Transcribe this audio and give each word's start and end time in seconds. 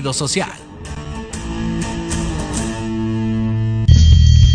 sentido 0.00 0.12
social. 0.12 0.50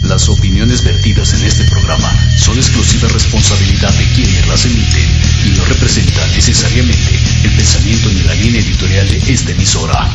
Las 0.03 0.29
opiniones 0.29 0.83
vertidas 0.83 1.33
en 1.33 1.45
este 1.45 1.63
programa 1.66 2.09
son 2.38 2.57
exclusiva 2.57 3.07
responsabilidad 3.09 3.94
de 3.94 4.06
quienes 4.13 4.47
las 4.47 4.66
emiten 4.66 5.07
y 5.45 5.50
no 5.57 5.66
representan 5.66 6.31
necesariamente 6.31 7.19
el 7.44 7.56
pensamiento 7.56 8.09
ni 8.09 8.22
la 8.23 8.33
línea 8.35 8.61
editorial 8.61 9.07
de 9.07 9.17
esta 9.17 9.51
emisora. 9.51 10.09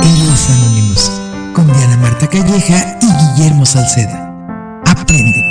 Héroes 0.00 0.50
Anónimos 0.50 1.10
con 1.52 1.66
Diana 1.72 1.96
Marta 1.98 2.28
Calleja 2.28 2.98
y 3.02 3.36
Guillermo 3.40 3.66
Salceda. 3.66 4.32
Aprende, 4.86 5.42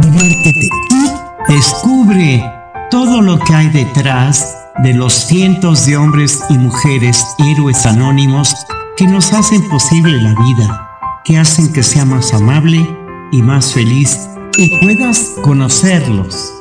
diviértete 0.00 0.68
y 0.90 1.52
Descubre 1.52 2.63
todo 2.94 3.20
lo 3.20 3.40
que 3.40 3.52
hay 3.52 3.68
detrás 3.70 4.56
de 4.84 4.94
los 4.94 5.12
cientos 5.12 5.84
de 5.84 5.96
hombres 5.96 6.44
y 6.48 6.56
mujeres 6.56 7.26
héroes 7.38 7.84
anónimos 7.86 8.54
que 8.96 9.04
nos 9.04 9.32
hacen 9.32 9.68
posible 9.68 10.22
la 10.22 10.32
vida, 10.36 11.00
que 11.24 11.36
hacen 11.36 11.72
que 11.72 11.82
sea 11.82 12.04
más 12.04 12.32
amable 12.32 12.88
y 13.32 13.42
más 13.42 13.72
feliz 13.72 14.16
y 14.56 14.78
puedas 14.78 15.32
conocerlos. 15.42 16.52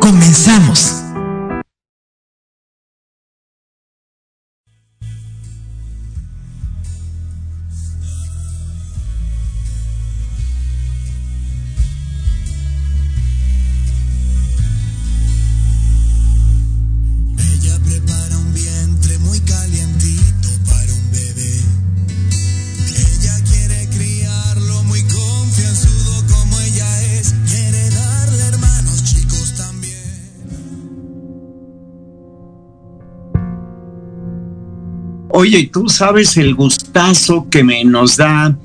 comenzamos. 0.00 1.03
Oye, 35.36 35.68
tú 35.72 35.88
sabes 35.88 36.36
el 36.36 36.54
gustazo 36.54 37.48
que 37.50 37.64
me 37.64 37.82
nos 37.84 38.16
da 38.16 38.56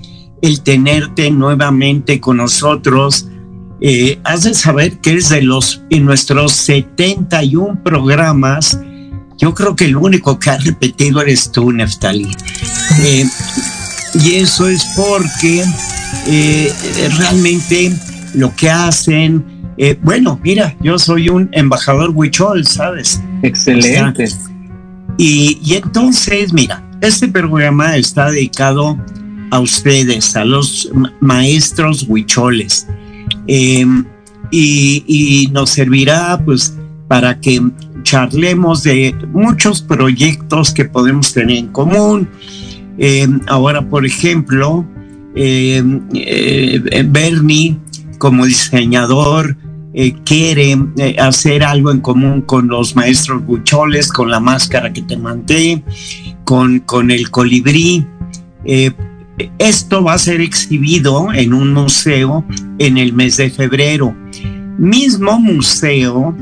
el 0.44 0.62
tenerte 0.62 1.32
nuevamente 1.32 2.22
con 2.22 2.38
nosotros. 2.38 3.28
Eh, 3.82 4.20
has 4.24 4.44
de 4.44 4.54
saber 4.54 5.00
que 5.00 5.16
es 5.16 5.30
de 5.30 5.42
los, 5.42 5.82
en 5.90 6.06
nuestros 6.06 6.52
71 6.52 7.82
programas, 7.84 8.80
yo 9.40 9.56
creo 9.56 9.76
que 9.76 9.86
el 9.86 9.96
único 9.96 10.38
que 10.38 10.52
ha 10.52 10.58
repetido 10.58 11.22
eres 11.22 11.52
tú, 11.52 11.72
Neftali. 11.72 12.30
Eh, 13.02 13.26
y 14.24 14.36
eso 14.36 14.70
es 14.70 14.86
porque 14.96 15.66
eh, 16.28 16.72
realmente 17.18 17.92
lo 18.36 18.56
que 18.56 18.70
hacen, 18.70 19.74
eh, 19.78 19.98
bueno, 20.04 20.40
mira, 20.44 20.76
yo 20.82 21.00
soy 21.00 21.30
un 21.30 21.50
embajador 21.52 22.12
huichol, 22.14 22.68
¿sabes? 22.68 23.20
Excelente. 23.42 24.30
Y, 25.22 25.74
entonces, 25.74 26.54
mira, 26.54 26.82
este 27.02 27.28
programa 27.28 27.98
está 27.98 28.32
dedicado 28.32 28.98
a 29.52 29.60
ustedes, 29.60 30.34
a 30.38 30.46
los 30.46 30.90
ma- 30.94 31.14
maestros 31.20 32.06
huicholes. 32.08 32.88
Eh, 33.46 33.86
y, 34.50 35.50
nos 35.52 35.72
servirá 35.72 36.42
pues 36.46 36.74
para 37.10 37.38
que 37.38 37.62
charlemos 38.04 38.84
de 38.84 39.14
muchos 39.34 39.82
proyectos 39.82 40.74
que 40.74 40.86
podemos 40.86 41.34
tener 41.34 41.58
en 41.58 41.68
común. 41.68 42.30
Eh, 42.98 43.28
ahora, 43.48 43.82
por 43.90 44.06
ejemplo, 44.06 44.88
eh, 45.36 45.84
eh, 46.14 47.06
Bernie 47.10 47.78
como 48.20 48.46
diseñador 48.46 49.58
eh, 49.94 50.14
quiere 50.24 50.78
eh, 50.98 51.16
hacer 51.20 51.64
algo 51.64 51.92
en 51.92 52.00
común 52.00 52.42
con 52.42 52.68
los 52.68 52.96
maestros 52.96 53.44
bucholes, 53.46 54.10
con 54.10 54.30
la 54.30 54.40
máscara 54.40 54.94
que 54.94 55.02
te 55.02 55.18
mandé, 55.18 55.84
con, 56.44 56.80
con 56.80 57.10
el 57.10 57.32
colibrí. 57.32 58.06
Eh, 58.66 58.92
esto 59.58 60.04
va 60.04 60.14
a 60.14 60.20
ser 60.20 60.42
exhibido 60.42 61.34
en 61.34 61.54
un 61.54 61.74
museo 61.74 62.46
en 62.78 62.98
el 62.98 63.14
mes 63.14 63.38
de 63.38 63.50
febrero. 63.50 64.16
Mismo 64.78 65.40
museo 65.40 66.36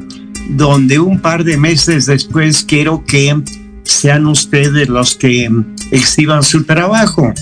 donde 0.52 1.00
un 1.00 1.20
par 1.20 1.44
de 1.44 1.58
meses 1.58 2.06
después 2.06 2.64
quiero 2.64 3.04
que 3.06 3.36
sean 3.84 4.26
ustedes 4.26 4.90
los 4.90 5.16
que 5.16 5.50
exhiban 5.92 6.44
su 6.44 6.64
trabajo. 6.64 7.34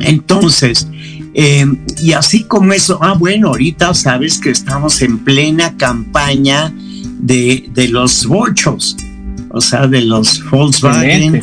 Entonces, 0.00 0.88
eh, 1.38 1.66
y 2.02 2.12
así 2.12 2.44
como 2.44 2.72
eso, 2.72 2.98
ah, 3.02 3.12
bueno, 3.12 3.48
ahorita 3.48 3.92
sabes 3.92 4.38
que 4.38 4.48
estamos 4.48 5.02
en 5.02 5.18
plena 5.18 5.76
campaña 5.76 6.72
de, 7.18 7.68
de 7.74 7.88
los 7.88 8.24
bochos, 8.24 8.96
o 9.50 9.60
sea, 9.60 9.86
de 9.86 10.00
los 10.00 10.42
Volkswagen. 10.48 11.42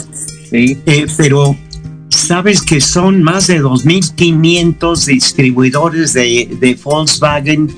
Sí, 0.50 0.80
eh, 0.88 1.06
pero 1.16 1.56
sabes 2.10 2.64
que 2.64 2.82
son 2.82 3.22
más 3.22 3.46
de 3.46 3.62
2.500 3.62 5.06
distribuidores 5.06 6.14
de, 6.14 6.58
de 6.60 6.74
Volkswagen 6.84 7.70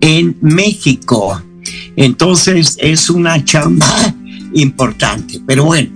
en 0.00 0.36
México. 0.40 1.42
Entonces 1.96 2.76
es 2.80 3.10
una 3.10 3.44
chamba 3.44 4.14
importante. 4.52 5.40
Pero 5.44 5.64
bueno, 5.64 5.90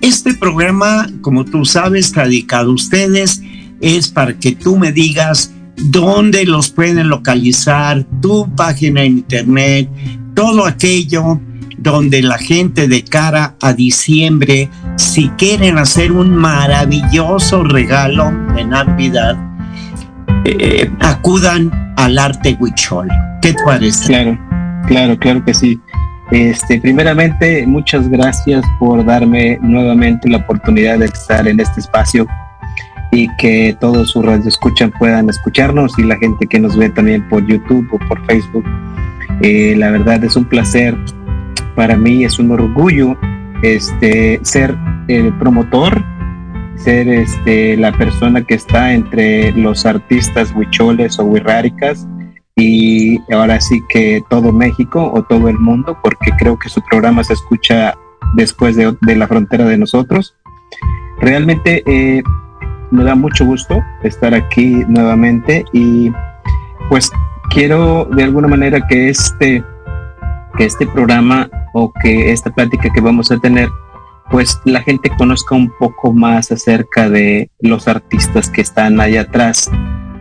este 0.00 0.34
programa, 0.34 1.08
como 1.20 1.44
tú 1.44 1.64
sabes, 1.64 2.06
está 2.06 2.24
dedicado 2.24 2.72
a 2.72 2.74
ustedes, 2.74 3.40
es 3.84 4.08
para 4.08 4.32
que 4.32 4.52
tú 4.52 4.78
me 4.78 4.92
digas 4.92 5.52
dónde 5.76 6.46
los 6.46 6.70
pueden 6.70 7.08
localizar, 7.08 8.04
tu 8.22 8.48
página 8.56 9.02
en 9.02 9.18
internet, 9.18 9.90
todo 10.34 10.66
aquello 10.66 11.38
donde 11.76 12.22
la 12.22 12.38
gente 12.38 12.88
de 12.88 13.04
cara 13.04 13.56
a 13.60 13.74
diciembre, 13.74 14.70
si 14.96 15.28
quieren 15.30 15.76
hacer 15.76 16.12
un 16.12 16.34
maravilloso 16.34 17.62
regalo 17.62 18.32
de 18.54 18.64
Navidad, 18.64 19.36
eh, 20.46 20.90
acudan 21.00 21.94
al 21.98 22.18
arte 22.18 22.56
huichol. 22.58 23.08
¿Qué 23.42 23.52
te 23.52 23.64
parece? 23.64 24.06
claro, 24.06 24.38
claro, 24.86 25.18
claro 25.18 25.44
que 25.44 25.52
sí. 25.52 25.78
Este, 26.30 26.80
primeramente, 26.80 27.66
muchas 27.66 28.08
gracias 28.08 28.64
por 28.78 29.04
darme 29.04 29.58
nuevamente 29.60 30.30
la 30.30 30.38
oportunidad 30.38 31.00
de 31.00 31.06
estar 31.06 31.46
en 31.46 31.60
este 31.60 31.80
espacio 31.80 32.26
y 33.14 33.28
que 33.36 33.76
todos 33.80 34.10
sus 34.10 34.26
escuchan 34.44 34.90
puedan 34.98 35.30
escucharnos 35.30 35.96
y 35.98 36.02
la 36.02 36.16
gente 36.16 36.46
que 36.46 36.58
nos 36.58 36.76
ve 36.76 36.90
también 36.90 37.26
por 37.28 37.46
YouTube 37.46 37.88
o 37.92 37.98
por 38.08 38.24
Facebook. 38.26 38.64
Eh, 39.40 39.74
la 39.76 39.90
verdad 39.90 40.22
es 40.24 40.34
un 40.34 40.44
placer 40.44 40.96
para 41.76 41.96
mí, 41.96 42.24
es 42.24 42.38
un 42.38 42.50
orgullo 42.50 43.16
este, 43.62 44.40
ser 44.42 44.76
el 45.06 45.32
promotor, 45.34 46.04
ser 46.76 47.08
este, 47.08 47.76
la 47.76 47.92
persona 47.92 48.42
que 48.42 48.54
está 48.54 48.92
entre 48.92 49.52
los 49.52 49.86
artistas 49.86 50.52
huicholes 50.54 51.18
o 51.20 51.24
huirráricas 51.24 52.08
y 52.56 53.20
ahora 53.32 53.60
sí 53.60 53.80
que 53.88 54.22
todo 54.28 54.52
México 54.52 55.12
o 55.14 55.22
todo 55.22 55.48
el 55.48 55.58
mundo, 55.58 55.96
porque 56.02 56.32
creo 56.36 56.58
que 56.58 56.68
su 56.68 56.82
programa 56.82 57.22
se 57.22 57.34
escucha 57.34 57.94
después 58.34 58.76
de, 58.76 58.96
la 59.16 59.28
frontera 59.28 59.64
de 59.66 59.78
nosotros. 59.78 60.34
Realmente 61.20 61.84
eh, 61.86 62.22
me 62.90 63.04
da 63.04 63.14
mucho 63.14 63.44
gusto 63.44 63.82
estar 64.02 64.34
aquí 64.34 64.84
nuevamente 64.88 65.64
y 65.72 66.10
pues 66.88 67.10
quiero 67.50 68.04
de 68.04 68.24
alguna 68.24 68.48
manera 68.48 68.86
que 68.86 69.08
este, 69.08 69.64
que 70.56 70.64
este 70.64 70.86
programa 70.86 71.48
o 71.72 71.92
que 71.92 72.32
esta 72.32 72.50
plática 72.50 72.90
que 72.92 73.00
vamos 73.00 73.30
a 73.30 73.38
tener, 73.38 73.68
pues 74.30 74.60
la 74.64 74.80
gente 74.82 75.10
conozca 75.16 75.54
un 75.54 75.72
poco 75.78 76.12
más 76.12 76.52
acerca 76.52 77.08
de 77.08 77.50
los 77.60 77.88
artistas 77.88 78.48
que 78.48 78.60
están 78.60 79.00
allá 79.00 79.22
atrás, 79.22 79.70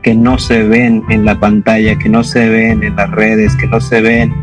que 0.02 0.16
no 0.16 0.38
se 0.38 0.64
ven 0.64 1.04
en 1.10 1.26
la 1.26 1.40
pantalla, 1.40 1.98
que 1.98 2.10
no 2.10 2.24
se 2.24 2.50
ven 2.50 2.84
en 2.84 2.96
las 2.96 3.12
redes, 3.12 3.56
que 3.56 3.68
no 3.68 3.80
se 3.80 4.02
ven 4.02 4.34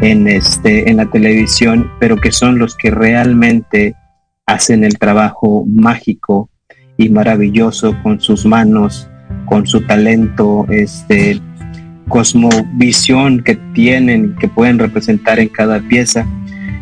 en 0.00 0.28
este 0.28 0.90
en 0.90 0.98
la 0.98 1.06
televisión, 1.06 1.90
pero 1.98 2.16
que 2.16 2.32
son 2.32 2.58
los 2.58 2.74
que 2.76 2.90
realmente 2.90 3.94
hacen 4.46 4.84
el 4.84 4.98
trabajo 4.98 5.64
mágico 5.66 6.50
y 6.96 7.08
maravilloso 7.08 7.96
con 8.02 8.20
sus 8.20 8.46
manos, 8.46 9.08
con 9.46 9.66
su 9.66 9.80
talento, 9.82 10.66
este 10.70 11.40
cosmovisión 12.08 13.42
que 13.42 13.56
tienen, 13.74 14.36
que 14.36 14.48
pueden 14.48 14.78
representar 14.78 15.38
en 15.40 15.48
cada 15.48 15.80
pieza. 15.80 16.26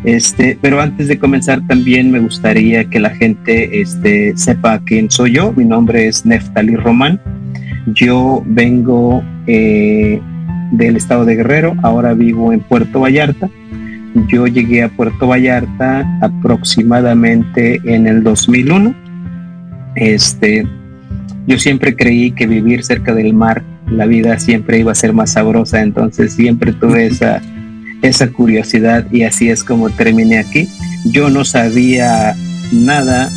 Este, 0.03 0.57
pero 0.61 0.79
antes 0.79 1.07
de 1.07 1.17
comenzar 1.17 1.65
también 1.67 2.11
me 2.11 2.19
gustaría 2.19 2.85
que 2.85 2.99
la 2.99 3.09
gente 3.09 3.81
este, 3.81 4.37
sepa 4.37 4.79
quién 4.85 5.09
soy 5.09 5.33
yo. 5.33 5.51
Mi 5.53 5.65
nombre 5.65 6.07
es 6.07 6.25
Neftali 6.25 6.75
Román. 6.75 7.19
Yo 7.87 8.43
vengo 8.45 9.23
eh, 9.47 10.21
del 10.71 10.95
estado 10.95 11.25
de 11.25 11.35
Guerrero, 11.35 11.75
ahora 11.81 12.13
vivo 12.13 12.53
en 12.53 12.59
Puerto 12.59 12.99
Vallarta. 12.99 13.49
Yo 14.27 14.47
llegué 14.47 14.83
a 14.83 14.89
Puerto 14.89 15.27
Vallarta 15.27 16.05
aproximadamente 16.21 17.81
en 17.83 18.07
el 18.07 18.23
2001. 18.23 19.04
Este, 19.95 20.67
yo 21.47 21.57
siempre 21.57 21.95
creí 21.95 22.31
que 22.31 22.47
vivir 22.47 22.83
cerca 22.83 23.13
del 23.13 23.33
mar, 23.33 23.63
la 23.89 24.05
vida 24.05 24.39
siempre 24.39 24.79
iba 24.79 24.91
a 24.91 24.95
ser 24.95 25.13
más 25.13 25.33
sabrosa, 25.33 25.81
entonces 25.81 26.33
siempre 26.33 26.73
tuve 26.73 27.05
esa 27.07 27.41
esa 28.01 28.27
curiosidad 28.27 29.07
y 29.11 29.23
así 29.23 29.49
es 29.49 29.63
como 29.63 29.89
terminé 29.89 30.37
aquí. 30.37 30.67
Yo 31.05 31.29
no 31.29 31.45
sabía 31.45 32.35
nada, 32.71 33.29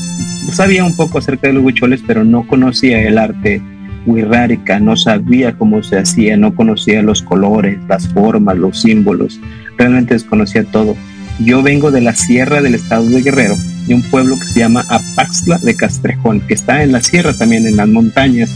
sabía 0.52 0.84
un 0.84 0.96
poco 0.96 1.18
acerca 1.18 1.48
de 1.48 1.54
los 1.54 1.64
huicholes, 1.64 2.02
pero 2.06 2.24
no 2.24 2.46
conocía 2.46 3.02
el 3.02 3.18
arte 3.18 3.62
wixárika, 4.06 4.78
no 4.80 4.96
sabía 4.96 5.56
cómo 5.56 5.82
se 5.82 5.98
hacía, 5.98 6.36
no 6.36 6.54
conocía 6.54 7.02
los 7.02 7.22
colores, 7.22 7.78
las 7.88 8.08
formas, 8.08 8.56
los 8.56 8.80
símbolos, 8.80 9.40
realmente 9.76 10.14
desconocía 10.14 10.64
todo. 10.64 10.96
Yo 11.40 11.62
vengo 11.62 11.90
de 11.90 12.00
la 12.00 12.14
sierra 12.14 12.62
del 12.62 12.74
estado 12.74 13.04
de 13.04 13.22
Guerrero, 13.22 13.54
de 13.86 13.94
un 13.94 14.02
pueblo 14.02 14.38
que 14.38 14.46
se 14.46 14.60
llama 14.60 14.84
Apaxla 14.88 15.58
de 15.58 15.74
Castrejón, 15.76 16.40
que 16.40 16.54
está 16.54 16.82
en 16.82 16.92
la 16.92 17.02
sierra 17.02 17.32
también, 17.32 17.66
en 17.66 17.76
las 17.76 17.88
montañas. 17.88 18.50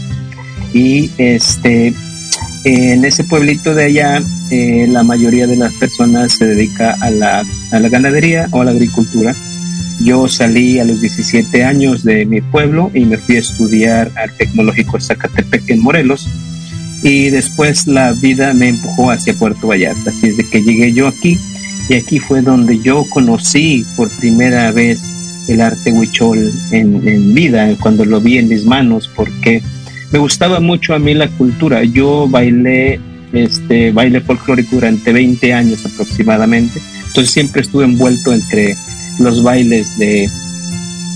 Y 0.73 1.11
este, 1.17 1.93
en 2.63 3.05
ese 3.05 3.23
pueblito 3.23 3.75
de 3.75 3.85
allá, 3.85 4.21
eh, 4.51 4.87
la 4.89 5.03
mayoría 5.03 5.47
de 5.47 5.55
las 5.55 5.73
personas 5.73 6.33
se 6.33 6.45
dedica 6.45 6.95
a 7.01 7.09
la, 7.09 7.43
a 7.71 7.79
la 7.79 7.89
ganadería 7.89 8.47
o 8.51 8.61
a 8.61 8.65
la 8.65 8.71
agricultura. 8.71 9.35
Yo 10.01 10.27
salí 10.27 10.79
a 10.79 10.85
los 10.85 11.01
17 11.01 11.63
años 11.63 12.03
de 12.03 12.25
mi 12.25 12.41
pueblo 12.41 12.91
y 12.93 13.05
me 13.05 13.17
fui 13.17 13.35
a 13.35 13.39
estudiar 13.39 14.11
al 14.15 14.31
Tecnológico 14.35 14.99
Zacatepec 14.99 15.69
en 15.69 15.81
Morelos. 15.81 16.27
Y 17.03 17.29
después 17.29 17.85
la 17.85 18.13
vida 18.13 18.53
me 18.53 18.69
empujó 18.69 19.11
hacia 19.11 19.33
Puerto 19.33 19.67
Vallarta. 19.67 20.09
Así 20.09 20.27
es 20.27 20.37
de 20.37 20.49
que 20.49 20.61
llegué 20.61 20.93
yo 20.93 21.07
aquí 21.07 21.37
y 21.89 21.95
aquí 21.95 22.19
fue 22.19 22.41
donde 22.41 22.79
yo 22.79 23.05
conocí 23.09 23.85
por 23.95 24.09
primera 24.17 24.71
vez 24.71 25.01
el 25.47 25.61
arte 25.61 25.91
huichol 25.91 26.51
en, 26.71 27.07
en 27.07 27.33
vida, 27.33 27.69
cuando 27.79 28.05
lo 28.05 28.21
vi 28.21 28.37
en 28.37 28.47
mis 28.47 28.65
manos, 28.65 29.09
porque 29.13 29.61
me 30.11 30.19
gustaba 30.19 30.59
mucho 30.59 30.93
a 30.93 30.99
mí 30.99 31.13
la 31.13 31.27
cultura. 31.27 31.83
Yo 31.83 32.27
bailé 32.29 32.99
este 33.33 33.91
baile 33.91 34.21
folclórico 34.21 34.75
durante 34.75 35.11
20 35.11 35.53
años 35.53 35.85
aproximadamente. 35.85 36.79
Entonces 37.07 37.33
siempre 37.33 37.61
estuve 37.61 37.85
envuelto 37.85 38.33
entre 38.33 38.75
los 39.19 39.43
bailes 39.43 39.91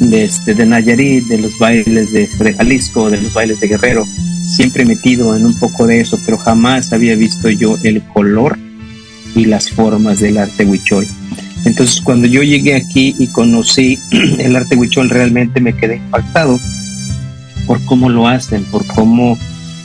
este, 0.02 0.54
de 0.54 0.66
Nayarit, 0.66 1.26
de 1.26 1.38
los 1.38 1.58
bailes 1.60 2.12
de, 2.12 2.28
de 2.28 2.54
Jalisco, 2.54 3.10
de 3.10 3.22
los 3.22 3.34
bailes 3.34 3.60
de 3.60 3.68
Guerrero, 3.68 4.06
siempre 4.44 4.86
metido 4.86 5.36
en 5.36 5.46
un 5.46 5.58
poco 5.60 5.88
de 5.88 6.02
eso, 6.02 6.20
pero 6.26 6.38
jamás 6.38 6.92
había 6.92 7.16
visto 7.16 7.50
yo 7.50 7.78
el 7.84 8.02
color 8.04 8.58
y 9.38 9.46
las 9.46 9.70
formas 9.70 10.20
del 10.20 10.38
arte 10.38 10.66
huichol. 10.66 11.06
Entonces 11.66 12.02
cuando 12.02 12.28
yo 12.28 12.44
llegué 12.44 12.76
aquí 12.76 13.16
y 13.18 13.28
conocí 13.28 14.00
el 14.40 14.56
arte 14.56 14.76
huichol 14.76 15.10
realmente 15.10 15.60
me 15.60 15.74
quedé 15.74 15.98
impactado 15.98 16.60
por 17.66 17.84
cómo 17.86 18.10
lo 18.10 18.28
hacen, 18.28 18.64
por 18.66 18.86
cómo 18.86 19.38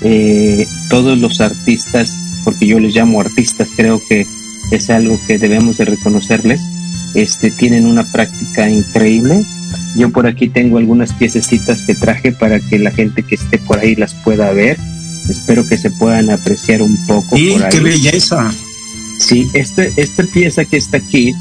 eh, 0.02 0.66
todos 0.88 1.18
los 1.18 1.40
artistas, 1.40 2.12
porque 2.44 2.66
yo 2.66 2.78
les 2.78 2.94
llamo 2.94 3.20
artistas, 3.20 3.68
creo 3.76 4.00
que 4.08 4.26
es 4.70 4.88
algo 4.90 5.18
que 5.26 5.38
debemos 5.38 5.78
de 5.78 5.84
reconocerles, 5.84 6.60
este, 7.14 7.50
tienen 7.50 7.86
una 7.86 8.04
práctica 8.04 8.70
increíble. 8.70 9.44
Yo 9.96 10.10
por 10.10 10.26
aquí 10.26 10.48
tengo 10.48 10.78
algunas 10.78 11.12
piececitas 11.12 11.82
que 11.82 11.94
traje 11.94 12.32
para 12.32 12.60
que 12.60 12.78
la 12.78 12.90
gente 12.90 13.22
que 13.22 13.34
esté 13.34 13.58
por 13.58 13.78
ahí 13.78 13.94
las 13.94 14.14
pueda 14.14 14.50
ver. 14.52 14.78
Espero 15.28 15.66
que 15.66 15.76
se 15.76 15.90
puedan 15.90 16.30
apreciar 16.30 16.82
un 16.82 16.96
poco. 17.06 17.36
Sí, 17.36 17.56
qué 17.70 17.80
belleza. 17.80 18.50
Sí, 19.18 19.48
este, 19.54 19.90
esta 19.96 20.24
pieza 20.24 20.64
que 20.64 20.76
está 20.76 20.98
aquí 20.98 21.32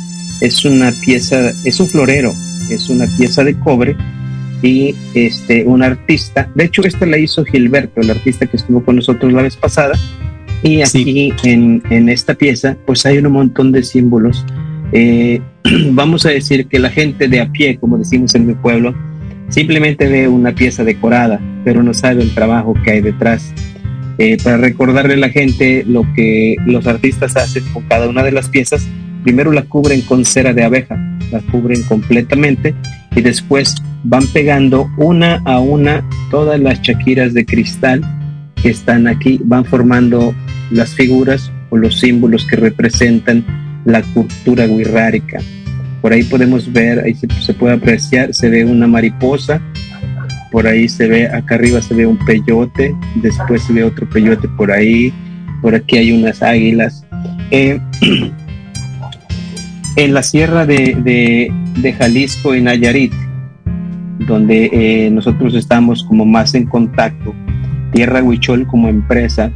es 0.42 0.66
una 0.66 0.92
pieza, 0.92 1.52
es 1.66 1.80
un 1.80 1.88
florero, 1.88 2.34
es 2.70 2.90
una 2.90 3.06
pieza 3.18 3.44
de 3.44 3.58
cobre 3.60 3.96
y 4.62 4.96
este, 5.14 5.64
un 5.66 5.84
artista. 5.84 6.50
De 6.56 6.66
hecho, 6.66 6.84
esta 6.84 7.06
la 7.06 7.18
hizo 7.18 7.44
Gilberto, 7.46 8.02
el 8.02 8.12
artista 8.12 8.46
que 8.46 8.58
estuvo 8.58 8.84
con 8.84 8.96
nosotros 8.98 9.32
la 9.34 9.42
vez 9.42 9.56
pasada. 9.56 9.98
Y 10.64 10.82
aquí 10.82 11.34
en, 11.44 11.82
en, 11.90 12.10
esta 12.10 12.36
pieza, 12.36 12.78
pues 12.86 13.06
hay 13.06 13.18
un 13.18 13.32
montón 13.32 13.72
de 13.72 13.84
símbolos. 13.84 14.46
Eh, 14.92 15.42
vamos 15.92 16.26
a 16.26 16.30
decir 16.30 16.68
que 16.68 16.78
la 16.78 16.90
gente 16.90 17.28
de 17.28 17.42
a 17.42 17.52
pie, 17.52 17.78
como 17.78 17.98
decimos 17.98 18.36
en 18.36 18.46
mi 18.46 18.54
pueblo, 18.54 18.94
simplemente 19.50 20.08
ve 20.08 20.28
una 20.28 20.54
pieza 20.54 20.84
decorada, 20.84 21.40
pero 21.64 21.82
no 21.82 21.94
sabe 21.94 22.22
el 22.22 22.34
trabajo 22.34 22.74
que 22.84 22.92
hay 22.92 23.02
detrás. 23.02 23.54
Eh, 24.18 24.38
para 24.44 24.58
recordarle 24.58 25.16
a 25.16 25.18
la 25.18 25.30
gente 25.30 25.84
lo 25.88 26.06
que 26.14 26.56
los 26.66 26.86
artistas 26.88 27.36
hacen 27.38 27.64
con 27.74 27.84
cada 27.84 28.08
una 28.08 28.24
de 28.24 28.32
las 28.32 28.50
piezas, 28.50 28.88
primero 29.24 29.52
la 29.52 29.64
cubren 29.64 30.02
con 30.02 30.26
cera 30.26 30.54
de 30.54 30.64
abeja, 30.64 30.96
la 31.32 31.40
cubren 31.40 31.82
completamente 31.84 32.76
y 33.16 33.22
después 33.22 33.76
van 34.04 34.28
pegando 34.28 34.90
una 34.98 35.42
a 35.46 35.60
una 35.60 36.08
todas 36.30 36.60
las 36.60 36.82
chaquiras 36.82 37.34
de 37.34 37.46
cristal 37.46 38.02
que 38.62 38.70
están 38.70 39.08
aquí, 39.08 39.40
van 39.44 39.66
formando 39.66 40.36
las 40.72 40.94
figuras 40.94 41.52
o 41.70 41.78
los 41.78 42.00
símbolos 42.00 42.46
que 42.46 42.56
representan 42.56 43.46
la 43.86 44.02
cultura 44.02 44.68
guirrárica. 44.68 45.40
Por 46.02 46.14
ahí 46.14 46.24
podemos 46.24 46.72
ver, 46.72 47.00
ahí 47.00 47.14
se, 47.14 47.28
se, 47.42 47.54
puede 47.54 47.76
apreciar, 47.76 48.34
se 48.34 48.50
ve 48.50 48.66
una 48.66 48.88
mariposa, 48.88 49.62
por 50.52 50.68
ahí 50.68 50.90
se 50.90 51.08
ve, 51.08 51.28
acá 51.28 51.56
arriba 51.56 51.82
se 51.82 51.96
ve 51.96 52.06
un 52.06 52.18
peyote, 52.18 52.94
después 53.16 53.64
se 53.64 53.74
ve 53.74 53.86
otro 53.86 54.08
peyote 54.10 54.48
por 54.50 54.72
ahí, 54.72 55.14
por 55.62 55.74
aquí 55.74 55.98
hay 55.98 56.12
unas 56.12 56.44
águilas. 56.44 57.06
Eh, 57.52 57.80
en 59.96 60.14
la 60.14 60.24
sierra 60.24 60.66
de, 60.66 61.52
de, 61.82 61.94
Jalisco, 61.94 62.54
en 62.54 62.66
Nayarit, 62.66 63.14
donde 64.20 64.70
eh, 64.72 65.10
nosotros 65.10 65.56
estamos 65.56 66.04
como 66.04 66.26
más 66.26 66.54
en 66.54 66.66
contacto. 66.66 67.34
Tierra 67.94 68.22
Huichol 68.22 68.68
como 68.68 68.90
empresa, 68.90 69.52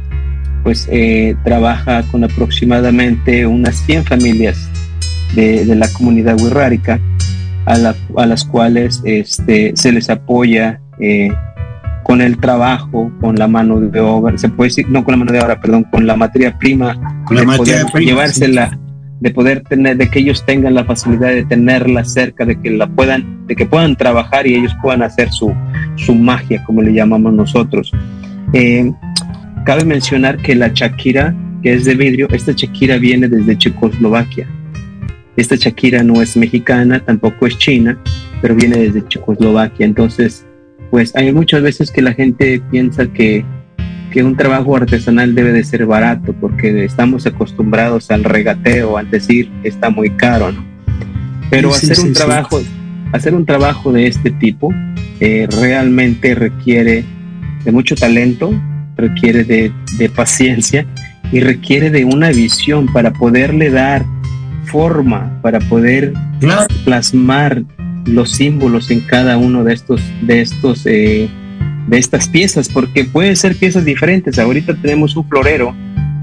pues 0.62 0.88
eh, 0.90 1.36
trabaja 1.44 2.02
con 2.10 2.24
aproximadamente 2.24 3.46
unas 3.46 3.76
100 3.76 4.04
familias 4.04 4.68
de, 5.34 5.64
de 5.64 5.74
la 5.74 5.88
comunidad 5.92 6.40
huirrárica, 6.40 7.00
a, 7.66 7.76
la, 7.76 7.96
a, 8.16 8.26
las 8.26 8.44
cuales 8.44 9.02
este, 9.04 9.72
se 9.74 9.92
les 9.92 10.08
apoya 10.08 10.80
eh, 11.00 11.30
con 12.02 12.20
el 12.20 12.38
trabajo, 12.38 13.10
con 13.20 13.36
la 13.36 13.48
mano 13.48 13.80
de 13.80 14.00
obra, 14.00 14.38
se 14.38 14.48
puede 14.48 14.68
decir, 14.68 14.88
no 14.88 15.04
con 15.04 15.12
la 15.12 15.18
mano 15.18 15.32
de 15.32 15.40
obra, 15.40 15.60
perdón, 15.60 15.84
con 15.84 16.06
la 16.06 16.16
materia 16.16 16.56
prima, 16.56 17.22
con 17.24 17.36
la 17.36 17.44
materia 17.44 17.84
prima, 17.92 18.12
llevársela. 18.12 18.70
Sí 18.70 18.78
de 19.20 19.30
poder 19.30 19.62
tener, 19.62 19.96
de 19.96 20.08
que 20.08 20.18
ellos 20.18 20.44
tengan 20.44 20.74
la 20.74 20.84
facilidad 20.84 21.30
de 21.30 21.44
tenerla 21.44 22.04
cerca, 22.04 22.44
de 22.44 22.60
que 22.60 22.70
la 22.70 22.86
puedan, 22.86 23.46
de 23.46 23.56
que 23.56 23.66
puedan 23.66 23.96
trabajar 23.96 24.46
y 24.46 24.54
ellos 24.54 24.74
puedan 24.82 25.02
hacer 25.02 25.30
su, 25.30 25.54
su 25.96 26.14
magia, 26.14 26.62
como 26.64 26.82
le 26.82 26.92
llamamos 26.92 27.32
nosotros. 27.32 27.92
Eh, 28.52 28.92
cabe 29.64 29.84
mencionar 29.84 30.36
que 30.38 30.54
la 30.54 30.68
Shakira, 30.68 31.34
que 31.62 31.74
es 31.74 31.84
de 31.84 31.94
vidrio, 31.94 32.28
esta 32.30 32.52
Shakira 32.52 32.98
viene 32.98 33.28
desde 33.28 33.56
Checoslovaquia. 33.56 34.46
Esta 35.36 35.56
Shakira 35.56 36.02
no 36.02 36.20
es 36.20 36.36
mexicana, 36.36 37.00
tampoco 37.00 37.46
es 37.46 37.58
china, 37.58 37.98
pero 38.42 38.54
viene 38.54 38.78
desde 38.78 39.06
Checoslovaquia. 39.08 39.86
Entonces, 39.86 40.46
pues 40.96 41.14
hay 41.14 41.30
muchas 41.30 41.60
veces 41.60 41.90
que 41.90 42.00
la 42.00 42.14
gente 42.14 42.58
piensa 42.70 43.06
que, 43.08 43.44
que 44.10 44.22
un 44.22 44.34
trabajo 44.34 44.74
artesanal 44.76 45.34
debe 45.34 45.52
de 45.52 45.62
ser 45.62 45.84
barato 45.84 46.32
porque 46.40 46.86
estamos 46.86 47.26
acostumbrados 47.26 48.10
al 48.10 48.24
regateo, 48.24 48.96
al 48.96 49.10
decir 49.10 49.52
está 49.62 49.90
muy 49.90 50.08
caro, 50.08 50.52
¿no? 50.52 50.64
Pero 51.50 51.68
hacer 51.68 52.00
un 52.00 52.14
trabajo, 52.14 52.62
hacer 53.12 53.34
un 53.34 53.44
trabajo 53.44 53.92
de 53.92 54.06
este 54.06 54.30
tipo 54.30 54.72
eh, 55.20 55.46
realmente 55.60 56.34
requiere 56.34 57.04
de 57.62 57.72
mucho 57.72 57.94
talento, 57.94 58.54
requiere 58.96 59.44
de, 59.44 59.70
de 59.98 60.08
paciencia 60.08 60.86
y 61.30 61.40
requiere 61.40 61.90
de 61.90 62.06
una 62.06 62.30
visión 62.30 62.90
para 62.90 63.12
poderle 63.12 63.68
dar 63.68 64.02
forma, 64.64 65.42
para 65.42 65.58
poder 65.58 66.14
plasmar 66.86 67.64
los 68.06 68.32
símbolos 68.32 68.90
en 68.90 69.00
cada 69.00 69.36
uno 69.36 69.64
de 69.64 69.74
estos, 69.74 70.00
de 70.22 70.40
estos, 70.40 70.86
eh, 70.86 71.28
de 71.88 71.98
estas 71.98 72.28
piezas, 72.28 72.68
porque 72.68 73.04
pueden 73.04 73.36
ser 73.36 73.56
piezas 73.56 73.84
diferentes. 73.84 74.38
Ahorita 74.38 74.74
tenemos 74.74 75.16
un 75.16 75.28
florero, 75.28 75.74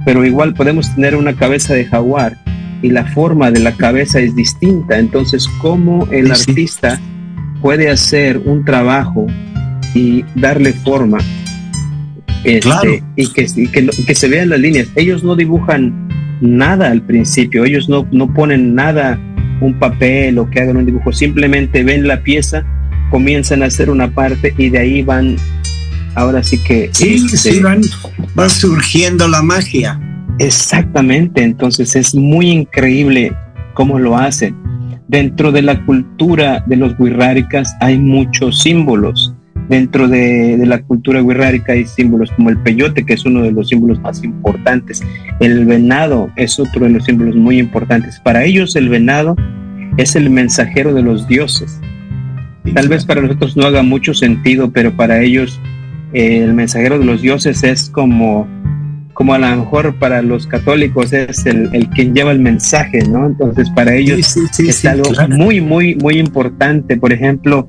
pero 0.06 0.26
igual 0.26 0.54
podemos 0.54 0.94
tener 0.96 1.16
una 1.16 1.34
cabeza 1.34 1.74
de 1.74 1.86
jaguar 1.86 2.38
y 2.82 2.90
la 2.90 3.06
forma 3.06 3.52
de 3.52 3.60
la 3.60 3.74
cabeza 3.74 4.20
es 4.20 4.36
distinta. 4.36 4.98
Entonces, 4.98 5.48
¿cómo 5.62 6.08
el 6.12 6.32
artista 6.32 7.00
puede 7.62 7.90
hacer 7.90 8.40
un 8.40 8.66
trabajo 8.66 9.28
y 9.94 10.26
darle 10.36 10.74
forma 10.74 11.20
este, 12.44 13.04
y, 13.16 13.28
que, 13.28 13.46
que, 14.06 14.16
se 14.16 14.28
vean 14.28 14.50
las 14.50 14.60
líneas. 14.60 14.90
Ellos 14.96 15.24
no 15.24 15.36
dibujan 15.36 16.10
nada 16.42 16.92
al 16.92 17.02
principio, 17.02 17.64
ellos 17.64 17.88
no, 17.88 18.06
no 18.12 18.34
ponen 18.34 18.76
nada, 18.76 19.18
un 19.66 19.80
papel 19.80 20.38
o 20.40 20.50
que 20.50 20.60
hagan 20.60 20.78
un 20.78 20.86
dibujo, 20.86 21.12
simplemente 21.12 21.84
ven 21.84 22.08
la 22.08 22.22
pieza, 22.22 22.64
comienzan 23.10 23.64
a 23.64 23.68
hacer 23.68 23.90
una 23.90 24.14
parte 24.14 24.54
y 24.58 24.70
de 24.70 24.80
ahí 24.80 25.02
van, 25.02 25.38
ahora 26.16 26.44
sí 26.44 26.58
que... 26.64 26.90
Sí, 26.94 27.26
este, 27.32 27.62
van, 27.62 27.82
va 28.38 28.50
surgiendo 28.50 29.28
la 29.28 29.42
magia. 29.42 30.00
Exactamente, 30.40 31.44
entonces 31.44 31.96
es 31.96 32.16
muy 32.16 32.50
increíble 32.50 33.36
cómo 33.74 34.00
lo 34.00 34.18
hacen. 34.18 34.56
Dentro 35.08 35.52
de 35.52 35.62
la 35.62 35.86
cultura 35.86 36.64
de 36.66 36.76
los 36.76 36.96
wixárikas 36.98 37.76
hay 37.82 38.00
muchos 38.00 38.62
símbolos 38.62 39.36
Dentro 39.70 40.08
de, 40.08 40.62
la 40.66 40.82
cultura 40.82 41.22
wixárika 41.22 41.74
hay 41.74 41.86
símbolos 41.86 42.32
como 42.32 42.50
el 42.50 42.58
peyote, 42.58 43.06
que 43.06 43.14
es 43.14 43.26
uno 43.26 43.42
de 43.42 43.52
los 43.52 43.70
símbolos 43.70 44.00
más 44.02 44.24
importantes. 44.24 45.02
El 45.40 45.66
venado 45.66 46.30
es 46.36 46.60
otro 46.60 46.86
de 46.86 46.92
los 46.92 47.06
símbolos 47.06 47.36
muy 47.36 47.60
importantes. 47.60 48.20
Para 48.20 48.44
ellos 48.44 48.76
el 48.76 48.90
venado 48.90 49.36
es 49.98 50.16
el 50.16 50.30
mensajero 50.30 50.94
de 50.94 51.02
los 51.02 51.28
dioses. 51.28 51.80
Tal 52.74 52.88
vez 52.88 53.06
para 53.06 53.22
nosotros 53.22 53.56
no 53.56 53.66
haga 53.66 53.84
mucho 53.84 54.14
sentido, 54.14 54.72
pero 54.72 54.96
para 54.96 55.22
ellos 55.22 55.60
eh, 56.14 56.40
el 56.44 56.54
mensajero 56.54 57.00
de 57.00 57.06
los 57.06 57.22
dioses 57.22 57.64
es 57.64 57.90
como, 57.90 58.48
como 59.14 59.34
a 59.34 59.38
lo 59.38 59.48
mejor 59.48 59.96
para 59.98 60.22
los 60.22 60.48
católicos 60.48 61.14
es 61.14 61.46
el, 61.46 61.70
el 61.74 61.90
quien 61.90 62.14
lleva 62.14 62.32
el 62.32 62.40
mensaje, 62.40 63.00
¿no? 63.08 63.28
Entonces 63.28 63.70
para 63.70 63.96
ellos 63.96 64.38
es 64.60 64.86
algo 64.86 65.10
muy, 65.30 65.62
muy, 65.62 65.96
muy 65.96 66.20
importante. 66.20 66.98
Por 66.98 67.14
ejemplo, 67.14 67.68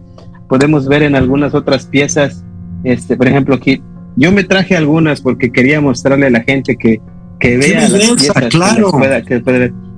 podemos 0.48 0.88
ver 0.88 1.02
en 1.02 1.14
algunas 1.14 1.54
otras 1.54 1.86
piezas, 1.86 2.44
este, 2.84 3.16
por 3.16 3.28
ejemplo, 3.28 3.54
aquí 3.54 3.82
yo 4.16 4.30
me 4.30 4.44
traje 4.44 4.76
algunas 4.76 5.20
porque 5.20 5.50
quería 5.50 5.80
mostrarle 5.80 6.26
a 6.26 6.30
la 6.30 6.42
gente 6.42 6.76
que, 6.76 7.00
que 7.40 7.56
vea 7.56 7.88
las 7.88 8.10
piezas, 8.12 8.46
claro. 8.50 8.92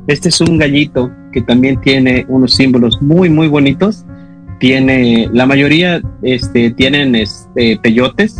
Este 0.06 0.28
es 0.28 0.40
un 0.40 0.56
gallito 0.56 1.10
que 1.32 1.42
también 1.42 1.80
tiene 1.80 2.24
unos 2.28 2.54
símbolos 2.54 3.02
muy, 3.02 3.28
muy 3.28 3.48
bonitos. 3.48 4.06
Tiene, 4.60 5.28
la 5.32 5.46
mayoría 5.46 6.00
este, 6.22 6.70
tienen 6.70 7.14
este, 7.16 7.78
peyotes, 7.82 8.36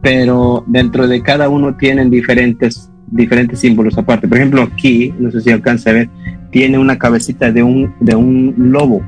pero 0.00 0.64
dentro 0.68 1.08
de 1.08 1.20
cada 1.20 1.48
uno 1.48 1.76
tienen 1.76 2.10
diferentes, 2.10 2.90
diferentes 3.08 3.58
símbolos 3.58 3.98
aparte. 3.98 4.28
Por 4.28 4.38
ejemplo, 4.38 4.62
aquí, 4.62 5.12
no 5.18 5.32
sé 5.32 5.40
si 5.40 5.50
alcanza 5.50 5.90
a 5.90 5.94
ver, 5.94 6.10
tiene 6.50 6.78
una 6.78 6.96
cabecita 6.96 7.50
de 7.50 7.62
un, 7.62 7.92
de 8.00 8.14
un 8.14 8.54
lobo. 8.56 9.02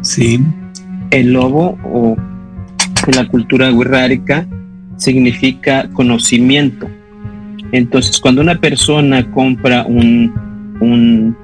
Sí 0.00 0.40
el 1.12 1.32
lobo 1.32 1.78
o 1.84 2.16
en 3.06 3.16
la 3.16 3.28
cultura 3.28 3.70
wixárika 3.70 4.46
significa 4.96 5.88
conocimiento. 5.92 6.88
Entonces, 7.70 8.18
cuando 8.20 8.40
una 8.40 8.56
persona 8.56 9.30
compra 9.30 9.84
un, 9.84 11.36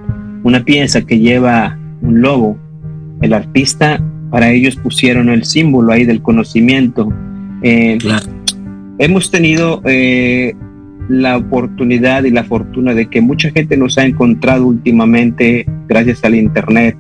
una 0.43 0.65
pieza 0.65 1.03
que 1.03 1.19
lleva 1.19 1.79
un 2.01 2.21
lobo, 2.21 2.59
el 3.21 3.33
artista, 3.33 4.03
para 4.31 4.51
ellos 4.51 4.77
pusieron 4.77 5.29
el 5.29 5.45
símbolo 5.45 5.93
ahí 5.93 6.05
del 6.05 6.23
conocimiento. 6.23 7.13
Eh, 7.63 7.99
hemos 8.99 9.31
tenido 9.31 9.83
eh, 9.85 10.55
la 11.09 11.37
oportunidad 11.37 12.25
y 12.25 12.31
la 12.31 12.45
fortuna 12.45 12.95
de 12.95 13.07
que 13.07 13.21
mucha 13.21 13.51
gente 13.51 13.77
nos 13.77 13.99
ha 13.99 14.05
encontrado 14.05 14.67
últimamente 14.67 15.67
gracias 15.89 16.25
al 16.25 16.35
Internet. 16.35 16.97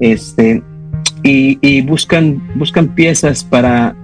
Este, 0.00 0.62
y, 1.22 1.80
buscan, 1.82 2.42
buscan 2.56 2.94
piezas 2.94 3.44
para, 3.44 3.94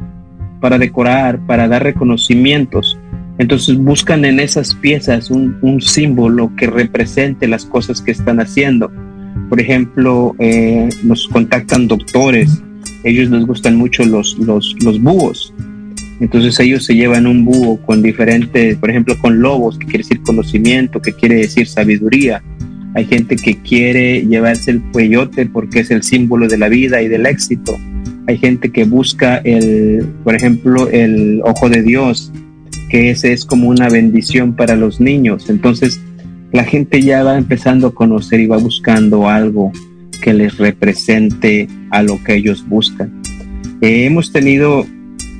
para 0.60 0.78
decorar, 0.78 1.44
para 1.46 1.68
dar 1.68 1.82
reconocimientos. 1.82 2.98
Entonces 3.38 3.78
buscan 3.78 4.24
en 4.24 4.40
esas 4.40 4.74
piezas 4.74 5.30
un, 5.30 5.80
símbolo 5.80 6.52
que 6.56 6.66
represente 6.66 7.46
las 7.46 7.64
cosas 7.64 8.02
que 8.02 8.10
están 8.10 8.40
haciendo. 8.40 8.90
Por 9.48 9.60
ejemplo, 9.60 10.34
eh, 10.38 10.88
nos 11.04 11.28
contactan 11.28 11.88
doctores, 11.88 12.62
ellos 13.04 13.30
les 13.30 13.46
gustan 13.46 13.76
mucho 13.76 14.04
los, 14.04 14.36
los, 14.38 14.74
los 14.82 15.00
búhos. 15.00 15.54
Entonces 16.20 16.58
ellos 16.58 16.84
se 16.84 16.96
llevan 16.96 17.28
un 17.28 17.44
búho 17.44 17.80
con 17.82 18.02
diferentes, 18.02 18.76
por 18.78 18.90
ejemplo, 18.90 19.16
con 19.20 19.40
lobos, 19.40 19.78
que 19.78 19.86
quiere 19.86 19.98
decir 19.98 20.20
conocimiento, 20.22 21.00
que 21.00 21.12
quiere 21.12 21.36
decir 21.36 21.68
sabiduría 21.68 22.42
hay 22.98 23.04
gente 23.04 23.36
que 23.36 23.56
quiere 23.58 24.26
llevarse 24.26 24.72
el 24.72 24.82
cuellote 24.90 25.46
porque 25.46 25.78
es 25.80 25.92
el 25.92 26.02
símbolo 26.02 26.48
de 26.48 26.58
la 26.58 26.68
vida 26.68 27.00
y 27.00 27.06
del 27.06 27.26
éxito. 27.26 27.78
Hay 28.26 28.38
gente 28.38 28.72
que 28.72 28.82
busca 28.82 29.36
el, 29.36 30.04
por 30.24 30.34
ejemplo, 30.34 30.88
el 30.90 31.40
ojo 31.44 31.68
de 31.68 31.82
Dios, 31.82 32.32
que 32.90 33.10
ese 33.10 33.32
es 33.32 33.44
como 33.44 33.68
una 33.68 33.88
bendición 33.88 34.56
para 34.56 34.74
los 34.74 35.00
niños. 35.00 35.48
Entonces, 35.48 36.00
la 36.50 36.64
gente 36.64 37.00
ya 37.00 37.22
va 37.22 37.38
empezando 37.38 37.86
a 37.86 37.94
conocer 37.94 38.40
y 38.40 38.48
va 38.48 38.56
buscando 38.56 39.28
algo 39.28 39.70
que 40.20 40.34
les 40.34 40.58
represente 40.58 41.68
a 41.90 42.02
lo 42.02 42.20
que 42.24 42.34
ellos 42.34 42.68
buscan. 42.68 43.22
Eh, 43.80 44.06
hemos 44.06 44.32
tenido 44.32 44.84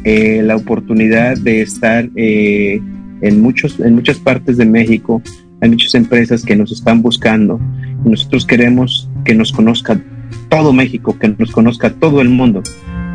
eh, 0.04 0.42
la 0.44 0.54
oportunidad 0.54 1.36
de 1.36 1.62
estar 1.62 2.08
eh, 2.14 2.80
en, 3.20 3.40
muchos, 3.40 3.80
en 3.80 3.96
muchas 3.96 4.20
partes 4.20 4.58
de 4.58 4.64
México 4.64 5.20
hay 5.60 5.70
muchas 5.70 5.94
empresas 5.94 6.44
que 6.44 6.56
nos 6.56 6.72
están 6.72 7.02
buscando 7.02 7.60
nosotros 8.04 8.46
queremos 8.46 9.08
que 9.24 9.34
nos 9.34 9.52
conozca 9.52 10.00
todo 10.48 10.72
México, 10.72 11.16
que 11.18 11.28
nos 11.28 11.50
conozca 11.50 11.90
todo 11.90 12.20
el 12.20 12.28
mundo. 12.28 12.62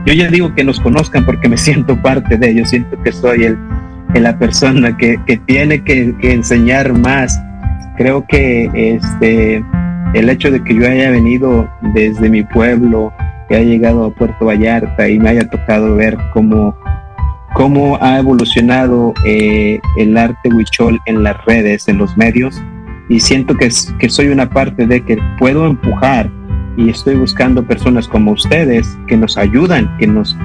Yo 0.05 0.13
ya 0.13 0.29
digo 0.29 0.53
que 0.53 0.63
nos 0.63 0.79
conozcan 0.79 1.25
porque 1.25 1.49
me 1.49 1.57
siento 1.67 2.01
parte 2.01 2.37
de 2.37 2.51
ellos, 2.51 2.69
siento 2.69 3.01
que 3.01 3.11
soy 3.11 3.43
el, 3.45 3.57
la 4.13 4.37
persona 4.37 4.95
que, 4.97 5.17
tiene 5.45 5.83
que, 5.83 6.15
que, 6.21 6.33
enseñar 6.33 6.93
más. 6.93 7.39
Creo 7.97 8.25
que 8.27 8.69
este, 8.73 9.63
el 10.13 10.29
hecho 10.29 10.51
de 10.51 10.63
que 10.63 10.75
yo 10.75 10.87
haya 10.87 11.11
venido 11.11 11.69
desde 11.93 12.29
mi 12.29 12.43
pueblo, 12.43 13.13
que 13.47 13.55
haya 13.55 13.65
llegado 13.65 14.05
a 14.05 14.11
Puerto 14.11 14.45
Vallarta 14.45 15.07
y 15.07 15.19
me 15.19 15.29
haya 15.29 15.47
tocado 15.47 15.95
ver 15.95 16.17
cómo 16.33 16.75
cómo 17.53 17.97
ha 18.01 18.19
evolucionado 18.19 19.13
eh, 19.25 19.79
el 19.97 20.17
arte 20.17 20.49
huichol 20.49 20.99
en 21.05 21.23
las 21.23 21.43
redes, 21.45 21.87
en 21.87 21.97
los 21.97 22.17
medios, 22.17 22.61
y 23.09 23.19
siento 23.19 23.55
que, 23.55 23.69
que 23.99 24.09
soy 24.09 24.27
una 24.27 24.49
parte 24.49 24.87
de 24.87 25.03
que 25.03 25.17
puedo 25.37 25.67
empujar 25.67 26.29
y 26.77 26.89
estoy 26.89 27.15
buscando 27.15 27.63
personas 27.63 28.07
como 28.07 28.31
ustedes 28.31 28.97
que 29.07 29.17
nos 29.17 29.37
ayudan, 29.37 29.95
que 29.97 30.07
nos, 30.07 30.35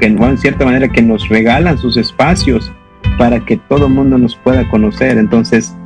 que 0.00 0.06
en 0.06 0.38
cierta 0.38 0.64
manera, 0.64 0.88
que 0.88 1.02
nos 1.02 1.28
regalan 1.28 1.78
sus 1.78 1.96
espacios 1.96 2.72
para 3.18 3.44
que 3.44 3.56
todo 3.56 3.86
el 3.86 3.92
mundo 3.92 4.18
nos 4.18 4.34
pueda 4.36 4.68
conocer. 4.68 5.18
Entonces, 5.18 5.76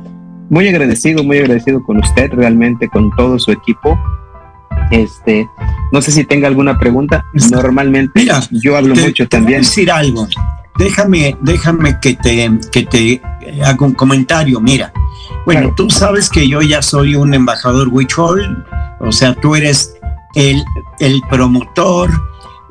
muy 0.49 0.67
agradecido, 0.67 1.23
muy 1.23 1.37
agradecido 1.37 1.83
con 1.83 1.97
usted, 1.97 2.31
realmente 2.33 2.87
con 2.87 3.11
todo 3.15 3.37
su 3.37 3.51
equipo. 3.51 3.99
Este, 4.89 5.47
no 5.91 6.01
sé 6.01 6.11
si 6.11 6.23
tenga 6.23 6.47
alguna 6.47 6.79
pregunta. 6.79 7.23
Normalmente 7.51 8.27
yo 8.51 8.75
hablo 8.75 8.95
mucho 8.95 9.27
también. 9.27 9.59
decir 9.61 9.91
algo 9.91 10.27
déjame, 10.77 11.37
déjame 11.41 11.99
que 12.01 12.15
te, 12.15 12.49
que 12.71 12.83
te 12.83 13.21
haga 13.63 13.85
un 13.85 13.93
comentario. 13.93 14.59
Mira, 14.59 14.93
bueno, 15.45 15.73
tú 15.75 15.89
sabes 15.89 16.29
que 16.29 16.47
yo 16.47 16.61
ya 16.61 16.81
soy 16.81 17.15
un 17.15 17.33
embajador 17.33 17.87
Huichol, 17.89 18.65
o 18.99 19.11
sea, 19.11 19.33
tú 19.35 19.55
eres 19.55 19.95
el, 20.35 20.63
el 20.99 21.21
promotor, 21.29 22.09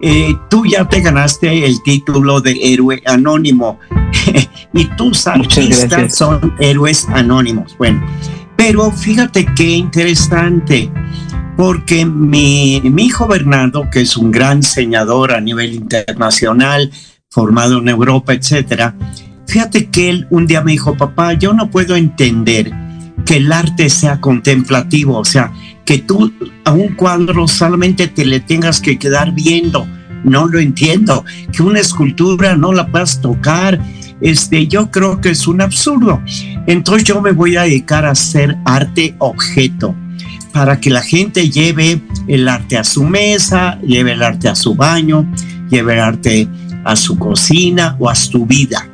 eh, 0.00 0.35
tú 0.49 0.64
ya 0.64 0.88
te 0.88 1.00
ganaste 1.00 1.66
el 1.66 1.83
título 1.83 2.40
de 2.40 2.59
héroe 2.73 3.02
anónimo 3.04 3.78
y 4.73 4.85
tus 4.97 5.26
artistas 5.26 6.16
son 6.16 6.54
héroes 6.59 7.07
anónimos. 7.09 7.76
Bueno, 7.76 8.07
pero 8.57 8.90
fíjate 8.90 9.47
qué 9.57 9.71
interesante. 9.71 10.90
porque 11.57 12.07
mi, 12.07 12.80
mi 12.85 13.07
hijo 13.07 13.26
Bernardo, 13.26 13.90
que 13.90 14.00
es 14.00 14.16
un 14.16 14.30
gran 14.30 14.61
diseñador 14.61 15.33
a 15.33 15.40
nivel 15.40 15.75
internacional, 15.75 16.90
formado 17.32 17.78
en 17.78 17.88
Europa, 17.88 18.34
etcétera, 18.34 18.96
fíjate 19.46 19.87
que 19.87 20.10
él 20.10 20.26
un 20.30 20.49
día 20.49 20.62
me 20.62 20.72
dijo, 20.72 20.96
papá, 20.96 21.34
yo 21.34 21.52
no 21.52 21.70
puedo 21.70 21.94
entender 21.94 22.72
que 23.25 23.37
el 23.37 23.52
arte 23.52 23.88
sea 23.88 24.20
contemplativo, 24.20 25.16
o 25.16 25.25
sea, 25.25 25.52
que 25.84 25.99
tú 25.99 26.32
a 26.64 26.72
un 26.72 26.96
cuadro 26.96 27.46
solamente 27.46 28.08
te 28.08 28.25
le 28.25 28.40
tengas 28.40 28.80
que 28.80 28.99
quedar 28.99 29.32
viendo. 29.32 29.87
No 30.25 30.49
lo 30.49 30.58
entiendo. 30.58 31.25
Que 31.52 31.62
una 31.62 31.80
escultura 31.80 32.56
no 32.56 32.72
la 32.72 32.88
puedas 32.88 33.20
tocar. 33.20 33.80
Este, 34.20 34.66
yo 34.66 34.90
creo 34.90 35.20
que 35.20 35.30
es 35.30 35.46
un 35.46 35.60
absurdo. 35.62 36.20
Entonces 36.66 37.04
yo 37.04 37.22
me 37.22 37.32
voy 37.32 37.56
a 37.56 37.62
dedicar 37.62 38.04
a 38.04 38.10
hacer 38.10 38.56
arte 38.66 39.14
objeto 39.18 39.94
para 40.52 40.80
que 40.80 40.90
la 40.90 41.00
gente 41.00 41.49
lleve 41.49 42.02
el 42.26 42.49
arte 42.49 42.76
a 42.76 42.84
su 42.84 43.04
mesa, 43.04 43.80
lleve 43.80 44.12
el 44.12 44.22
arte 44.22 44.49
a 44.49 44.54
su 44.54 44.75
baño, 44.75 45.26
lleve 45.70 45.94
el 45.94 46.00
arte 46.00 46.49
a 46.84 46.96
su 46.96 47.18
cocina 47.18 47.96
o 47.99 48.08
a 48.08 48.14
su 48.14 48.46
vida. 48.46 48.88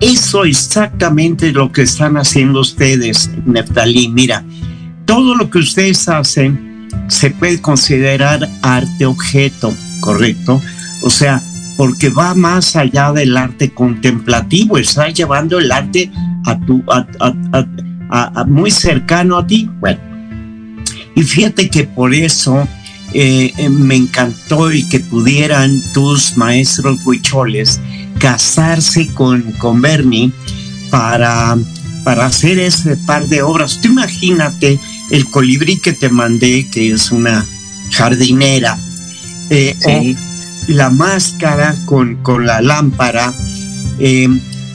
Eso 0.00 0.44
exactamente 0.44 1.52
lo 1.52 1.72
que 1.72 1.82
están 1.82 2.16
haciendo 2.16 2.60
ustedes, 2.60 3.30
Neftalí. 3.46 4.08
Mira, 4.08 4.44
todo 5.06 5.34
lo 5.34 5.48
que 5.48 5.58
ustedes 5.58 6.08
hacen 6.08 6.88
se 7.08 7.30
puede 7.30 7.60
considerar 7.60 8.46
arte 8.62 9.06
objeto, 9.06 9.72
¿correcto? 10.00 10.60
O 11.02 11.10
sea, 11.10 11.40
porque 11.76 12.08
va 12.08 12.34
más 12.34 12.76
allá 12.76 13.12
del 13.12 13.36
arte 13.36 13.72
contemplativo, 13.72 14.78
está 14.78 15.08
llevando 15.08 15.58
el 15.58 15.70
arte 15.70 16.10
a 16.44 16.58
tu, 16.60 16.82
a, 16.88 18.44
muy 18.46 18.70
cercano 18.70 19.38
a 19.38 19.46
ti. 19.46 19.70
Bueno, 19.80 20.00
y 21.14 21.22
fíjate 21.22 21.68
que 21.68 21.84
por 21.84 22.14
eso 22.14 22.66
eh, 23.18 23.52
eh, 23.56 23.68
me 23.70 23.96
encantó 23.96 24.70
y 24.72 24.86
que 24.88 25.00
pudieran 25.00 25.80
tus 25.94 26.36
maestros 26.36 26.98
huicholes 27.06 27.80
casarse 28.18 29.06
con, 29.14 29.52
con 29.52 29.80
Bernie 29.80 30.32
para, 30.90 31.56
para 32.04 32.26
hacer 32.26 32.58
ese 32.58 32.96
par 32.98 33.26
de 33.28 33.40
obras. 33.40 33.80
Tú 33.80 33.88
imagínate 33.88 34.78
el 35.10 35.24
colibrí 35.26 35.78
que 35.78 35.94
te 35.94 36.10
mandé, 36.10 36.66
que 36.70 36.92
es 36.92 37.10
una 37.10 37.46
jardinera, 37.92 38.78
eh, 39.48 40.14
la 40.68 40.90
máscara 40.90 41.74
con, 41.86 42.16
con 42.16 42.44
la 42.44 42.60
lámpara, 42.60 43.32
eh, 43.98 44.28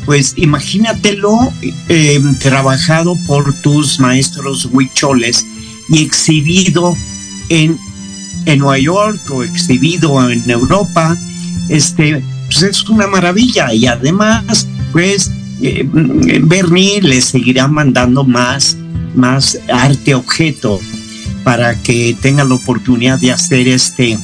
pues 0.06 0.34
imagínatelo 0.38 1.54
eh, 1.89 2.19
trabajado 2.39 3.15
por 3.27 3.54
tus 3.62 3.99
maestros 3.99 4.67
huicholes 4.71 5.45
y 5.89 6.04
exhibido 6.04 6.97
en, 7.49 7.77
en 8.45 8.60
Nueva 8.60 8.80
York 8.80 9.19
o 9.32 9.43
exhibido 9.43 10.30
en 10.30 10.49
Europa, 10.49 11.15
este, 11.69 12.23
pues 12.47 12.63
es 12.63 12.89
una 12.89 13.08
maravilla. 13.08 13.73
Y 13.73 13.86
además, 13.86 14.67
pues 14.91 15.32
Bernie 15.62 17.01
le 17.01 17.21
seguirá 17.21 17.67
mandando 17.67 18.23
más 18.23 18.77
más 19.13 19.60
arte 19.71 20.15
objeto 20.15 20.80
para 21.43 21.75
que 21.82 22.15
tengan 22.21 22.49
la 22.49 22.56
oportunidad 22.56 23.19
de 23.19 23.32
hacer 23.32 23.67
este 23.67 24.17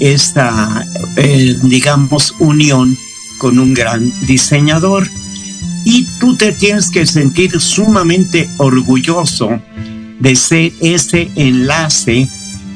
esta 0.00 0.84
eh, 1.16 1.56
digamos 1.62 2.34
unión 2.38 2.96
con 3.38 3.58
un 3.58 3.74
gran 3.74 4.12
diseñador. 4.26 5.08
Y 5.84 6.06
tú 6.18 6.34
te 6.36 6.52
tienes 6.52 6.88
que 6.88 7.04
sentir 7.04 7.60
sumamente 7.60 8.48
orgulloso 8.56 9.60
de 10.18 10.34
ser 10.34 10.72
ese 10.80 11.30
enlace 11.36 12.26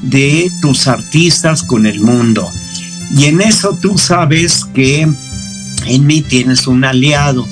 de 0.02 0.50
tus 0.60 0.86
artistas 0.86 1.62
con 1.62 1.86
el 1.86 2.00
mundo 2.00 2.48
y 3.16 3.24
en 3.24 3.40
eso 3.40 3.76
tú 3.80 3.96
sabes 3.96 4.64
que 4.74 5.08
en 5.86 6.06
mí 6.06 6.20
tienes 6.20 6.66
un 6.66 6.84
aliado 6.84 7.46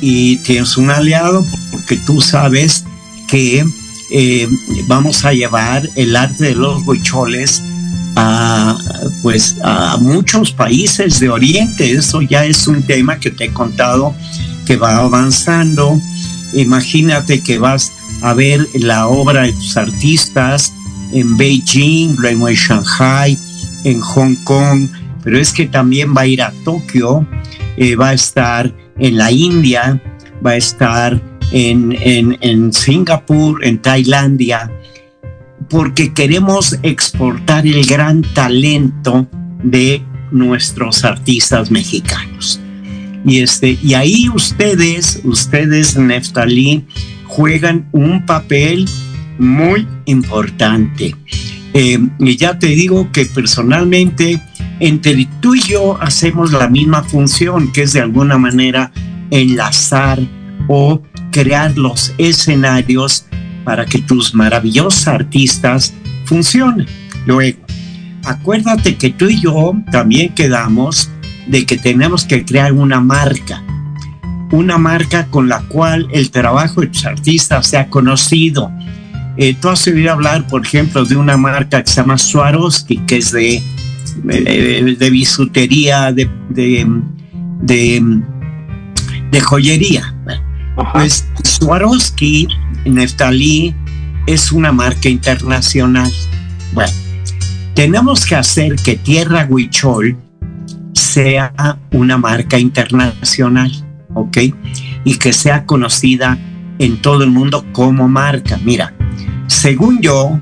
y 0.00 0.36
tienes 0.38 0.76
un 0.76 0.90
aliado 0.90 1.44
porque 1.70 1.96
tú 1.96 2.20
sabes 2.20 2.84
que 3.28 3.64
eh, 4.10 4.48
vamos 4.86 5.24
a 5.24 5.32
llevar 5.32 5.88
el 5.96 6.14
arte 6.14 6.44
de 6.44 6.54
los 6.54 6.86
huicholes 6.86 7.62
a, 8.14 8.76
pues, 9.22 9.56
a 9.64 9.96
muchos 9.96 10.52
países 10.52 11.18
de 11.18 11.30
Oriente. 11.30 11.92
Eso 11.92 12.20
ya 12.20 12.44
es 12.44 12.66
un 12.66 12.82
tema 12.82 13.18
que 13.18 13.30
te 13.30 13.46
he 13.46 13.52
contado 13.52 14.14
que 14.66 14.76
va 14.76 14.98
avanzando. 14.98 15.98
Imagínate 16.52 17.40
que 17.40 17.58
vas 17.58 17.90
a 18.20 18.34
ver 18.34 18.64
la 18.74 19.08
obra 19.08 19.42
de 19.42 19.52
tus 19.52 19.76
artistas 19.76 20.72
en 21.12 21.36
Beijing, 21.36 22.16
luego 22.18 22.48
en 22.48 22.54
Shanghai, 22.54 23.38
en 23.84 24.00
Hong 24.00 24.34
Kong, 24.44 24.88
pero 25.22 25.38
es 25.38 25.52
que 25.52 25.66
también 25.66 26.14
va 26.16 26.22
a 26.22 26.26
ir 26.26 26.42
a 26.42 26.52
Tokio, 26.64 27.26
eh, 27.76 27.94
va 27.96 28.10
a 28.10 28.14
estar 28.14 28.74
en 28.98 29.16
la 29.16 29.30
India, 29.30 30.00
va 30.44 30.52
a 30.52 30.56
estar 30.56 31.20
en, 31.52 31.96
en, 32.40 32.72
Singapur, 32.72 33.64
en 33.64 33.78
Tailandia, 33.78 34.70
porque 35.68 36.12
queremos 36.12 36.78
exportar 36.82 37.66
el 37.66 37.84
gran 37.84 38.22
talento 38.34 39.28
de 39.62 40.02
nuestros 40.30 41.04
artistas 41.04 41.70
mexicanos. 41.70 42.60
Y, 43.24 43.40
este, 43.40 43.78
y 43.82 43.94
ahí 43.94 44.28
ustedes, 44.34 45.20
ustedes, 45.24 45.96
Neftalí, 45.96 46.84
juegan 47.26 47.88
un 47.92 48.26
papel 48.26 48.86
muy 49.38 49.86
importante. 50.06 51.14
Eh, 51.74 51.98
y 52.18 52.36
ya 52.36 52.58
te 52.58 52.68
digo 52.68 53.10
que 53.12 53.26
personalmente, 53.26 54.40
entre 54.80 55.28
tú 55.40 55.54
y 55.54 55.60
yo 55.60 56.00
hacemos 56.00 56.52
la 56.52 56.68
misma 56.68 57.02
función, 57.02 57.72
que 57.72 57.82
es 57.82 57.92
de 57.94 58.00
alguna 58.00 58.36
manera 58.36 58.92
enlazar 59.30 60.20
o 60.68 61.02
crear 61.30 61.76
los 61.76 62.12
escenarios 62.18 63.26
para 63.64 63.86
que 63.86 63.98
tus 63.98 64.34
maravillosos 64.34 65.08
artistas 65.08 65.94
funcionen. 66.24 66.86
Luego, 67.26 67.58
acuérdate 68.24 68.96
que 68.96 69.10
tú 69.10 69.28
y 69.28 69.40
yo 69.40 69.74
también 69.90 70.34
quedamos 70.34 71.10
de 71.46 71.66
que 71.66 71.76
tenemos 71.76 72.24
que 72.24 72.44
crear 72.44 72.72
una 72.72 73.00
marca, 73.00 73.62
una 74.50 74.78
marca 74.78 75.26
con 75.26 75.48
la 75.48 75.60
cual 75.62 76.08
el 76.12 76.30
trabajo 76.30 76.82
de 76.82 76.88
tus 76.88 77.04
artistas 77.04 77.66
sea 77.66 77.88
conocido. 77.88 78.70
Eh, 79.36 79.54
tú 79.60 79.68
has 79.70 79.86
oído 79.86 80.12
hablar, 80.12 80.46
por 80.46 80.64
ejemplo, 80.64 81.04
de 81.04 81.16
una 81.16 81.36
marca 81.36 81.82
que 81.82 81.90
se 81.90 81.96
llama 81.96 82.18
Swarovski, 82.18 82.98
que 83.06 83.16
es 83.18 83.32
de, 83.32 83.62
de, 84.24 84.96
de 84.98 85.10
bisutería, 85.10 86.12
de, 86.12 86.28
de, 86.50 86.86
de, 89.30 89.40
joyería. 89.40 90.14
Pues 90.92 91.26
Swarovski, 91.44 92.46
Neftalí, 92.84 93.74
es 94.26 94.52
una 94.52 94.70
marca 94.70 95.08
internacional. 95.08 96.10
Bueno, 96.74 96.92
tenemos 97.74 98.26
que 98.26 98.36
hacer 98.36 98.76
que 98.76 98.96
Tierra 98.96 99.46
Huichol 99.48 100.16
sea 100.92 101.78
una 101.90 102.18
marca 102.18 102.58
internacional, 102.58 103.72
¿ok? 104.14 104.38
Y 105.04 105.16
que 105.16 105.32
sea 105.32 105.64
conocida 105.64 106.38
en 106.78 107.00
todo 107.00 107.24
el 107.24 107.30
mundo 107.30 107.64
como 107.72 108.08
marca. 108.08 108.58
Mira, 108.62 108.94
según 109.52 110.00
yo, 110.00 110.40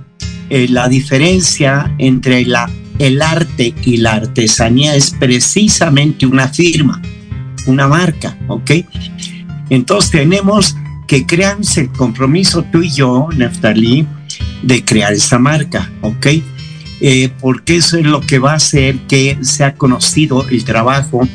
eh, 0.48 0.66
la 0.68 0.88
diferencia 0.88 1.94
entre 1.98 2.44
la, 2.44 2.70
el 2.98 3.20
arte 3.20 3.74
y 3.84 3.98
la 3.98 4.14
artesanía 4.14 4.94
es 4.94 5.10
precisamente 5.10 6.26
una 6.26 6.48
firma, 6.48 7.02
una 7.66 7.86
marca, 7.88 8.38
¿ok? 8.48 8.70
Entonces 9.68 10.10
tenemos 10.10 10.76
que 11.06 11.26
crearse 11.26 11.82
el 11.82 11.92
compromiso 11.92 12.62
tú 12.70 12.82
y 12.82 12.90
yo, 12.90 13.28
Neftalí, 13.36 14.06
de 14.62 14.84
crear 14.84 15.12
esa 15.12 15.38
marca, 15.38 15.90
¿ok? 16.02 16.26
Eh, 17.00 17.30
porque 17.40 17.76
eso 17.76 17.98
es 17.98 18.04
lo 18.04 18.20
que 18.20 18.38
va 18.38 18.52
a 18.52 18.56
hacer 18.56 18.96
que 19.08 19.38
sea 19.42 19.74
conocido 19.74 20.48
el 20.48 20.64
trabajo, 20.64 21.28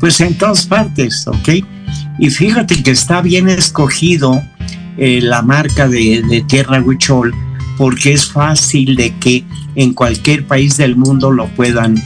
pues 0.00 0.20
en 0.20 0.36
todas 0.36 0.66
partes, 0.66 1.26
¿ok? 1.26 1.64
Y 2.18 2.30
fíjate 2.30 2.82
que 2.82 2.90
está 2.90 3.22
bien 3.22 3.48
escogido 3.48 4.42
eh, 4.98 5.20
la 5.22 5.42
marca 5.42 5.88
de, 5.88 6.44
Tierra 6.48 6.80
Huichol, 6.80 7.34
porque 7.76 8.12
es 8.12 8.26
fácil 8.26 8.96
de 8.96 9.14
que 9.18 9.44
en 9.74 9.94
cualquier 9.94 10.46
país 10.46 10.76
del 10.76 10.96
mundo 10.96 11.30
lo 11.30 11.46
puedan, 11.48 11.96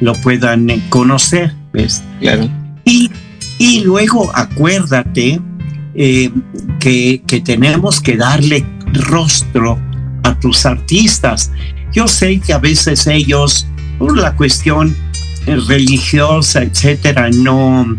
lo 0.00 0.12
puedan 0.14 0.68
conocer, 0.90 1.54
¿ves? 1.72 2.02
Claro. 2.20 2.48
Y 2.84 3.10
y 3.58 3.80
luego 3.80 4.30
acuérdate 4.34 5.40
eh, 5.94 6.30
que, 6.78 7.22
tenemos 7.44 8.00
que 8.00 8.16
darle 8.16 8.66
rostro 8.92 9.80
a 10.24 10.38
tus 10.38 10.66
artistas. 10.66 11.50
Yo 11.92 12.06
sé 12.06 12.40
que 12.40 12.52
a 12.52 12.58
veces 12.58 13.06
ellos, 13.06 13.66
por 13.98 14.18
la 14.18 14.36
cuestión 14.36 14.94
religiosa, 15.46 16.62
etcétera, 16.62 17.30
no, 17.30 17.96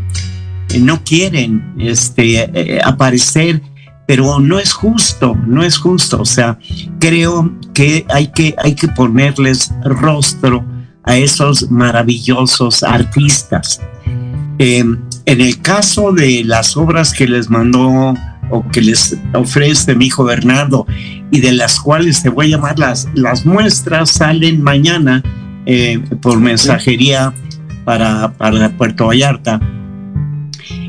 no 0.79 1.03
quieren 1.03 1.73
este, 1.79 2.41
eh, 2.53 2.81
aparecer, 2.83 3.61
pero 4.07 4.39
no 4.39 4.57
es 4.57 4.73
justo, 4.73 5.37
no 5.45 5.61
es 5.61 5.77
justo. 5.77 6.21
O 6.21 6.25
sea, 6.25 6.57
creo 6.99 7.53
que 7.73 8.05
hay 8.09 8.27
que, 8.27 8.55
hay 8.57 8.73
que 8.73 8.87
ponerles 8.87 9.71
rostro 9.83 10.65
a 11.03 11.17
esos 11.17 11.69
maravillosos 11.69 12.83
artistas. 12.83 13.81
Eh, 14.59 14.79
en 15.25 15.41
el 15.41 15.61
caso 15.61 16.13
de 16.13 16.43
las 16.45 16.77
obras 16.77 17.13
que 17.13 17.27
les 17.27 17.49
mandó 17.49 18.15
o 18.49 18.67
que 18.71 18.81
les 18.81 19.17
ofrece 19.33 19.93
mi 19.93 20.05
hijo 20.05 20.23
Bernardo 20.23 20.87
y 21.29 21.41
de 21.41 21.51
las 21.51 21.79
cuales 21.79 22.23
te 22.23 22.29
voy 22.29 22.47
a 22.47 22.57
llamar 22.57 22.79
las, 22.79 23.09
las 23.13 23.45
muestras, 23.45 24.09
salen 24.09 24.63
mañana 24.63 25.21
eh, 25.65 25.99
por 26.21 26.39
mensajería 26.39 27.33
para, 27.83 28.31
para 28.33 28.69
Puerto 28.77 29.07
Vallarta. 29.07 29.59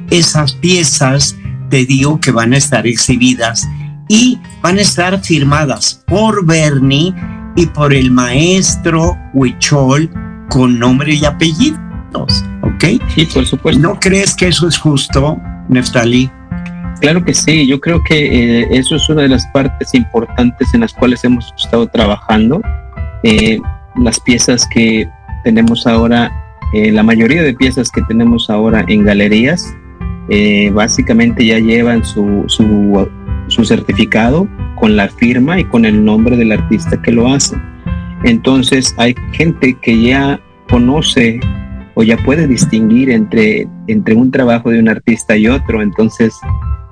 Esas 0.08 0.52
piezas 0.52 1.36
te 1.70 1.84
digo 1.84 2.20
que 2.20 2.30
van 2.30 2.52
a 2.52 2.56
estar 2.56 2.86
exhibidas 2.86 3.68
y 4.08 4.38
van 4.62 4.78
a 4.78 4.82
estar 4.82 5.20
firmadas 5.20 6.02
por 6.06 6.44
Bernie 6.44 7.14
y 7.56 7.66
por 7.66 7.92
el 7.92 8.10
maestro 8.10 9.16
Huichol 9.34 10.10
con 10.48 10.78
nombre 10.78 11.14
y 11.14 11.24
apellidos, 11.24 12.44
¿ok? 12.62 12.84
Sí, 13.14 13.26
por 13.32 13.44
supuesto. 13.44 13.82
¿No 13.82 13.98
crees 14.00 14.34
que 14.34 14.48
eso 14.48 14.66
es 14.68 14.78
justo, 14.78 15.38
Neftali? 15.68 16.30
Claro 17.00 17.24
que 17.24 17.34
sí, 17.34 17.66
yo 17.66 17.80
creo 17.80 18.02
que 18.02 18.62
eh, 18.62 18.68
eso 18.70 18.96
es 18.96 19.08
una 19.08 19.22
de 19.22 19.28
las 19.28 19.46
partes 19.48 19.94
importantes 19.94 20.72
en 20.74 20.80
las 20.80 20.92
cuales 20.92 21.22
hemos 21.22 21.52
estado 21.56 21.86
trabajando. 21.86 22.60
Eh, 23.22 23.60
las 23.96 24.18
piezas 24.20 24.66
que 24.66 25.08
tenemos 25.44 25.86
ahora, 25.86 26.32
eh, 26.72 26.90
la 26.90 27.02
mayoría 27.02 27.42
de 27.42 27.54
piezas 27.54 27.90
que 27.90 28.02
tenemos 28.02 28.50
ahora 28.50 28.84
en 28.88 29.04
galerías, 29.04 29.64
eh, 30.28 30.70
básicamente 30.70 31.44
ya 31.46 31.58
llevan 31.58 32.04
su, 32.04 32.44
su, 32.48 33.64
certificado 33.64 34.46
con 34.76 34.94
la 34.94 35.08
firma 35.08 35.58
y 35.58 35.64
con 35.64 35.86
el 35.86 36.04
nombre 36.04 36.36
del 36.36 36.52
artista 36.52 37.00
que 37.00 37.12
lo 37.12 37.28
hace. 37.28 37.56
Entonces 38.24 38.94
hay 38.98 39.14
gente 39.32 39.74
que 39.80 40.02
ya 40.02 40.40
conoce 40.68 41.40
o 41.94 42.02
ya 42.02 42.16
puede 42.18 42.46
distinguir 42.46 43.10
entre, 43.10 43.66
entre 43.86 44.14
un 44.14 44.30
trabajo 44.30 44.70
de 44.70 44.80
un 44.80 44.88
artista 44.88 45.36
y 45.36 45.48
otro. 45.48 45.80
Entonces 45.80 46.34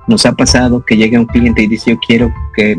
nos 0.08 0.24
ha 0.24 0.32
pasado 0.32 0.84
que 0.84 0.96
llega 0.96 1.20
un 1.20 1.26
cliente 1.26 1.62
y 1.62 1.66
dice 1.66 1.90
yo 1.90 1.98
quiero 2.06 2.32
que, 2.54 2.76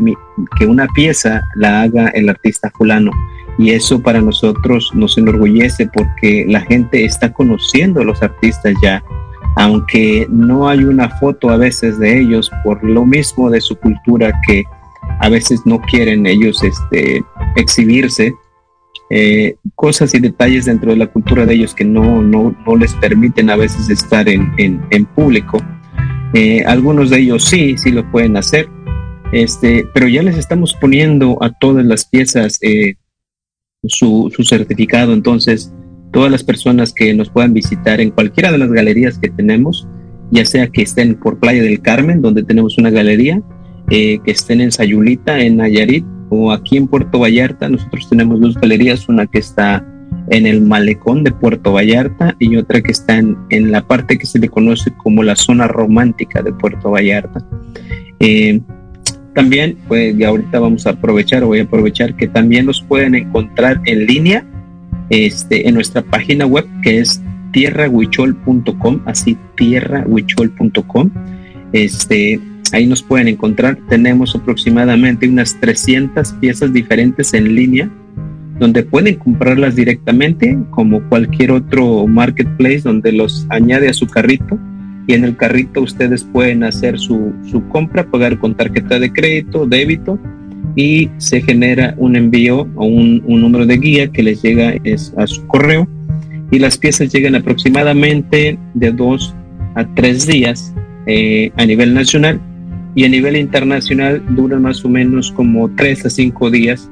que 0.58 0.66
una 0.66 0.88
pieza 0.88 1.42
la 1.54 1.82
haga 1.82 2.08
el 2.08 2.28
artista 2.28 2.70
fulano. 2.76 3.12
Y 3.58 3.70
eso 3.70 4.00
para 4.00 4.20
nosotros 4.20 4.90
nos 4.94 5.18
enorgullece 5.18 5.88
porque 5.92 6.46
la 6.48 6.60
gente 6.62 7.04
está 7.04 7.32
conociendo 7.32 8.00
a 8.00 8.04
los 8.04 8.22
artistas 8.22 8.74
ya 8.82 9.02
aunque 9.58 10.24
no 10.30 10.68
hay 10.68 10.84
una 10.84 11.10
foto 11.18 11.50
a 11.50 11.56
veces 11.56 11.98
de 11.98 12.20
ellos 12.20 12.48
por 12.62 12.82
lo 12.84 13.04
mismo 13.04 13.50
de 13.50 13.60
su 13.60 13.74
cultura 13.74 14.32
que 14.46 14.62
a 15.18 15.28
veces 15.28 15.62
no 15.64 15.80
quieren 15.80 16.26
ellos 16.26 16.62
este, 16.62 17.24
exhibirse, 17.56 18.32
eh, 19.10 19.56
cosas 19.74 20.14
y 20.14 20.20
detalles 20.20 20.66
dentro 20.66 20.92
de 20.92 20.98
la 20.98 21.08
cultura 21.08 21.44
de 21.44 21.54
ellos 21.54 21.74
que 21.74 21.84
no, 21.84 22.22
no, 22.22 22.54
les 22.78 22.94
permiten 22.94 23.50
a 23.50 23.56
veces 23.56 23.90
estar 23.90 24.28
en, 24.28 24.52
en, 24.58 25.04
público. 25.06 25.58
Eh, 26.34 26.62
algunos 26.64 27.10
de 27.10 27.18
ellos 27.18 27.44
sí, 27.44 27.76
sí 27.78 27.90
lo 27.90 28.08
pueden 28.12 28.36
hacer, 28.36 28.68
este, 29.32 29.88
pero 29.92 30.06
ya 30.06 30.22
les 30.22 30.38
estamos 30.38 30.72
poniendo 30.74 31.36
a 31.42 31.50
todas 31.50 31.84
las 31.84 32.04
piezas 32.04 32.58
eh, 32.62 32.94
su, 33.88 34.32
su 34.32 34.44
certificado, 34.44 35.12
entonces 35.12 35.72
todas 36.12 36.30
las 36.30 36.42
personas 36.42 36.92
que 36.92 37.12
nos 37.14 37.30
puedan 37.30 37.52
visitar 37.52 38.00
en 38.00 38.10
cualquiera 38.10 38.50
de 38.52 38.58
las 38.58 38.70
galerías 38.70 39.18
que 39.18 39.30
tenemos, 39.30 39.86
ya 40.30 40.44
sea 40.44 40.68
que 40.68 40.82
estén 40.82 41.14
por 41.14 41.38
Playa 41.38 41.62
del 41.62 41.80
Carmen, 41.80 42.22
donde 42.22 42.42
tenemos 42.42 42.78
una 42.78 42.90
galería, 42.90 43.40
eh, 43.90 44.18
que 44.24 44.30
estén 44.30 44.60
en 44.60 44.72
Sayulita, 44.72 45.40
en 45.40 45.56
Nayarit, 45.58 46.04
o 46.30 46.52
aquí 46.52 46.76
en 46.76 46.88
Puerto 46.88 47.18
Vallarta. 47.18 47.68
Nosotros 47.68 48.08
tenemos 48.08 48.40
dos 48.40 48.54
galerías, 48.54 49.08
una 49.08 49.26
que 49.26 49.38
está 49.38 49.84
en 50.30 50.46
el 50.46 50.60
malecón 50.60 51.24
de 51.24 51.32
Puerto 51.32 51.72
Vallarta 51.72 52.36
y 52.38 52.56
otra 52.56 52.82
que 52.82 52.92
está 52.92 53.16
en, 53.16 53.36
en 53.50 53.70
la 53.70 53.86
parte 53.86 54.18
que 54.18 54.26
se 54.26 54.38
le 54.38 54.48
conoce 54.48 54.92
como 54.98 55.22
la 55.22 55.36
zona 55.36 55.66
romántica 55.68 56.42
de 56.42 56.52
Puerto 56.52 56.90
Vallarta. 56.90 57.44
Eh, 58.20 58.60
también, 59.34 59.78
pues, 59.86 60.20
ahorita 60.22 60.58
vamos 60.58 60.86
a 60.86 60.90
aprovechar, 60.90 61.44
voy 61.44 61.60
a 61.60 61.62
aprovechar 61.62 62.16
que 62.16 62.26
también 62.26 62.66
los 62.66 62.82
pueden 62.82 63.14
encontrar 63.14 63.80
en 63.84 64.06
línea 64.06 64.44
este, 65.10 65.68
en 65.68 65.74
nuestra 65.74 66.02
página 66.02 66.46
web 66.46 66.66
que 66.82 67.00
es 67.00 67.20
tierrahuichol.com, 67.52 69.00
así 69.06 69.36
tierrahuichol.com. 69.56 71.10
Este, 71.72 72.40
ahí 72.72 72.86
nos 72.86 73.02
pueden 73.02 73.28
encontrar. 73.28 73.78
Tenemos 73.88 74.34
aproximadamente 74.34 75.28
unas 75.28 75.58
300 75.60 76.32
piezas 76.34 76.72
diferentes 76.72 77.34
en 77.34 77.54
línea 77.54 77.90
donde 78.58 78.82
pueden 78.82 79.14
comprarlas 79.14 79.76
directamente 79.76 80.58
como 80.70 81.00
cualquier 81.08 81.52
otro 81.52 82.06
marketplace 82.06 82.80
donde 82.80 83.12
los 83.12 83.46
añade 83.50 83.88
a 83.88 83.92
su 83.92 84.08
carrito 84.08 84.58
y 85.06 85.14
en 85.14 85.24
el 85.24 85.36
carrito 85.36 85.80
ustedes 85.80 86.24
pueden 86.24 86.64
hacer 86.64 86.98
su, 86.98 87.32
su 87.48 87.66
compra, 87.68 88.10
pagar 88.10 88.38
con 88.38 88.56
tarjeta 88.56 88.98
de 88.98 89.12
crédito, 89.12 89.64
débito 89.64 90.18
y 90.78 91.10
se 91.18 91.42
genera 91.42 91.94
un 91.96 92.14
envío 92.14 92.68
o 92.76 92.86
un, 92.86 93.20
número 93.26 93.66
de 93.66 93.78
guía 93.78 94.12
que 94.12 94.22
les 94.22 94.40
llega 94.42 94.76
es 94.84 95.12
a 95.16 95.26
su 95.26 95.44
correo. 95.48 95.88
Y 96.52 96.60
las 96.60 96.78
piezas 96.78 97.12
llegan 97.12 97.34
aproximadamente 97.34 98.56
de 98.74 98.92
dos 98.92 99.34
a 99.74 99.84
tres 99.96 100.28
días 100.28 100.72
eh, 101.06 101.50
a 101.56 101.66
nivel 101.66 101.94
nacional. 101.94 102.40
Y 102.94 103.04
a 103.04 103.08
nivel 103.08 103.36
internacional 103.36 104.22
duran 104.36 104.62
más 104.62 104.84
o 104.84 104.88
menos 104.88 105.32
como 105.32 105.68
tres 105.74 106.06
a 106.06 106.10
cinco 106.10 106.48
días, 106.48 106.88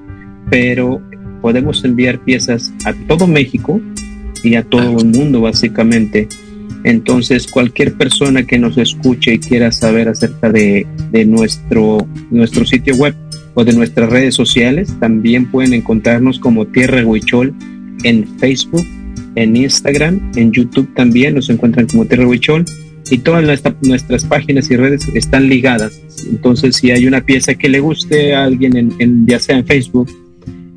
pero 0.50 1.00
podemos 1.40 1.84
enviar 1.84 2.18
piezas 2.18 2.72
a 2.84 2.92
todo 3.06 3.28
México 3.28 3.80
y 4.42 4.56
a 4.56 4.64
todo 4.64 4.98
el 4.98 5.06
mundo 5.06 5.42
básicamente. 5.42 6.26
Entonces, 6.82 7.46
cualquier 7.46 7.94
persona 7.94 8.42
que 8.42 8.58
nos 8.58 8.78
escuche 8.78 9.34
y 9.34 9.38
quiera 9.38 9.70
saber 9.70 10.08
acerca 10.08 10.50
de, 10.50 10.88
de 11.12 11.24
nuestro, 11.24 11.98
nuestro 12.30 12.64
sitio 12.64 12.96
web, 12.96 13.14
o 13.56 13.64
de 13.64 13.72
nuestras 13.72 14.08
redes 14.10 14.34
sociales. 14.34 14.94
También 15.00 15.50
pueden 15.50 15.74
encontrarnos 15.74 16.38
como 16.38 16.66
Tierra 16.66 17.04
Huichol 17.04 17.54
en 18.04 18.28
Facebook, 18.38 18.86
en 19.34 19.56
Instagram, 19.56 20.32
en 20.36 20.52
YouTube 20.52 20.92
también 20.94 21.34
nos 21.34 21.50
encuentran 21.50 21.86
como 21.86 22.04
Tierra 22.04 22.26
Huichol 22.26 22.64
y 23.10 23.18
todas 23.18 23.44
nuestras 23.82 24.24
páginas 24.24 24.70
y 24.70 24.76
redes 24.76 25.08
están 25.14 25.48
ligadas. 25.48 26.00
Entonces, 26.28 26.76
si 26.76 26.90
hay 26.90 27.06
una 27.06 27.20
pieza 27.20 27.54
que 27.54 27.68
le 27.68 27.80
guste 27.80 28.34
a 28.34 28.44
alguien, 28.44 28.94
en, 28.98 29.26
ya 29.26 29.38
sea 29.38 29.58
en 29.58 29.66
Facebook, 29.66 30.10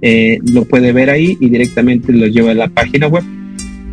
eh, 0.01 0.39
lo 0.51 0.65
puede 0.65 0.93
ver 0.93 1.09
ahí 1.09 1.37
y 1.39 1.49
directamente 1.49 2.13
lo 2.13 2.27
lleva 2.27 2.51
a 2.51 2.55
la 2.55 2.69
página 2.69 3.07
web. 3.07 3.23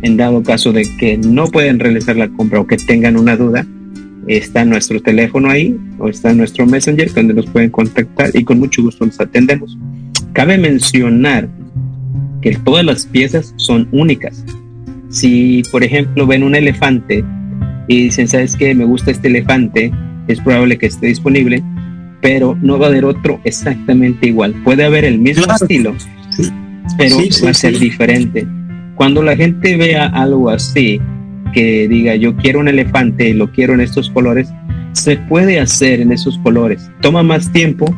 En 0.03 0.15
dado 0.15 0.43
caso 0.43 0.71
de 0.71 0.85
que 0.99 1.17
no 1.17 1.47
pueden 1.47 1.79
realizar 1.79 2.15
la 2.15 2.29
compra 2.29 2.59
o 2.59 2.67
que 2.67 2.77
tengan 2.77 3.17
una 3.17 3.35
duda, 3.35 3.65
está 4.27 4.65
nuestro 4.65 5.01
teléfono 5.01 5.49
ahí 5.49 5.77
o 5.99 6.09
está 6.09 6.33
nuestro 6.33 6.65
messenger 6.65 7.13
donde 7.13 7.33
nos 7.33 7.45
pueden 7.47 7.69
contactar 7.69 8.31
y 8.33 8.43
con 8.43 8.59
mucho 8.59 8.81
gusto 8.81 9.05
los 9.05 9.19
atendemos. 9.19 9.77
Cabe 10.33 10.57
mencionar 10.57 11.47
que 12.41 12.55
todas 12.57 12.85
las 12.85 13.05
piezas 13.05 13.53
son 13.57 13.87
únicas. 13.91 14.43
Si, 15.09 15.63
por 15.71 15.83
ejemplo, 15.83 16.27
ven 16.27 16.43
un 16.43 16.55
elefante 16.55 17.23
y 17.87 18.03
dicen, 18.03 18.27
¿sabes 18.27 18.55
qué? 18.55 18.75
Me 18.75 18.85
gusta 18.85 19.11
este 19.11 19.29
elefante, 19.29 19.91
es 20.27 20.39
probable 20.41 20.77
que 20.77 20.87
esté 20.87 21.07
disponible, 21.07 21.63
pero 22.21 22.57
no 22.61 22.77
va 22.77 22.87
a 22.87 22.89
haber 22.89 23.05
otro 23.05 23.39
exactamente 23.45 24.27
igual. 24.27 24.53
Puede 24.63 24.83
haber 24.83 25.05
el 25.05 25.19
mismo 25.19 25.45
estilo, 25.53 25.95
pero 26.97 27.17
va 27.43 27.49
a 27.49 27.53
ser 27.53 27.79
diferente. 27.79 28.45
Cuando 28.95 29.23
la 29.23 29.35
gente 29.35 29.77
vea 29.77 30.07
algo 30.07 30.49
así, 30.49 30.99
que 31.51 31.87
diga 31.87 32.15
yo 32.15 32.35
quiero 32.35 32.59
un 32.59 32.67
elefante 32.67 33.29
y 33.29 33.33
lo 33.33 33.51
quiero 33.51 33.73
en 33.73 33.81
estos 33.81 34.09
colores, 34.09 34.49
se 34.93 35.17
puede 35.17 35.59
hacer 35.59 36.01
en 36.01 36.11
esos 36.11 36.37
colores. 36.39 36.89
Toma 37.01 37.23
más 37.23 37.51
tiempo 37.51 37.95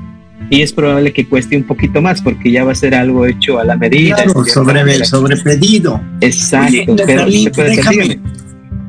y 0.50 0.62
es 0.62 0.74
probable 0.74 1.14
que 1.14 1.28
cueste 1.28 1.56
un 1.56 1.64
poquito 1.64 2.02
más 2.02 2.22
porque 2.22 2.52
ya 2.52 2.64
va 2.64 2.72
a 2.72 2.76
ser 2.76 2.96
algo 2.96 3.26
hecho 3.26 3.60
a 3.60 3.64
la 3.64 3.76
medida. 3.76 4.16
Claro, 4.16 4.46
sobre, 4.46 5.06
sobre 5.06 5.38
pedido. 5.38 6.02
Exacto. 6.22 6.96
déjame, 6.96 8.20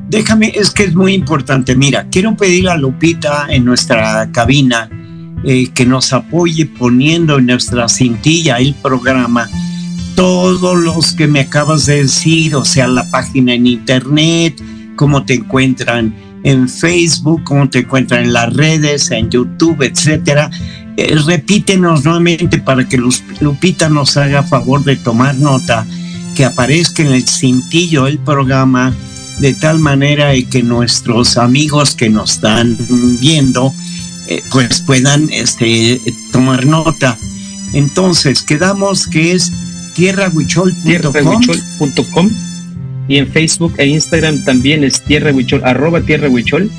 déjame, 0.09 0.51
es 0.55 0.71
que 0.71 0.83
es 0.83 0.95
muy 0.95 1.13
importante. 1.13 1.75
Mira, 1.75 2.07
quiero 2.11 2.35
pedir 2.35 2.69
a 2.69 2.77
Lupita 2.77 3.47
en 3.49 3.65
nuestra 3.65 4.29
cabina 4.31 4.89
eh, 5.43 5.69
que 5.73 5.85
nos 5.85 6.13
apoye 6.13 6.65
poniendo 6.65 7.39
en 7.39 7.47
nuestra 7.47 7.87
cintilla 7.89 8.57
el 8.57 8.75
programa 8.75 9.49
todos 10.15 10.77
los 10.77 11.13
que 11.13 11.27
me 11.27 11.41
acabas 11.41 11.85
de 11.85 12.03
decir, 12.03 12.55
o 12.55 12.65
sea, 12.65 12.87
la 12.87 13.09
página 13.09 13.53
en 13.53 13.67
internet, 13.67 14.61
cómo 14.95 15.25
te 15.25 15.35
encuentran 15.35 16.15
en 16.43 16.67
Facebook, 16.67 17.43
cómo 17.43 17.69
te 17.69 17.79
encuentran 17.79 18.23
en 18.23 18.33
las 18.33 18.53
redes, 18.53 19.11
en 19.11 19.29
YouTube, 19.29 19.81
etcétera. 19.83 20.49
Eh, 20.97 21.15
repítenos 21.25 22.03
nuevamente 22.03 22.59
para 22.59 22.87
que 22.87 22.97
Lupita 23.39 23.89
nos 23.89 24.17
haga 24.17 24.43
favor 24.43 24.83
de 24.83 24.95
tomar 24.95 25.35
nota, 25.35 25.85
que 26.35 26.45
aparezca 26.45 27.03
en 27.03 27.13
el 27.13 27.27
cintillo 27.27 28.07
el 28.07 28.19
programa 28.19 28.93
de 29.39 29.53
tal 29.53 29.79
manera 29.79 30.31
que 30.49 30.61
nuestros 30.61 31.37
amigos 31.37 31.95
que 31.95 32.09
nos 32.09 32.33
están 32.33 32.77
viendo 33.19 33.73
eh, 34.27 34.43
pues 34.51 34.81
puedan 34.81 35.29
este, 35.31 35.99
tomar 36.31 36.65
nota. 36.65 37.17
Entonces, 37.73 38.43
quedamos 38.43 39.07
que 39.07 39.31
es 39.31 39.51
tierrahuichol.com 39.95 42.29
y 43.07 43.17
en 43.17 43.27
Facebook 43.27 43.73
e 43.77 43.85
Instagram 43.87 44.43
también 44.45 44.83
es 44.83 45.01
Tierra 45.01 45.33
Huichol, 45.33 45.63
arroba 45.65 46.01
Tierra 46.01 46.29
Huichol. 46.29 46.69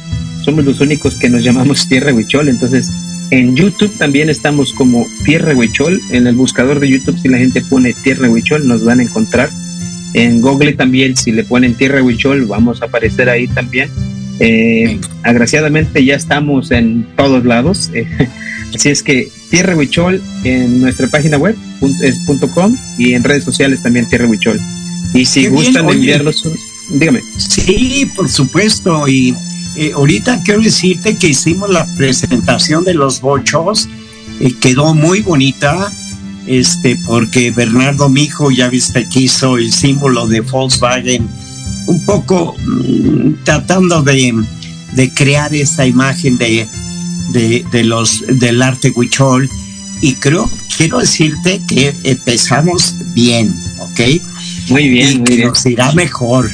Somos 0.45 0.65
los 0.65 0.81
únicos 0.81 1.17
que 1.17 1.29
nos 1.29 1.43
llamamos 1.45 1.89
Tierra 1.89 2.15
Huichol, 2.15 2.49
entonces 2.49 2.91
en 3.31 3.57
YouTube 3.57 3.93
también 3.99 4.31
estamos 4.31 4.73
como 4.73 5.07
Tierra 5.25 5.55
Huichol. 5.55 6.01
En 6.11 6.27
el 6.27 6.35
buscador 6.35 6.81
de 6.81 6.89
YouTube, 6.89 7.19
si 7.19 7.29
la 7.29 7.37
gente 7.39 7.61
pone 7.63 7.93
Tierra 7.93 8.31
Huichol, 8.31 8.67
nos 8.67 8.85
van 8.85 9.01
a 9.01 9.03
encontrar. 9.03 9.51
En 10.15 10.41
Google 10.41 10.73
también, 10.73 11.17
si 11.17 11.33
le 11.33 11.45
ponen 11.45 11.75
Tierra 11.75 12.03
Huichol, 12.03 12.47
vamos 12.47 12.81
a 12.83 12.87
aparecer 12.87 13.29
ahí 13.29 13.47
también. 13.49 13.91
Eh, 14.41 14.99
agraciadamente 15.23 16.03
ya 16.05 16.15
estamos 16.15 16.71
en 16.71 17.07
todos 17.17 17.45
lados. 17.45 17.91
así 18.75 18.89
es 18.91 19.03
que 19.03 19.31
Tierra 19.51 19.77
Huichol 19.77 20.23
en 20.45 20.81
nuestra 20.81 21.09
página 21.09 21.37
web 21.37 21.57
es 22.03 22.19
.com 22.55 22.77
y 22.99 23.15
en 23.15 23.25
redes 23.25 23.45
sociales 23.45 23.83
también 23.83 24.09
Tierra 24.09 24.27
Huichol. 24.27 24.61
Y 25.15 25.27
si 25.27 25.47
gustan 25.49 25.89
enviarlos, 25.89 26.43
dígame. 26.91 27.21
Sí, 27.37 28.11
por 28.15 28.29
supuesto. 28.29 29.07
Y 29.09 29.35
eh, 29.77 29.93
ahorita 29.95 30.43
quiero 30.45 30.61
decirte 30.61 31.17
que 31.17 31.29
hicimos 31.29 31.71
la 31.71 31.87
presentación 31.97 32.85
de 32.85 32.95
los 32.95 33.21
bochos, 33.21 33.89
eh, 34.41 34.53
quedó 34.61 34.95
muy 34.95 35.21
bonita, 35.21 35.91
este, 36.47 36.97
porque 37.07 37.51
Bernardo 37.51 38.09
Mijo, 38.09 38.51
ya 38.51 38.69
viste 38.69 39.09
que 39.09 39.21
hizo 39.21 39.57
el 39.57 39.73
símbolo 39.73 40.27
de 40.27 40.41
Volkswagen, 40.41 41.29
un 41.87 42.05
poco 42.05 42.55
mm, 42.59 43.45
tratando 43.45 44.03
de, 44.03 44.45
crear 45.15 45.55
esa 45.55 45.87
imagen 45.87 46.37
de, 46.37 46.67
de, 47.31 47.85
los 47.85 48.25
del 48.27 48.63
arte 48.63 48.93
huichol. 48.95 49.49
Y 50.01 50.15
creo, 50.15 50.51
quiero 50.77 50.99
decirte 50.99 51.61
que 51.69 51.95
empezamos 52.05 52.95
bien, 53.15 53.55
¿ok? 53.79 54.01
Muy 54.69 54.89
bien, 54.89 55.25
y 55.31 55.37
Nos 55.39 55.65
irá 55.67 55.93
mejor. 55.93 56.51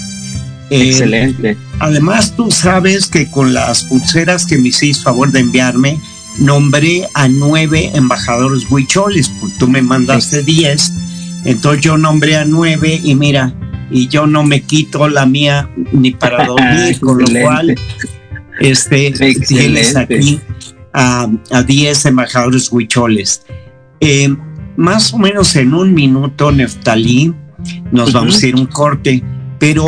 Eh, 0.70 0.90
Excelente. 0.90 1.56
además, 1.78 2.34
tú 2.36 2.50
sabes 2.50 3.06
que 3.06 3.30
con 3.30 3.54
las 3.54 3.84
pulseras 3.84 4.44
que 4.44 4.58
me 4.58 4.68
hiciste 4.68 5.02
favor 5.02 5.32
de 5.32 5.40
enviarme, 5.40 5.98
nombré 6.38 7.08
a 7.14 7.28
nueve 7.28 7.90
embajadores 7.94 8.70
huicholes, 8.70 9.30
porque 9.40 9.54
tú 9.58 9.68
me 9.68 9.80
mandaste 9.80 10.42
diez. 10.42 10.92
Entonces 11.44 11.82
yo 11.82 11.96
nombré 11.96 12.36
a 12.36 12.44
nueve 12.44 13.00
y 13.02 13.14
mira, 13.14 13.54
y 13.90 14.08
yo 14.08 14.26
no 14.26 14.42
me 14.42 14.60
quito 14.60 15.08
la 15.08 15.24
mía 15.24 15.70
ni 15.92 16.10
para 16.10 16.44
dormir, 16.46 17.00
con 17.00 17.18
lo 17.18 17.26
cual 17.40 17.74
este, 18.60 19.12
tienes 19.46 19.96
aquí 19.96 20.40
a, 20.92 21.28
diez 21.66 22.04
embajadores 22.06 22.70
huicholes. 22.70 23.42
Eh, 24.00 24.34
más 24.76 25.12
o 25.12 25.18
menos 25.18 25.56
en 25.56 25.74
un 25.74 25.92
minuto, 25.92 26.52
Neftalí, 26.52 27.34
nos 27.90 28.12
vamos 28.12 28.42
a 28.42 28.46
ir 28.46 28.54
un 28.54 28.66
corte, 28.66 29.22
pero 29.58 29.86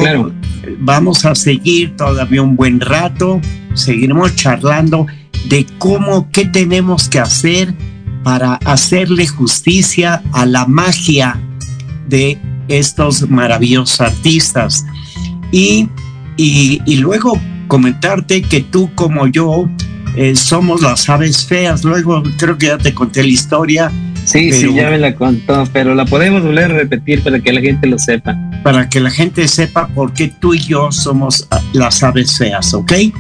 vamos 0.80 1.24
a 1.24 1.34
seguir 1.34 1.96
todavía 1.96 2.42
un 2.42 2.56
buen 2.56 2.80
rato, 2.80 3.40
seguiremos 3.74 4.34
charlando 4.34 5.06
de 5.48 5.66
cómo, 5.78 6.28
qué 6.32 6.44
tenemos 6.44 7.08
que 7.08 7.20
hacer 7.20 7.74
para 8.22 8.54
hacerle 8.54 9.26
justicia 9.26 10.22
a 10.32 10.44
la 10.44 10.66
magia 10.66 11.40
de 12.08 12.38
estos 12.68 13.28
maravillosos 13.28 14.00
artistas. 14.00 14.84
Y, 15.52 15.88
y, 16.36 16.96
luego 16.96 17.40
comentarte 17.70 18.42
que 18.42 18.60
tú 18.60 18.90
como 18.94 19.26
yo 19.28 19.70
eh, 20.16 20.36
somos 20.36 20.82
las 20.82 21.08
aves 21.08 21.46
feas. 21.46 21.84
Luego 21.84 22.22
creo 22.36 22.58
que 22.58 22.66
ya 22.66 22.76
te 22.76 22.92
conté 22.92 23.22
la 23.22 23.28
historia 23.28 23.92
Sí, 24.24 24.52
sí, 24.52 24.72
ya 24.74 24.90
me 24.90 24.98
la 24.98 25.14
contó, 25.14 25.64
pero 25.72 25.94
la 25.94 26.04
podemos 26.04 26.42
volver 26.42 26.70
a 26.70 26.74
repetir 26.74 27.22
para 27.22 27.40
que 27.40 27.52
la 27.52 27.60
gente 27.60 27.86
lo 27.86 27.98
sepa. 27.98 28.36
Para 28.62 28.88
que 28.88 29.00
la 29.00 29.10
gente 29.10 29.48
sepa 29.48 29.88
por 29.88 30.12
qué 30.12 30.28
tú 30.28 30.54
y 30.54 30.60
yo 30.60 30.92
somos 30.92 31.46
ah, 31.50 31.60
las 31.72 32.02
aves 32.02 32.36
feas, 32.38 32.72
¿ok? 32.74 32.92
Eh, 32.92 33.12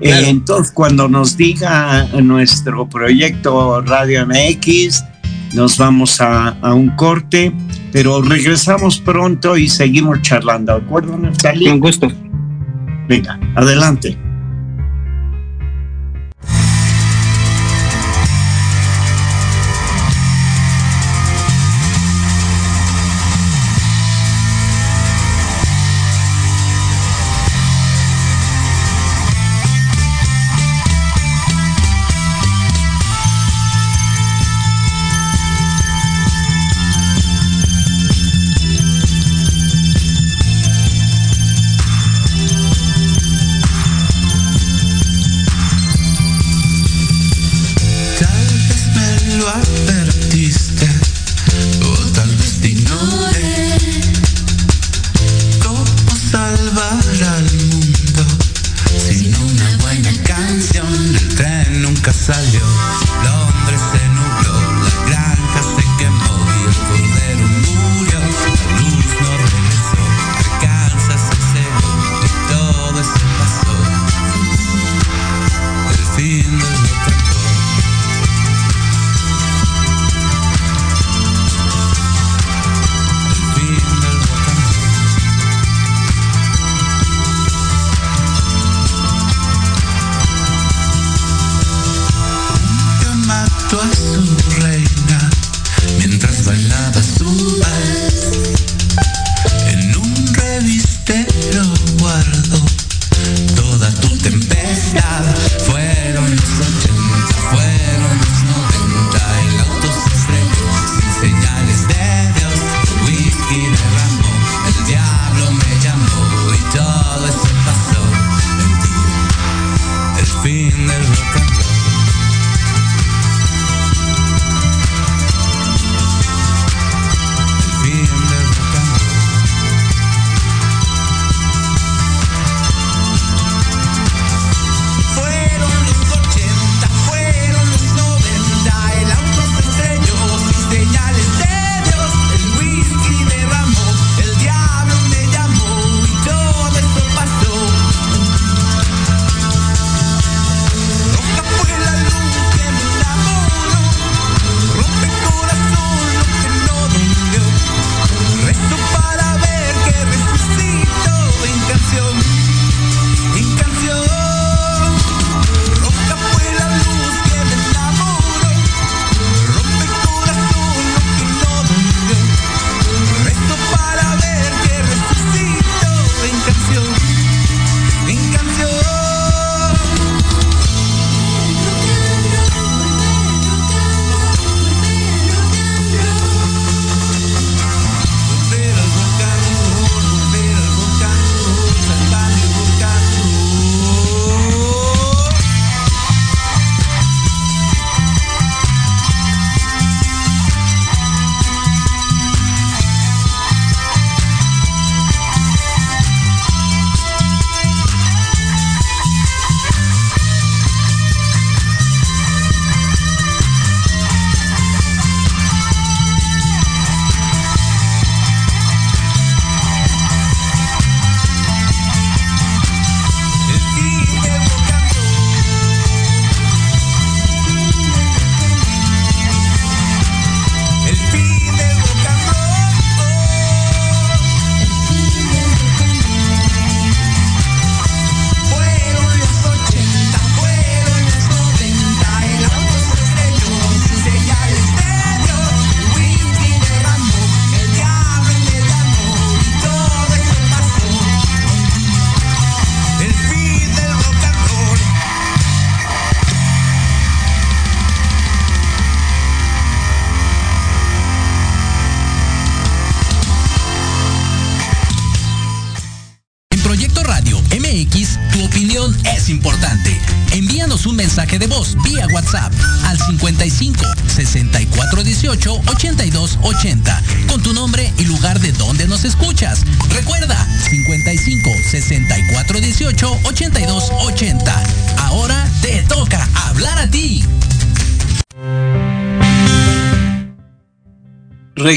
entonces, 0.00 0.72
cuando 0.72 1.08
nos 1.08 1.36
diga 1.36 2.04
nuestro 2.22 2.88
proyecto 2.88 3.80
Radio 3.80 4.26
MX, 4.26 5.04
nos 5.54 5.76
vamos 5.76 6.20
a, 6.20 6.50
a, 6.60 6.72
un 6.72 6.90
corte, 6.90 7.52
pero 7.90 8.22
regresamos 8.22 9.00
pronto 9.00 9.56
y 9.56 9.68
seguimos 9.68 10.22
charlando, 10.22 10.78
¿de 10.78 10.84
acuerdo, 10.84 11.18
Natalia? 11.18 11.70
Con 11.70 11.80
gusto. 11.80 12.12
Venga, 13.08 13.40
adelante. 13.54 14.27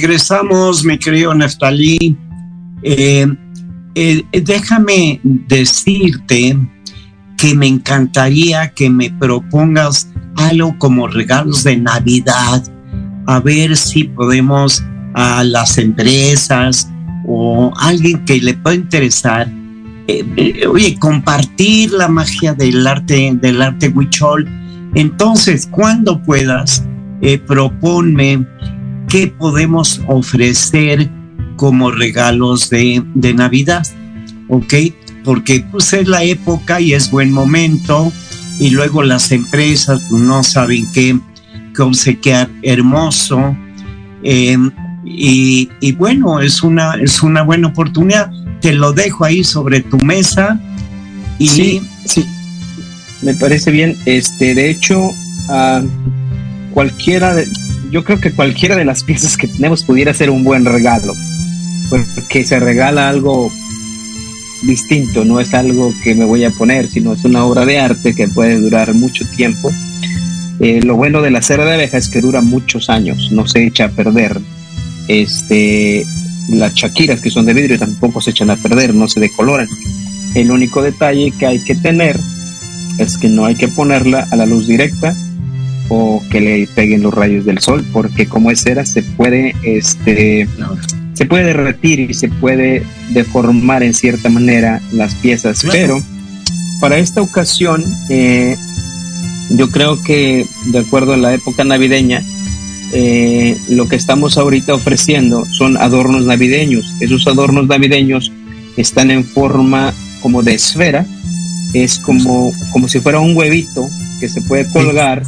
Regresamos, 0.02 0.84
mi 0.84 0.98
querido 0.98 1.32
Neftalí. 1.32 2.18
Eh, 2.82 3.28
eh, 3.94 4.24
déjame 4.32 5.20
decirte 5.24 6.58
que 7.38 7.54
me 7.54 7.68
encantaría 7.68 8.70
que 8.70 8.90
me 8.90 9.12
propongas 9.12 10.12
algo 10.38 10.76
como 10.80 11.08
regalos 11.08 11.64
de 11.64 11.78
Navidad, 11.78 12.64
a 13.28 13.40
ver 13.42 13.78
si 13.78 14.06
podemos 14.06 14.84
a 15.14 15.44
las 15.44 15.78
empresas 15.78 16.90
o 17.28 17.72
alguien 17.78 18.26
que 18.26 18.42
le 18.42 18.56
pueda 18.56 18.78
interesar, 18.78 19.54
eh, 20.08 20.66
oye, 20.68 20.98
compartir 20.98 21.92
la 21.92 22.08
magia 22.08 22.56
del 22.56 22.88
arte, 22.88 23.38
del 23.40 23.62
arte 23.62 23.90
huichol. 23.90 24.50
Entonces, 24.96 25.68
cuando 25.70 26.20
puedas, 26.24 26.84
proponme 27.46 28.44
qué 29.12 29.28
podemos 29.28 30.00
ofrecer 30.08 31.10
como 31.58 31.91
regalos 31.91 32.69
de, 32.69 33.04
Navidad, 33.36 33.86
¿ok? 34.47 34.74
Porque 35.26 35.65
pues 35.69 35.91
es 35.91 36.08
la 36.08 36.24
época 36.24 36.80
y 36.80 36.93
es 36.93 37.12
buen 37.12 37.32
momento 37.32 38.12
y 38.58 38.69
luego 38.69 39.04
las 39.04 39.34
empresas 39.34 40.02
pues, 40.10 40.21
no 40.21 40.43
saben 40.43 40.89
qué, 40.93 41.19
qué 41.76 41.82
obsequiar 41.82 42.50
hermoso 42.63 43.56
eh, 44.24 44.58
y, 45.04 45.91
bueno, 45.97 46.39
es 46.39 46.63
una, 46.63 46.93
es 46.93 47.21
una 47.21 47.41
buena 47.41 47.67
oportunidad. 47.67 48.32
Te 48.62 48.71
lo 48.71 48.93
dejo 48.93 49.26
ahí 49.26 49.43
sobre 49.43 49.82
tu 49.82 49.97
mesa 49.97 50.60
y... 51.38 51.47
Sí, 51.50 51.82
me 53.21 53.34
parece 53.36 53.71
bien. 53.71 53.98
Este, 54.06 54.56
de 54.56 54.69
hecho, 54.69 55.10
a 55.50 55.81
cualquiera 56.73 57.36
de, 57.36 57.46
yo 57.92 58.04
creo 58.04 58.19
que 58.19 58.31
cualquiera 58.31 58.75
de 58.75 58.85
las 58.85 59.04
piezas 59.04 59.37
que 59.37 59.48
tenemos 59.48 59.83
pudiera 59.83 60.13
ser 60.13 60.29
un 60.29 60.44
buen 60.44 60.65
regalo, 60.65 61.13
porque 61.89 62.46
se 62.46 62.60
regala 62.60 63.10
algo 63.10 63.52
distinto, 64.63 65.25
no 65.25 65.39
es 65.39 65.54
algo 65.54 65.94
que 66.04 66.15
me 66.15 66.25
voy 66.25 66.46
a 66.46 66.52
poner, 66.52 66.87
sino 66.87 67.13
es 67.13 67.25
una 67.25 67.46
obra 67.46 67.65
de 67.65 67.79
arte 67.79 68.15
que 68.15 68.27
puede 68.27 68.60
durar 68.60 68.94
mucho 68.94 69.25
tiempo. 69.35 69.71
Eh, 70.60 70.81
lo 70.83 70.96
bueno 70.96 71.21
de 71.21 71.31
la 71.31 71.42
cera 71.42 71.65
de 71.65 71.73
abeja 71.73 71.98
es 71.98 72.08
que 72.08 72.21
dura 72.21 72.42
muchos 72.42 72.89
años, 72.89 73.31
no 73.31 73.48
se 73.48 73.65
echa 73.65 73.85
a 73.85 73.89
perder. 73.89 74.39
Este, 75.08 76.06
las 76.50 76.73
chaquiras 76.75 77.19
que 77.19 77.31
son 77.31 77.46
de 77.46 77.54
vidrio 77.54 77.77
tampoco 77.77 78.21
se 78.21 78.31
echan 78.31 78.52
a 78.52 78.56
perder, 78.56 78.94
no 78.94 79.08
se 79.10 79.19
decoloran. 79.19 79.67
El 80.33 80.52
único 80.52 80.81
detalle 80.81 81.33
que 81.37 81.46
hay 81.46 81.60
que 81.60 81.75
tener 81.75 82.17
es 83.00 83.17
que 83.17 83.27
no 83.27 83.46
hay 83.46 83.56
que 83.56 83.67
ponerla 83.67 84.27
a 84.31 84.35
la 84.35 84.46
luz 84.46 84.67
directa 84.67 85.13
o 85.94 86.23
que 86.31 86.39
le 86.39 86.67
peguen 86.67 87.04
los 87.04 87.13
rayos 87.13 87.44
del 87.44 87.60
sol, 87.60 87.85
porque 87.92 88.25
como 88.25 88.50
es 88.50 88.62
cera 88.62 88.85
se 88.85 89.04
puede, 89.04 89.54
este, 89.62 90.48
se 91.12 91.25
puede 91.25 91.44
derretir 91.44 92.00
y 92.00 92.13
se 92.13 92.29
puede 92.29 92.83
deformar 93.10 93.83
en 93.83 93.94
cierta 93.94 94.29
manera 94.29 94.81
las 94.94 95.15
piezas. 95.15 95.65
Pero 95.69 96.02
para 96.79 96.98
esta 96.98 97.21
ocasión, 97.21 97.83
eh, 98.10 98.56
yo 99.50 99.69
creo 99.69 100.02
que 100.02 100.46
de 100.71 100.79
acuerdo 100.79 101.12
a 101.12 101.17
la 101.17 101.33
época 101.33 101.65
navideña, 101.65 102.23
eh, 102.94 103.58
lo 103.67 103.89
que 103.89 103.98
estamos 103.98 104.37
ahorita 104.37 104.73
ofreciendo 104.73 105.44
son 105.52 105.75
adornos 105.75 106.23
navideños. 106.23 106.85
Esos 107.02 107.27
adornos 107.27 107.67
navideños 107.67 108.31
están 108.77 109.12
en 109.12 109.25
forma 109.25 109.94
como 110.21 110.42
de 110.42 110.54
esfera, 110.54 111.06
es 111.73 112.00
como, 112.00 112.54
como 112.71 112.87
si 112.87 113.02
fuera 113.02 113.19
un 113.19 113.35
huevito 113.35 113.89
que 114.21 114.29
se 114.29 114.42
puede 114.42 114.71
colgar 114.71 115.23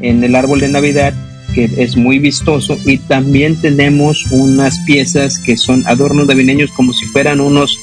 en 0.00 0.22
el 0.24 0.34
árbol 0.34 0.60
de 0.60 0.68
Navidad 0.68 1.14
que 1.54 1.70
es 1.78 1.96
muy 1.96 2.18
vistoso 2.18 2.76
y 2.84 2.98
también 2.98 3.60
tenemos 3.60 4.26
unas 4.30 4.78
piezas 4.80 5.38
que 5.38 5.56
son 5.56 5.86
adornos 5.86 6.26
navideños 6.26 6.70
como 6.72 6.92
si 6.92 7.06
fueran 7.06 7.40
unos 7.40 7.78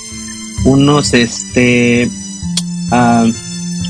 unos 0.66 1.14
este 1.14 2.08
uh, 2.92 3.32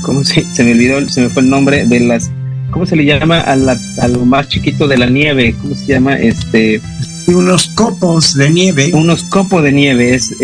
¿cómo 0.02 0.24
se, 0.24 0.44
se 0.54 0.64
me 0.64 0.72
olvidó 0.72 1.06
se 1.08 1.20
me 1.20 1.28
fue 1.28 1.42
el 1.42 1.50
nombre 1.50 1.86
de 1.86 2.00
las 2.00 2.30
¿cómo 2.70 2.86
se 2.86 2.96
le 2.96 3.04
llama 3.04 3.40
a, 3.40 3.56
la, 3.56 3.78
a 4.00 4.08
lo 4.08 4.24
más 4.24 4.48
chiquito 4.48 4.88
de 4.88 4.98
la 4.98 5.06
nieve? 5.06 5.54
¿Cómo 5.60 5.74
se 5.74 5.86
llama? 5.86 6.18
Este 6.18 6.80
unos 7.28 7.68
copos 7.68 8.34
de 8.34 8.50
nieve. 8.50 8.90
Unos 8.92 9.22
copos 9.24 9.62
de 9.62 9.72
nieve, 9.72 10.14
es, 10.14 10.34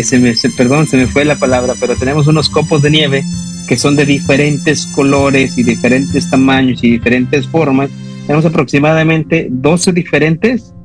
perdón, 0.57 0.87
se 0.87 0.97
me 0.97 1.07
fue 1.07 1.25
la 1.25 1.35
palabra, 1.35 1.75
pero 1.79 1.95
tenemos 1.95 2.27
unos 2.27 2.49
copos 2.49 2.81
de 2.81 2.89
nieve 2.89 3.23
que 3.71 3.77
son 3.77 3.95
de 3.95 4.05
diferentes 4.05 4.85
colores 4.87 5.57
y 5.57 5.63
diferentes 5.63 6.29
tamaños 6.29 6.83
y 6.83 6.91
diferentes 6.91 7.47
formas. 7.47 7.89
Tenemos 8.27 8.45
aproximadamente 8.45 9.47
12 9.49 9.93
diferentes 9.93 10.75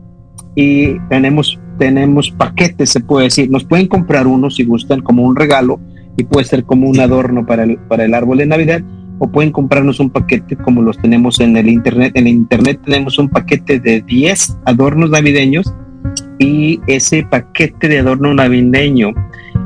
y 0.54 0.96
tenemos, 1.08 1.58
tenemos 1.80 2.30
paquetes, 2.30 2.90
se 2.90 3.00
puede 3.00 3.24
decir. 3.24 3.50
Nos 3.50 3.64
pueden 3.64 3.88
comprar 3.88 4.28
uno 4.28 4.50
si 4.50 4.62
gustan 4.62 5.02
como 5.02 5.24
un 5.24 5.34
regalo 5.34 5.80
y 6.16 6.22
puede 6.22 6.46
ser 6.46 6.62
como 6.62 6.88
un 6.88 7.00
adorno 7.00 7.44
para 7.44 7.64
el, 7.64 7.76
para 7.76 8.04
el 8.04 8.14
árbol 8.14 8.38
de 8.38 8.46
Navidad 8.46 8.82
o 9.18 9.32
pueden 9.32 9.50
comprarnos 9.50 9.98
un 9.98 10.10
paquete 10.10 10.54
como 10.54 10.80
los 10.80 10.96
tenemos 10.96 11.40
en 11.40 11.56
el 11.56 11.68
internet. 11.68 12.12
En 12.14 12.28
el 12.28 12.34
internet 12.34 12.80
tenemos 12.84 13.18
un 13.18 13.28
paquete 13.28 13.80
de 13.80 14.00
10 14.00 14.58
adornos 14.64 15.10
navideños 15.10 15.74
y 16.38 16.80
ese 16.86 17.22
paquete 17.24 17.88
de 17.88 17.98
adorno 17.98 18.34
navideño 18.34 19.12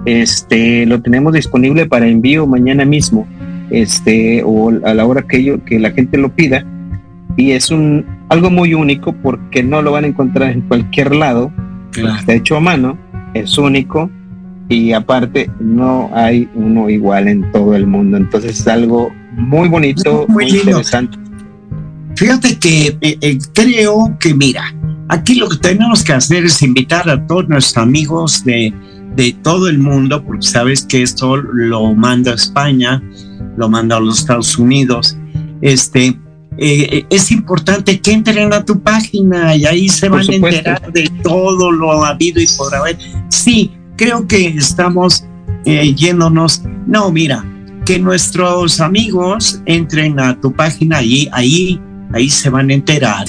este, 0.04 0.86
lo 0.86 1.00
tenemos 1.00 1.32
disponible 1.32 1.86
para 1.86 2.06
envío 2.06 2.46
mañana 2.46 2.84
mismo, 2.84 3.26
este, 3.70 4.42
o 4.44 4.70
a 4.84 4.94
la 4.94 5.04
hora 5.04 5.22
que, 5.22 5.42
yo, 5.42 5.64
que 5.64 5.78
la 5.78 5.90
gente 5.90 6.18
lo 6.18 6.30
pida. 6.30 6.64
Y 7.36 7.52
es 7.52 7.70
un, 7.70 8.04
algo 8.28 8.50
muy 8.50 8.74
único 8.74 9.12
porque 9.12 9.62
no 9.62 9.82
lo 9.82 9.92
van 9.92 10.04
a 10.04 10.08
encontrar 10.08 10.50
en 10.50 10.62
cualquier 10.62 11.14
lado. 11.14 11.52
Está 11.96 12.34
hecho 12.34 12.56
a 12.56 12.60
mano, 12.60 12.98
es 13.34 13.58
único 13.58 14.10
y 14.68 14.92
aparte 14.92 15.50
no 15.58 16.08
hay 16.14 16.48
uno 16.54 16.88
igual 16.88 17.28
en 17.28 17.50
todo 17.52 17.74
el 17.74 17.86
mundo. 17.86 18.16
Entonces 18.16 18.60
es 18.60 18.68
algo 18.68 19.10
muy 19.32 19.68
bonito, 19.68 20.26
muy, 20.28 20.48
interesante. 20.48 21.18
Fíjate 22.14 22.58
que 22.58 22.96
eh, 23.00 23.18
eh, 23.20 23.38
creo 23.54 24.16
que, 24.20 24.34
mira, 24.34 24.64
aquí 25.10 25.34
lo 25.34 25.48
que 25.48 25.58
tenemos 25.58 26.02
que 26.02 26.12
hacer 26.12 26.44
es 26.44 26.62
invitar 26.62 27.08
a 27.10 27.26
todos 27.26 27.48
nuestros 27.48 27.76
amigos 27.76 28.42
de 28.44 28.72
de 29.14 29.32
todo 29.42 29.68
el 29.68 29.78
mundo, 29.78 30.22
porque 30.24 30.46
sabes 30.46 30.84
que 30.86 31.02
esto 31.02 31.36
lo 31.36 31.94
manda 31.94 32.34
España, 32.34 33.02
lo 33.56 33.68
manda 33.68 33.96
a 33.96 34.00
los 34.00 34.20
Estados 34.20 34.56
Unidos. 34.56 35.16
Este, 35.62 36.18
eh, 36.58 37.04
es 37.10 37.30
importante 37.30 38.00
que 38.00 38.12
entren 38.12 38.52
a 38.52 38.64
tu 38.64 38.80
página 38.80 39.54
y 39.56 39.66
ahí 39.66 39.88
se 39.88 40.08
van 40.08 40.28
a 40.28 40.34
enterar 40.34 40.92
de 40.92 41.10
todo 41.22 41.70
lo 41.70 42.04
habido 42.04 42.40
y 42.40 42.46
por 42.56 42.74
haber. 42.74 42.98
Sí, 43.28 43.72
creo 43.96 44.26
que 44.26 44.46
estamos 44.48 45.24
eh, 45.64 45.94
yéndonos. 45.94 46.62
No, 46.86 47.10
mira, 47.10 47.44
que 47.84 47.98
nuestros 47.98 48.80
amigos 48.80 49.60
entren 49.66 50.20
a 50.20 50.40
tu 50.40 50.52
página 50.52 51.02
y 51.02 51.28
ahí, 51.32 51.80
ahí 52.12 52.30
se 52.30 52.48
van 52.48 52.70
a 52.70 52.74
enterar. 52.74 53.26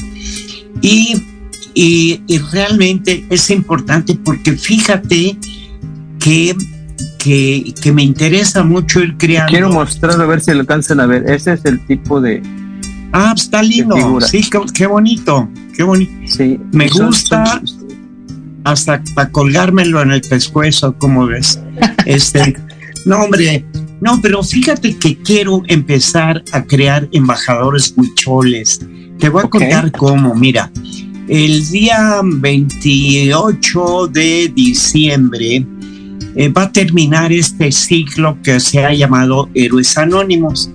Y, 0.81 1.21
y, 1.73 2.21
y 2.27 2.37
realmente 2.37 3.25
es 3.29 3.49
importante 3.49 4.15
porque 4.15 4.53
fíjate 4.53 5.37
que, 6.19 6.55
que, 7.17 7.91
me 7.91 8.03
interesa 8.03 8.63
mucho 8.63 8.99
el 8.99 9.17
crear. 9.17 9.49
Quiero 9.49 9.69
mostrar 9.69 10.19
a 10.19 10.25
ver 10.25 10.41
si 10.41 10.51
lo 10.51 10.61
alcanzan 10.61 10.99
a 10.99 11.05
ver. 11.05 11.29
Ese 11.29 11.53
es 11.53 11.65
el 11.65 11.85
tipo 11.85 12.21
de. 12.21 12.41
Ah, 13.13 13.31
pues, 13.33 13.45
está 13.45 13.61
lindo. 13.63 14.21
Sí, 14.21 14.47
qué, 14.73 14.87
bonito. 14.87 15.49
Qué 15.75 15.83
bonito. 15.83 16.11
Sí, 16.25 16.59
me 16.71 16.87
gusta 16.87 17.61
hasta 18.63 19.01
para 19.15 19.31
colgármelo 19.31 20.01
en 20.01 20.11
el 20.11 20.21
pescuezo, 20.21 20.93
como 20.97 21.25
ves. 21.25 21.59
este, 22.05 22.55
no, 23.05 23.23
hombre, 23.23 23.65
no, 23.99 24.19
pero 24.21 24.43
fíjate 24.43 24.97
que 24.97 25.17
quiero 25.17 25.63
empezar 25.67 26.43
a 26.51 26.63
crear 26.63 27.07
embajadores 27.11 27.93
huicholes. 27.95 28.81
Te 29.19 29.29
voy 29.29 29.43
a 29.45 29.49
contar 29.49 29.91
cómo, 29.91 30.33
mira. 30.33 30.71
El 31.33 31.65
día 31.69 32.19
28 32.21 34.07
de 34.07 34.51
diciembre 34.53 35.65
eh, 36.35 36.49
va 36.49 36.63
a 36.63 36.71
terminar 36.73 37.31
este 37.31 37.71
ciclo 37.71 38.37
que 38.43 38.59
se 38.59 38.83
ha 38.83 38.93
llamado 38.93 39.47
Héroes 39.53 39.97
Anónimos, 39.97 40.69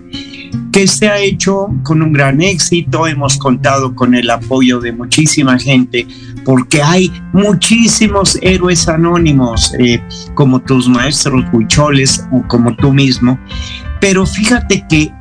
que 0.73 0.87
se 0.87 1.11
ha 1.11 1.19
hecho 1.19 1.69
con 1.83 2.01
un 2.01 2.11
gran 2.11 2.41
éxito. 2.41 3.07
Hemos 3.07 3.37
contado 3.37 3.95
con 3.95 4.15
el 4.15 4.31
apoyo 4.31 4.81
de 4.81 4.93
muchísima 4.93 5.59
gente, 5.59 6.07
porque 6.43 6.81
hay 6.81 7.13
muchísimos 7.35 8.39
héroes 8.41 8.89
anónimos, 8.89 9.75
eh, 9.79 10.01
como 10.33 10.63
tus 10.63 10.89
maestros 10.89 11.45
huicholes 11.53 12.25
o 12.33 12.43
como 12.49 12.75
tú 12.77 12.95
mismo. 12.95 13.39
Pero 14.01 14.25
fíjate 14.25 14.87
que 14.89 15.13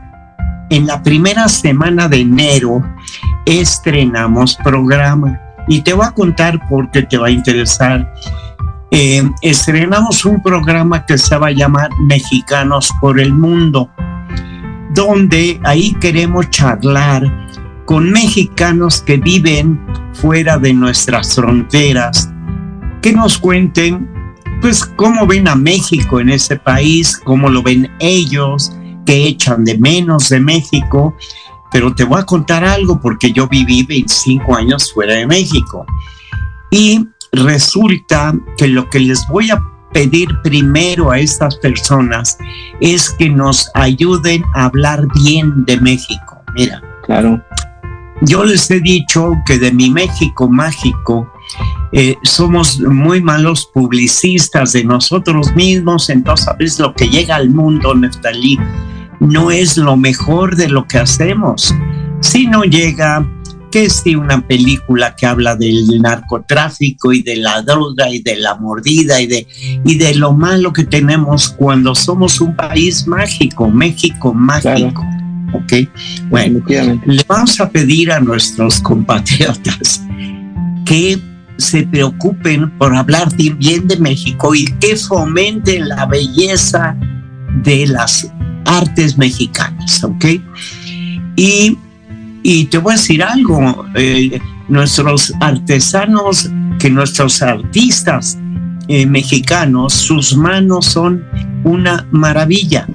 en 0.70 0.88
la 0.88 1.04
primera 1.04 1.50
semana 1.50 2.08
de 2.08 2.22
enero 2.22 2.95
estrenamos 3.46 4.56
programa 4.58 5.40
y 5.68 5.82
te 5.82 5.94
voy 5.94 6.06
a 6.06 6.12
contar 6.12 6.60
porque 6.70 7.04
te 7.04 7.18
va 7.18 7.28
a 7.28 7.32
interesar. 7.32 8.14
Eh, 8.92 9.24
estrenamos 9.42 10.26
un 10.26 10.42
programa 10.42 11.06
que 11.06 11.18
se 11.18 11.38
va 11.38 11.48
a 11.48 11.52
llamar 11.52 11.90
Mexicanos 12.08 12.92
por 13.02 13.20
el 13.20 13.34
Mundo, 13.34 13.90
donde 14.94 15.60
ahí 15.64 15.94
queremos 16.00 16.50
charlar 16.50 17.24
con 17.86 18.12
mexicanos 18.12 19.02
que 19.02 19.18
viven 19.18 19.80
fuera 20.14 20.58
de 20.58 20.74
nuestras 20.74 21.36
fronteras, 21.36 22.30
que 23.02 23.14
nos 23.14 23.38
cuenten 23.38 24.10
pues 24.62 24.86
cómo 24.86 25.28
ven 25.28 25.48
a 25.48 25.56
México 25.56 26.20
en 26.20 26.30
ese 26.30 26.56
país, 26.56 27.18
cómo 27.18 27.50
lo 27.50 27.62
ven 27.62 27.92
ellos, 28.00 28.72
qué 29.06 29.28
echan 29.28 29.64
de 29.64 29.78
menos 29.78 30.30
de 30.30 30.40
México. 30.40 31.16
Pero 31.76 31.94
te 31.94 32.06
voy 32.06 32.22
a 32.22 32.26
contar 32.26 32.64
algo 32.64 33.02
porque 33.02 33.34
yo 33.34 33.50
viví 33.50 33.84
25 33.84 34.56
años 34.56 34.94
fuera 34.94 35.16
de 35.16 35.28
México. 35.28 35.86
Y 36.72 37.06
resulta 37.34 38.34
que 38.56 38.70
lo 38.70 38.90
que 38.90 39.02
les 39.02 39.28
voy 39.28 39.52
a 39.52 39.62
pedir 39.92 40.30
primero 40.42 41.12
a 41.12 41.20
estas 41.20 41.58
personas 41.58 42.38
es 42.80 43.10
que 43.10 43.30
nos 43.30 43.70
ayuden 43.74 44.46
a 44.54 44.68
hablar 44.68 45.06
bien 45.22 45.66
de 45.66 45.78
México. 45.82 46.42
Mira, 46.56 46.82
claro. 47.04 47.44
Yo 48.22 48.46
les 48.46 48.72
he 48.72 48.80
dicho 48.80 49.34
que 49.46 49.60
de 49.60 49.74
mi 49.74 49.90
México 49.90 50.48
mágico 50.48 51.30
eh, 51.92 52.16
somos 52.24 52.80
muy 52.80 53.22
malos 53.22 53.70
publicistas 53.74 54.72
de 54.72 54.86
nosotros 54.86 55.54
mismos, 55.56 56.10
entonces 56.10 56.48
a 56.48 56.54
veces 56.54 56.80
lo 56.80 56.94
que 56.94 57.10
llega 57.10 57.36
al 57.36 57.50
mundo, 57.50 57.94
Neftalí, 57.94 58.58
no 59.20 59.52
es 59.52 59.78
lo 59.78 59.98
mejor 59.98 60.56
de 60.56 60.70
lo 60.70 60.88
que 60.88 61.00
hacemos. 61.00 61.74
Si 62.22 62.48
no 62.48 62.64
llega, 62.64 63.26
que 63.72 63.90
si 63.90 64.16
una 64.16 64.40
película 64.48 65.16
que 65.16 65.26
habla 65.26 65.56
del 65.56 66.02
narcotráfico 66.02 67.12
y 67.12 67.22
de 67.22 67.36
la 67.36 67.62
droga 67.62 68.10
y 68.10 68.22
de 68.22 68.38
la 68.38 68.56
mordida 68.56 69.20
y 69.20 69.28
de, 69.28 69.48
y 69.84 69.98
de 69.98 70.16
lo 70.16 70.32
malo 70.32 70.72
que 70.72 70.86
tenemos 70.86 71.50
cuando 71.50 71.94
somos 71.94 72.40
un 72.40 72.56
país 72.56 73.06
mágico, 73.06 73.70
México 73.70 74.34
mágico. 74.34 75.04
¿Ok? 75.54 75.90
Bueno, 76.30 76.64
le 77.06 77.24
vamos 77.28 77.60
a 77.60 77.70
pedir 77.70 78.12
a 78.12 78.20
nuestros 78.20 78.80
compatriotas 78.80 80.02
que 80.86 81.20
se 81.58 81.84
preocupen 81.84 82.78
por 82.78 82.96
hablar 82.96 83.28
bien 83.36 83.88
de 83.88 83.98
México 83.98 84.56
y 84.56 84.66
que 84.80 84.96
fomenten 84.96 85.90
la 85.90 86.06
belleza 86.06 86.96
de 87.64 87.88
las 87.88 88.32
artes 88.66 89.18
mexicanas, 89.18 90.04
¿ok? 90.04 90.26
Y, 91.36 91.78
y 92.44 92.66
te 92.66 92.78
voy 92.78 92.94
a 92.94 92.96
decir 92.98 93.24
algo, 93.24 93.86
eh, 93.96 94.40
nuestros 94.68 95.34
artesanos, 95.40 96.50
que 96.80 96.90
nuestros 96.90 97.42
artistas 97.42 98.38
eh, 98.88 99.06
mexicanos, 99.06 99.94
sus 99.94 100.36
manos 100.36 100.86
son 100.86 101.24
una 101.64 102.08
maravilla. 102.12 102.88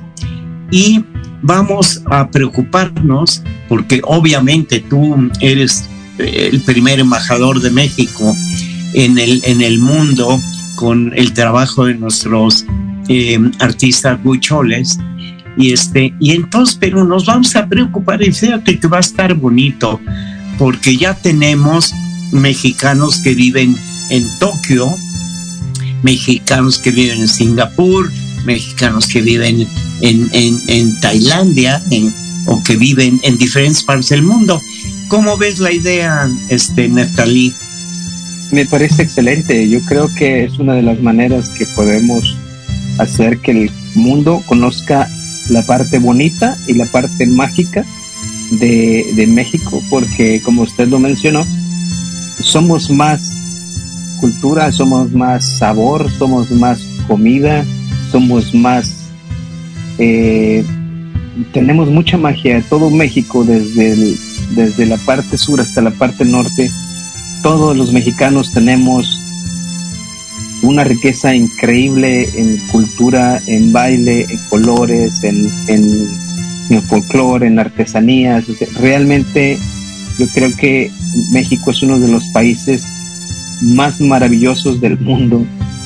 Y 0.71 1.05
vamos 1.43 2.03
a 2.07 2.31
preocuparnos, 2.31 3.43
porque 3.69 4.01
obviamente 4.05 4.81
tú 4.81 5.31
eres 5.41 5.89
eh, 6.19 6.51
el 6.53 6.61
primer 6.61 7.01
embajador 7.01 7.61
de 7.61 7.71
México 7.71 8.35
en 8.95 9.19
el, 9.19 9.43
en 9.45 9.63
el 9.63 9.79
mundo 9.79 10.39
con 10.77 11.13
el 11.17 11.33
trabajo 11.33 11.87
de 11.87 11.95
nuestros 11.95 12.65
artistas 13.59 14.23
bucholes 14.23 14.97
y 15.57 15.73
este, 15.73 16.15
y 16.21 16.33
entonces, 16.33 16.77
pero 16.79 17.05
nos 17.05 17.27
vamos 17.27 17.55
a 17.57 17.67
preocupar 17.67 18.23
y 18.23 18.33
fíjate 18.33 18.79
que 18.79 18.89
va 18.89 18.99
a 18.99 19.01
estar 19.01 19.35
bonito, 19.35 20.01
porque 20.59 20.97
ya 20.97 21.15
tenemos 21.15 21.93
mexicanos 22.33 23.21
que 23.23 23.35
viven 23.35 23.77
en 24.11 24.27
Tokio, 24.39 24.89
mexicanos 26.03 26.79
que 26.79 26.91
viven 26.91 27.21
en 27.21 27.29
Singapur, 27.29 28.11
mexicanos 28.45 29.07
que 29.07 29.21
viven 29.21 29.67
en, 30.01 30.31
en, 30.33 31.01
Tailandia 31.01 31.83
o 32.47 32.63
que 32.63 32.77
viven 32.77 33.21
en 33.23 33.37
diferentes 33.39 33.83
partes 33.83 34.09
del 34.11 34.23
mundo. 34.23 34.61
¿Cómo 35.09 35.37
ves 35.37 35.59
la 35.59 35.73
idea, 35.73 36.29
este, 36.49 36.89
Neftalí? 36.89 37.53
Me 38.53 38.67
parece 38.67 39.03
excelente. 39.03 39.69
Yo 39.69 39.81
creo 39.83 40.13
que 40.15 40.45
es 40.45 40.59
una 40.59 40.75
de 40.75 40.83
las 40.83 41.01
maneras 41.01 41.51
que 41.51 41.67
podemos 41.67 42.37
hacer 42.99 43.39
que 43.39 43.53
el 43.53 43.71
mundo 43.95 44.43
conozca 44.47 45.09
la 45.51 45.63
parte 45.63 45.99
bonita 45.99 46.57
y 46.67 46.75
la 46.75 46.87
parte 46.87 47.27
mágica 47.27 47.85
de, 48.53 49.27
México, 49.29 49.81
porque 49.91 50.41
como 50.43 50.63
usted 50.63 50.89
lo 50.89 50.99
mencionó, 50.99 51.45
somos 52.43 52.91
más 52.91 53.21
cultura, 54.21 54.73
somos 54.73 55.13
más 55.13 55.59
sabor, 55.59 56.11
somos 56.19 56.51
más 56.51 56.81
comida, 57.07 57.65
somos 58.11 58.55
más... 58.55 59.11
Eh, 59.99 60.65
tenemos 61.53 61.89
mucha 61.89 62.19
magia, 62.19 62.63
todo 62.69 62.91
México, 62.91 63.45
desde, 63.45 64.17
desde 64.55 64.87
la 64.87 64.97
parte 64.99 65.39
sur 65.39 65.61
hasta 65.61 65.81
la 65.81 65.91
parte 65.91 66.25
norte, 66.25 66.71
todos 67.43 67.77
los 67.77 67.93
mexicanos 67.93 68.53
tenemos 68.53 69.20
una 70.63 70.85
riqueza 70.85 71.35
increíble 71.35 72.29
en 72.35 72.57
cultura, 72.69 73.41
en 73.47 73.73
baile, 73.73 74.27
en 74.29 74.39
colores, 74.49 75.23
en, 75.23 75.51
en, 75.69 76.83
folclore, 76.83 77.47
en 77.47 77.59
artesanías. 77.59 78.45
Realmente 78.79 79.59
yo 80.19 80.27
creo 80.29 80.55
que 80.57 80.91
México 81.31 81.71
es 81.71 81.83
uno 81.83 81.99
de 81.99 82.09
los 82.09 82.27
países 82.29 82.85
más 83.63 84.01
maravillosos 84.01 84.81
del 84.81 84.99
mundo 84.99 85.45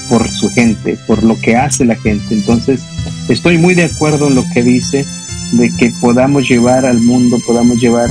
por 0.09 0.29
su 0.29 0.51
gente, 0.51 0.99
por 1.07 1.23
lo 1.23 1.39
que 1.41 1.57
hace 1.57 1.85
la 1.85 1.97
gente. 1.97 2.35
Entonces, 2.35 2.83
estoy 3.29 3.59
muy 3.59 3.75
de 3.75 3.85
acuerdo 3.85 4.29
en 4.29 4.35
lo 4.35 4.45
que 4.53 4.63
dice 4.63 5.05
de 5.53 5.71
que 5.77 5.93
podamos 6.01 6.49
llevar 6.49 6.85
al 6.85 7.01
mundo, 7.01 7.39
podamos 7.47 7.81
llevar 7.81 8.11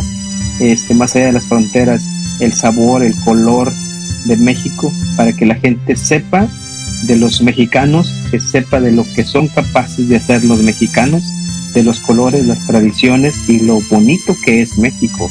este 0.59 0.93
más 0.93 1.15
allá 1.15 1.27
de 1.27 1.33
las 1.33 1.45
fronteras 1.45 2.03
el 2.39 2.53
sabor, 2.53 3.03
el 3.03 3.15
color, 3.23 3.71
de 4.25 4.37
México 4.37 4.91
para 5.15 5.33
que 5.33 5.45
la 5.45 5.55
gente 5.55 5.95
sepa 5.95 6.47
de 7.07 7.17
los 7.17 7.41
mexicanos, 7.41 8.13
que 8.31 8.39
sepa 8.39 8.79
de 8.79 8.91
lo 8.91 9.05
que 9.15 9.23
son 9.23 9.47
capaces 9.47 10.07
de 10.07 10.15
hacer 10.15 10.43
los 10.43 10.61
mexicanos, 10.63 11.23
de 11.73 11.83
los 11.83 11.99
colores, 11.99 12.45
las 12.45 12.65
tradiciones 12.65 13.35
y 13.49 13.59
lo 13.61 13.81
bonito 13.89 14.35
que 14.45 14.61
es 14.61 14.77
México. 14.77 15.29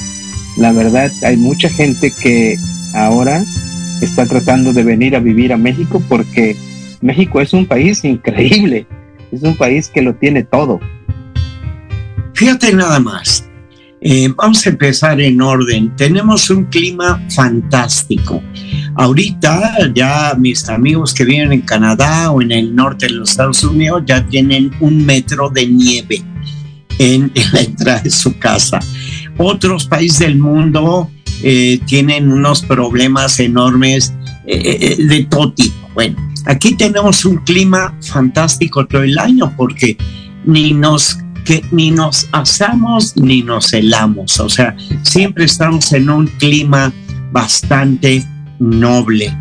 La 0.57 0.73
verdad, 0.73 1.11
hay 1.23 1.37
mucha 1.37 1.69
gente 1.69 2.11
que 2.11 2.57
ahora 2.95 3.43
está 4.03 4.27
tratando 4.27 4.73
de 4.73 4.83
venir 4.83 5.17
a 5.17 5.21
vivir 5.21 5.53
a 5.53 5.57
México 5.57 6.03
porque 6.09 6.57
México 7.01 7.41
es 7.41 7.53
un 7.53 7.67
país 7.67 8.05
increíble, 8.05 8.87
es 9.31 9.43
un 9.43 9.57
país 9.57 9.89
que 9.89 10.03
lo 10.03 10.15
tiene 10.15 10.45
todo. 10.45 10.81
Fíjate 12.35 12.73
nada 12.75 12.99
más, 12.99 13.49
eh, 14.05 14.29
vamos 14.37 14.67
a 14.67 14.71
empezar 14.71 15.21
en 15.21 15.41
orden. 15.41 15.95
Tenemos 15.95 16.51
un 16.51 16.65
clima 16.65 17.25
fantástico. 17.35 18.43
Ahorita 18.97 19.93
ya 19.95 20.35
mis 20.37 20.69
amigos 20.69 21.15
que 21.15 21.25
viven 21.25 21.53
en 21.53 21.61
Canadá 21.61 22.33
o 22.33 22.43
en 22.43 22.51
el 22.51 22.75
norte 22.75 23.07
de 23.07 23.13
los 23.13 23.31
Estados 23.31 23.63
Unidos 23.63 24.03
ya 24.05 24.27
tienen 24.27 24.73
un 24.81 25.07
metro 25.07 25.49
de 25.51 25.67
nieve 25.67 26.23
en, 26.99 27.31
la 27.53 27.61
entrada 27.61 28.01
de 28.01 28.11
su 28.11 28.37
casa. 28.39 28.81
Otros 29.39 29.87
países 29.87 30.19
del 30.19 30.37
mundo 30.37 31.09
eh, 31.45 31.81
tienen 31.87 32.33
unos 32.33 32.63
problemas 32.63 33.39
enormes 33.39 34.13
eh, 34.47 34.97
de 34.99 35.25
todo 35.27 35.53
tipo. 35.53 35.89
Bueno, 35.95 36.17
aquí 36.47 36.75
tenemos 36.75 37.25
un 37.25 37.37
clima 37.37 37.97
fantástico 38.03 38.85
todo 38.85 39.05
el 39.05 39.17
año 39.17 39.55
porque 39.57 39.97
ni 40.45 40.73
nos 40.73 41.22
que 41.45 41.65
ni 41.71 41.91
nos 41.91 42.29
asamos 42.33 43.17
ni 43.17 43.43
nos 43.43 43.73
helamos, 43.73 44.39
o 44.41 44.49
sea, 44.49 44.77
siempre 45.03 45.45
estamos 45.45 45.93
en 45.93 46.11
un 46.11 46.27
clima 46.27 46.93
bastante 47.33 48.25
noble. 48.59 49.37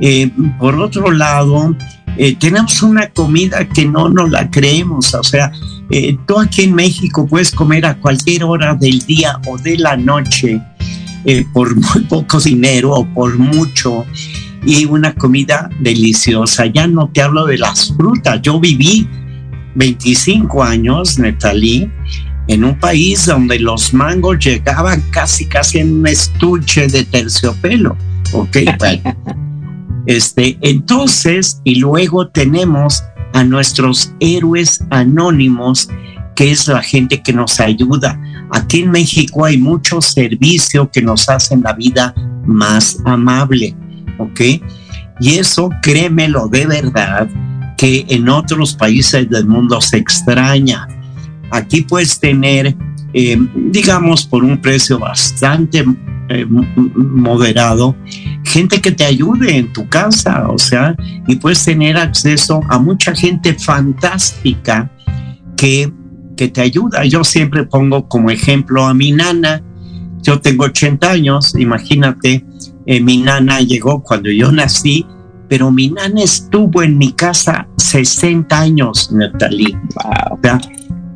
Eh, 0.00 0.30
por 0.58 0.76
otro 0.76 1.10
lado, 1.10 1.76
eh, 2.16 2.34
tenemos 2.36 2.82
una 2.82 3.08
comida 3.08 3.68
que 3.68 3.84
no 3.84 4.08
nos 4.08 4.30
la 4.30 4.50
creemos, 4.50 5.14
o 5.14 5.22
sea, 5.22 5.52
eh, 5.90 6.16
tú 6.26 6.38
aquí 6.38 6.62
en 6.62 6.74
México 6.74 7.26
puedes 7.26 7.50
comer 7.50 7.84
a 7.84 7.96
cualquier 7.96 8.44
hora 8.44 8.74
del 8.74 9.00
día 9.00 9.40
o 9.46 9.58
de 9.58 9.76
la 9.76 9.96
noche 9.96 10.60
por 11.52 11.76
muy 11.76 12.04
poco 12.08 12.40
dinero 12.40 12.92
o 12.92 13.04
por 13.04 13.38
mucho 13.38 14.06
y 14.64 14.86
una 14.86 15.14
comida 15.14 15.68
deliciosa. 15.80 16.64
Ya 16.66 16.86
no 16.86 17.10
te 17.12 17.20
hablo 17.20 17.44
de 17.44 17.58
las 17.58 17.94
frutas, 17.94 18.40
yo 18.40 18.58
viví 18.58 19.06
25 19.74 20.62
años, 20.62 21.18
Netalí, 21.18 21.90
en 22.48 22.64
un 22.64 22.78
país 22.78 23.26
donde 23.26 23.58
los 23.58 23.94
mangos 23.94 24.38
llegaban 24.38 25.02
casi, 25.10 25.46
casi 25.46 25.78
en 25.78 26.00
un 26.00 26.06
estuche 26.06 26.88
de 26.88 27.04
terciopelo. 27.04 27.96
Ok, 28.32 28.56
Este, 30.06 30.58
entonces, 30.62 31.60
y 31.62 31.76
luego 31.76 32.26
tenemos 32.28 33.04
a 33.34 33.44
nuestros 33.44 34.12
héroes 34.18 34.82
anónimos 34.90 35.88
que 36.34 36.50
es 36.50 36.68
la 36.68 36.82
gente 36.82 37.22
que 37.22 37.34
nos 37.34 37.60
ayuda. 37.60 38.18
Aquí 38.50 38.80
en 38.80 38.90
México 38.90 39.44
hay 39.44 39.58
mucho 39.58 40.00
servicio 40.00 40.90
que 40.90 41.02
nos 41.02 41.28
hacen 41.28 41.62
la 41.62 41.74
vida 41.74 42.14
más 42.46 42.98
amable, 43.04 43.76
¿ok? 44.18 44.40
Y 45.20 45.34
eso, 45.38 45.68
créemelo 45.82 46.48
de 46.48 46.66
verdad, 46.66 47.28
que 47.80 48.04
en 48.10 48.28
otros 48.28 48.74
países 48.74 49.30
del 49.30 49.46
mundo 49.46 49.80
se 49.80 49.96
extraña. 49.96 50.86
Aquí 51.50 51.80
puedes 51.80 52.20
tener, 52.20 52.76
eh, 53.14 53.38
digamos, 53.54 54.26
por 54.26 54.44
un 54.44 54.60
precio 54.60 54.98
bastante 54.98 55.82
eh, 56.28 56.44
moderado, 56.44 57.96
gente 58.44 58.82
que 58.82 58.92
te 58.92 59.06
ayude 59.06 59.56
en 59.56 59.72
tu 59.72 59.88
casa, 59.88 60.46
o 60.50 60.58
sea, 60.58 60.94
y 61.26 61.36
puedes 61.36 61.64
tener 61.64 61.96
acceso 61.96 62.60
a 62.68 62.78
mucha 62.78 63.14
gente 63.14 63.54
fantástica 63.54 64.92
que, 65.56 65.90
que 66.36 66.48
te 66.48 66.60
ayuda. 66.60 67.06
Yo 67.06 67.24
siempre 67.24 67.64
pongo 67.64 68.06
como 68.08 68.30
ejemplo 68.30 68.84
a 68.84 68.92
mi 68.92 69.12
nana, 69.12 69.62
yo 70.20 70.38
tengo 70.38 70.64
80 70.64 71.10
años, 71.10 71.54
imagínate, 71.58 72.44
eh, 72.84 73.00
mi 73.00 73.22
nana 73.22 73.60
llegó 73.62 74.02
cuando 74.02 74.30
yo 74.30 74.52
nací, 74.52 75.06
pero 75.50 75.72
mi 75.72 75.88
nana 75.88 76.22
estuvo 76.22 76.80
en 76.80 76.96
mi 76.96 77.12
casa 77.12 77.66
60 77.76 78.56
años, 78.56 79.10
Natalie. 79.10 79.76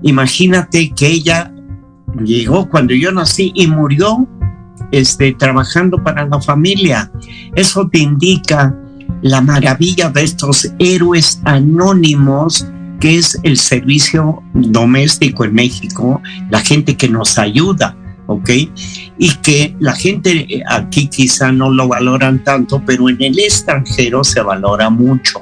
imagínate 0.02 0.90
que 0.90 1.06
ella 1.06 1.54
llegó 2.20 2.68
cuando 2.68 2.94
yo 2.94 3.12
nací 3.12 3.52
y 3.54 3.68
murió 3.68 4.26
este, 4.90 5.32
trabajando 5.34 6.02
para 6.02 6.26
la 6.26 6.40
familia. 6.40 7.12
Eso 7.54 7.88
te 7.88 8.00
indica 8.00 8.76
la 9.22 9.40
maravilla 9.40 10.10
de 10.10 10.24
estos 10.24 10.68
héroes 10.80 11.40
anónimos 11.44 12.66
que 12.98 13.18
es 13.18 13.38
el 13.44 13.56
servicio 13.56 14.42
doméstico 14.52 15.44
en 15.44 15.54
México, 15.54 16.20
la 16.50 16.58
gente 16.58 16.96
que 16.96 17.08
nos 17.08 17.38
ayuda, 17.38 17.96
¿ok? 18.26 18.50
Y 19.18 19.30
que 19.42 19.74
la 19.80 19.94
gente 19.94 20.62
aquí 20.68 21.08
quizá 21.08 21.52
no 21.52 21.70
lo 21.70 21.88
valoran 21.88 22.42
tanto, 22.44 22.82
pero 22.84 23.08
en 23.08 23.22
el 23.22 23.38
extranjero 23.38 24.24
se 24.24 24.40
valora 24.40 24.90
mucho. 24.90 25.40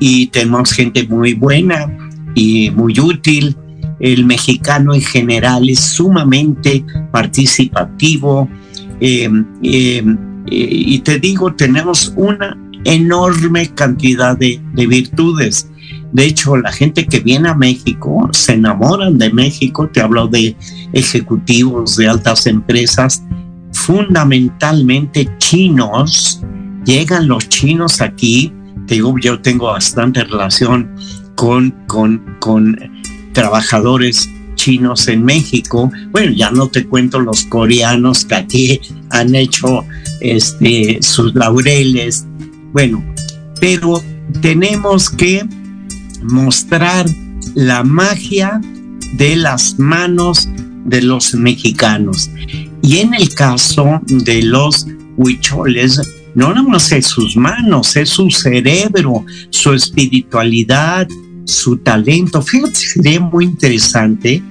Y 0.00 0.26
tenemos 0.28 0.72
gente 0.72 1.06
muy 1.06 1.34
buena 1.34 1.86
y 2.34 2.70
muy 2.70 2.98
útil. 2.98 3.56
El 4.00 4.24
mexicano 4.26 4.94
en 4.94 5.02
general 5.02 5.68
es 5.68 5.80
sumamente 5.80 6.84
participativo. 7.12 8.48
Eh, 9.00 9.30
eh, 9.62 10.02
eh, 10.02 10.68
y 10.70 10.98
te 10.98 11.18
digo, 11.18 11.54
tenemos 11.54 12.12
una 12.16 12.58
enorme 12.84 13.68
cantidad 13.68 14.36
de 14.36 14.60
virtudes 14.74 15.70
de 16.14 16.26
hecho, 16.26 16.56
la 16.56 16.70
gente 16.70 17.06
que 17.06 17.18
viene 17.18 17.48
a 17.48 17.56
México 17.56 18.28
se 18.30 18.52
enamoran 18.52 19.18
de 19.18 19.32
México. 19.32 19.90
Te 19.92 20.00
hablo 20.00 20.28
de 20.28 20.56
ejecutivos 20.92 21.96
de 21.96 22.08
altas 22.08 22.46
empresas, 22.46 23.20
fundamentalmente 23.72 25.28
chinos. 25.38 26.40
Llegan 26.84 27.26
los 27.26 27.48
chinos 27.48 28.00
aquí. 28.00 28.52
Te 28.86 28.94
digo, 28.94 29.16
yo 29.18 29.40
tengo 29.40 29.66
bastante 29.66 30.22
relación 30.22 30.94
con, 31.34 31.72
con, 31.88 32.36
con 32.38 32.78
trabajadores 33.32 34.30
chinos 34.54 35.08
en 35.08 35.24
México. 35.24 35.90
Bueno, 36.12 36.30
ya 36.30 36.52
no 36.52 36.68
te 36.68 36.86
cuento 36.86 37.18
los 37.18 37.42
coreanos 37.46 38.24
que 38.24 38.36
aquí 38.36 38.80
han 39.10 39.34
hecho 39.34 39.84
este, 40.20 40.98
sus 41.02 41.34
laureles. 41.34 42.24
Bueno, 42.72 43.04
pero 43.58 44.00
tenemos 44.40 45.10
que 45.10 45.44
mostrar 46.24 47.06
la 47.54 47.84
magia 47.84 48.60
de 49.16 49.36
las 49.36 49.78
manos 49.78 50.48
de 50.84 51.02
los 51.02 51.34
mexicanos. 51.34 52.30
Y 52.82 52.98
en 52.98 53.14
el 53.14 53.34
caso 53.34 54.00
de 54.06 54.42
los 54.42 54.86
huicholes, 55.16 56.00
no 56.34 56.48
nada 56.50 56.62
más 56.62 56.90
es 56.92 57.06
sus 57.06 57.36
manos, 57.36 57.96
es 57.96 58.10
su 58.10 58.30
cerebro, 58.30 59.24
su 59.50 59.72
espiritualidad, 59.72 61.08
su 61.44 61.76
talento. 61.78 62.42
Fíjate, 62.42 62.74
sería 62.74 63.20
muy 63.20 63.44
interesante 63.44 64.42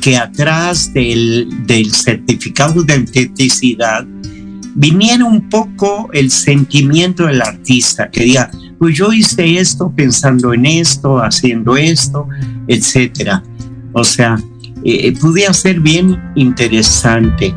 que 0.00 0.16
atrás 0.16 0.92
del, 0.92 1.48
del 1.66 1.92
certificado 1.92 2.82
de 2.82 2.94
autenticidad 2.94 4.06
viniera 4.74 5.24
un 5.24 5.48
poco 5.48 6.08
el 6.12 6.30
sentimiento 6.30 7.26
del 7.26 7.42
artista, 7.42 8.10
que 8.10 8.24
diga, 8.24 8.50
pues 8.80 8.96
yo 8.96 9.12
hice 9.12 9.58
esto 9.58 9.92
pensando 9.94 10.54
en 10.54 10.64
esto, 10.64 11.18
haciendo 11.18 11.76
esto, 11.76 12.26
etcétera. 12.66 13.42
O 13.92 14.02
sea, 14.02 14.38
eh, 14.82 15.08
eh 15.08 15.14
podía 15.20 15.52
ser 15.52 15.80
bien 15.80 16.18
interesante. 16.34 17.54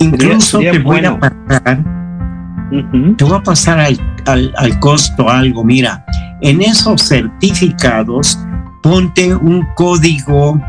Incluso 0.00 0.58
te 0.58 0.80
voy 0.80 1.04
a 1.04 1.16
pasar, 1.20 1.84
te 3.16 3.24
voy 3.24 3.38
a 3.38 3.42
pasar 3.44 3.78
al, 3.78 4.80
costo 4.80 5.30
algo. 5.30 5.62
Mira, 5.62 6.04
en 6.42 6.62
esos 6.62 7.00
certificados 7.00 8.36
ponte 8.82 9.32
un 9.32 9.64
código, 9.76 10.60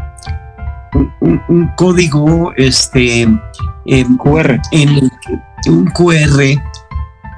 un, 1.21 1.71
código, 1.75 2.53
este, 2.55 3.27
QR. 4.19 4.61
En 4.73 5.09
un 5.67 5.85
QR 5.87 6.61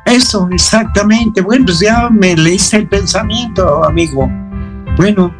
eso, 0.06 0.48
exactamente. 0.52 1.42
Bueno, 1.42 1.66
pues 1.66 1.80
ya 1.80 2.10
me 2.10 2.36
leíste 2.36 2.78
el 2.78 2.88
pensamiento, 2.88 3.84
amigo. 3.84 4.30
Bueno, 4.98 5.34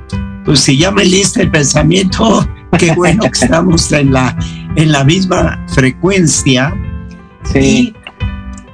pues 0.46 0.62
si 0.62 0.78
ya 0.78 0.92
me 0.92 1.06
leíste 1.06 1.44
el 1.44 1.52
pensamiento, 1.52 2.48
qué 2.78 2.94
bueno 2.94 3.24
que 3.24 3.46
estamos 3.46 3.92
en 3.92 4.14
la, 4.14 4.38
en 4.76 4.92
la 4.92 5.04
misma 5.04 5.64
frecuencia. 5.68 6.74
Sí. 7.52 7.94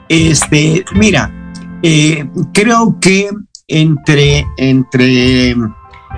este, 0.09 0.85
mira, 0.93 1.31
eh, 1.81 2.29
creo 2.53 2.97
que 2.99 3.29
entre, 3.67 4.45
entre 4.57 5.55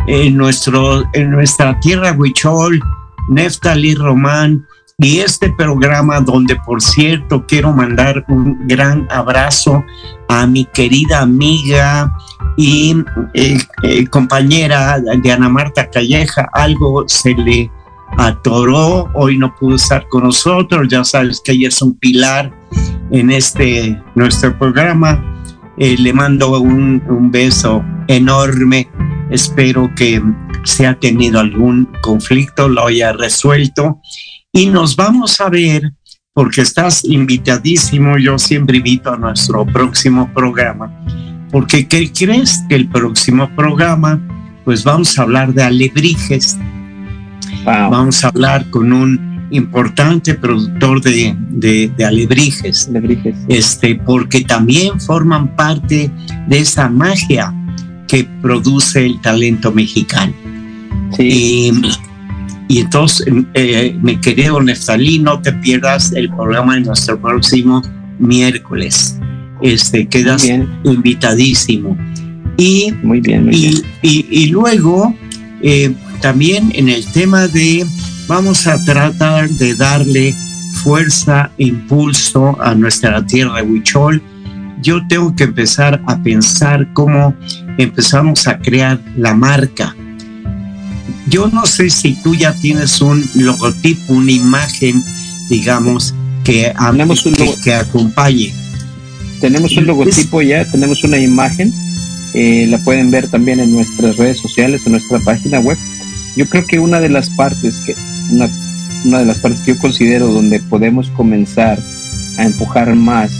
en, 0.08 0.38
nuestro, 0.38 1.04
en 1.14 1.32
nuestra 1.32 1.80
tierra 1.80 2.14
Huichol, 2.14 2.82
Neftali 3.30 3.96
Román, 3.96 4.66
y 5.04 5.20
este 5.20 5.52
programa 5.52 6.20
donde, 6.20 6.56
por 6.58 6.80
cierto, 6.80 7.46
quiero 7.48 7.74
mandar 7.74 8.24
un 8.28 8.68
gran 8.68 9.08
abrazo 9.10 9.84
a 10.28 10.46
mi 10.46 10.66
querida 10.66 11.22
amiga 11.22 12.14
y 12.56 12.96
eh, 13.34 13.58
eh, 13.82 14.06
compañera 14.08 15.02
Diana 15.24 15.50
Marta 15.50 15.90
Calleja, 15.90 16.48
algo 16.54 17.06
se 17.08 17.34
le 17.34 17.72
atoró, 18.18 19.10
hoy 19.16 19.40
no 19.40 19.56
pudo 19.56 19.76
estar 19.76 20.08
con 20.08 20.24
nosotros, 20.24 20.88
ya 20.88 21.04
sabes 21.04 21.42
que 21.44 21.54
ella 21.54 21.70
es 21.70 21.82
un 21.82 21.96
pilar 21.96 22.52
en 23.10 23.32
este 23.32 24.00
nuestro 24.14 24.56
programa. 24.58 25.44
Eh, 25.78 25.96
le 25.98 26.14
mando 26.14 26.60
un, 26.60 27.02
un 27.10 27.32
beso 27.32 27.84
enorme, 28.08 28.88
espero 29.32 29.90
que 29.96 30.22
se 30.64 30.86
ha 30.86 30.94
tenido 30.94 31.40
algún 31.40 31.90
conflicto, 32.02 32.70
lo 32.70 32.86
haya 32.86 33.14
resuelto 33.14 34.00
y 34.54 34.66
nos 34.68 34.96
vamos 34.96 35.40
a 35.40 35.50
ver 35.50 35.94
porque 36.34 36.62
estás 36.62 37.04
invitadísimo, 37.04 38.18
yo 38.18 38.38
siempre 38.38 38.78
invito 38.78 39.12
a 39.12 39.18
nuestro 39.18 39.66
próximo 39.66 40.32
programa, 40.34 40.90
porque 41.52 41.88
¿qué 41.88 42.12
crees 42.12 42.64
que 42.70 42.76
el 42.76 42.90
próximo 42.90 43.54
programa? 43.56 44.20
Pues 44.64 44.84
vamos 44.84 45.18
a 45.18 45.24
hablar 45.24 45.54
de 45.54 45.64
alebrijes, 45.64 46.58
vamos 47.66 48.24
a 48.24 48.30
hablar 48.30 48.70
con 48.70 48.94
un 48.94 49.48
importante 49.52 50.36
productor 50.36 51.02
de, 51.02 51.36
de, 51.38 52.06
alebrijes, 52.06 52.88
alebrijes, 52.88 53.36
este, 53.50 53.96
porque 53.96 54.42
también 54.42 55.00
forman 55.02 55.54
parte 55.56 56.10
de 56.48 56.60
esa 56.60 56.88
magia 56.88 57.54
que 58.08 58.24
produce 58.42 59.06
el 59.06 59.20
talento 59.20 59.72
mexicano. 59.74 60.34
Sí. 61.18 61.74
Y 62.72 62.80
entonces, 62.80 63.28
eh, 63.54 63.98
mi 64.02 64.16
querido 64.16 64.62
Neftalí, 64.62 65.20
no 65.20 65.42
te 65.42 65.52
pierdas 65.52 66.14
el 66.14 66.30
programa 66.30 66.76
de 66.76 66.80
nuestro 66.80 67.20
próximo 67.20 67.82
miércoles. 68.18 69.20
Este, 69.62 70.08
quedas 70.08 70.50
invitadísimo. 70.86 71.98
Y, 72.56 72.94
muy 73.04 73.20
bien, 73.20 73.50
y, 73.52 73.84
Y, 74.02 74.48
luego, 74.48 75.14
eh, 75.62 75.94
también 76.22 76.72
en 76.74 76.88
el 76.88 77.06
tema 77.08 77.50
de, 77.50 77.86
vamos 78.30 78.66
a 78.68 78.82
tratar 78.86 79.50
de 79.50 79.76
darle 79.76 80.34
fuerza, 80.82 81.52
impulso 81.58 82.58
a 82.62 82.74
nuestra 82.74 83.26
tierra 83.26 83.58
de 83.58 83.64
Huichol. 83.64 84.22
Yo 84.82 85.06
tengo 85.10 85.36
que 85.36 85.44
empezar 85.44 86.02
a 86.08 86.24
pensar 86.24 86.88
cómo 86.94 87.36
empezamos 87.78 88.48
a 88.48 88.58
crear 88.60 88.98
la 89.18 89.34
marca 89.34 89.94
yo 91.32 91.48
no 91.48 91.66
sé 91.66 91.90
si 91.90 92.14
tú 92.22 92.36
ya 92.36 92.54
tienes 92.54 93.00
un 93.02 93.26
logotipo, 93.36 94.14
una 94.14 94.34
imagen, 94.34 95.02
digamos, 95.50 96.14
que, 96.44 96.74
tenemos 96.92 97.26
un 97.26 97.36
que, 97.64 97.74
acompañe. 97.74 98.54
Tenemos 99.40 99.76
un 99.78 99.88
logotipo 99.88 100.42
ya, 100.42 100.66
tenemos 100.66 101.04
una 101.06 101.18
imagen, 101.18 101.74
eh, 102.34 102.68
la 102.70 102.78
pueden 102.80 103.12
ver 103.12 103.30
también 103.30 103.62
en 103.62 103.72
nuestras 103.72 104.18
redes 104.18 104.40
sociales, 104.40 104.82
en 104.86 104.92
nuestra 104.92 105.20
página 105.20 105.60
web. 105.62 105.78
yo 106.36 106.48
creo 106.48 106.66
que 106.68 106.80
una 106.80 107.00
de 107.00 107.10
las 107.10 107.30
partes 107.30 107.76
que, 107.86 107.96
una, 108.32 108.50
una 109.06 109.20
de 109.20 109.26
las 109.26 109.38
partes 109.38 109.62
que 109.62 109.74
yo 109.74 109.80
considero 109.80 110.28
donde 110.28 110.60
podemos 110.60 111.10
comenzar 111.12 111.80
a 112.38 112.44
empujar 112.44 112.94
más, 112.94 113.32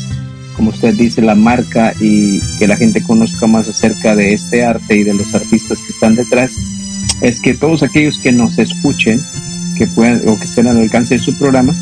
como 0.56 0.70
usted 0.70 0.94
dice, 0.96 1.22
la 1.22 1.36
marca 1.36 1.94
y 2.00 2.40
que 2.58 2.68
la 2.68 2.78
gente 2.78 3.04
conozca 3.04 3.48
más 3.48 3.68
acerca 3.68 4.16
de 4.16 4.34
este 4.34 4.64
arte 4.64 4.98
y 4.98 5.04
de 5.04 5.14
los 5.14 5.34
artistas 5.36 5.78
que 5.80 5.94
están 5.94 6.16
detrás, 6.16 6.52
es 7.22 7.40
que 7.40 7.54
todos 7.54 7.84
aquellos 7.84 8.20
que 8.20 8.32
nos 8.32 8.58
escuchen, 8.58 9.20
que 9.78 9.88
puedan 9.88 10.22
o 10.28 10.38
que 10.38 10.46
estén 10.46 10.68
al 10.68 10.78
alcance 10.78 11.16
de 11.16 11.22
su 11.22 11.38
programa, 11.38 11.74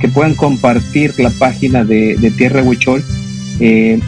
que 0.00 0.08
puedan 0.08 0.34
compartir 0.34 1.14
la 1.18 1.30
página 1.30 1.84
de, 1.84 2.32
Tierra 2.36 2.62
Huichol, 2.62 3.04
eh, 3.60 4.00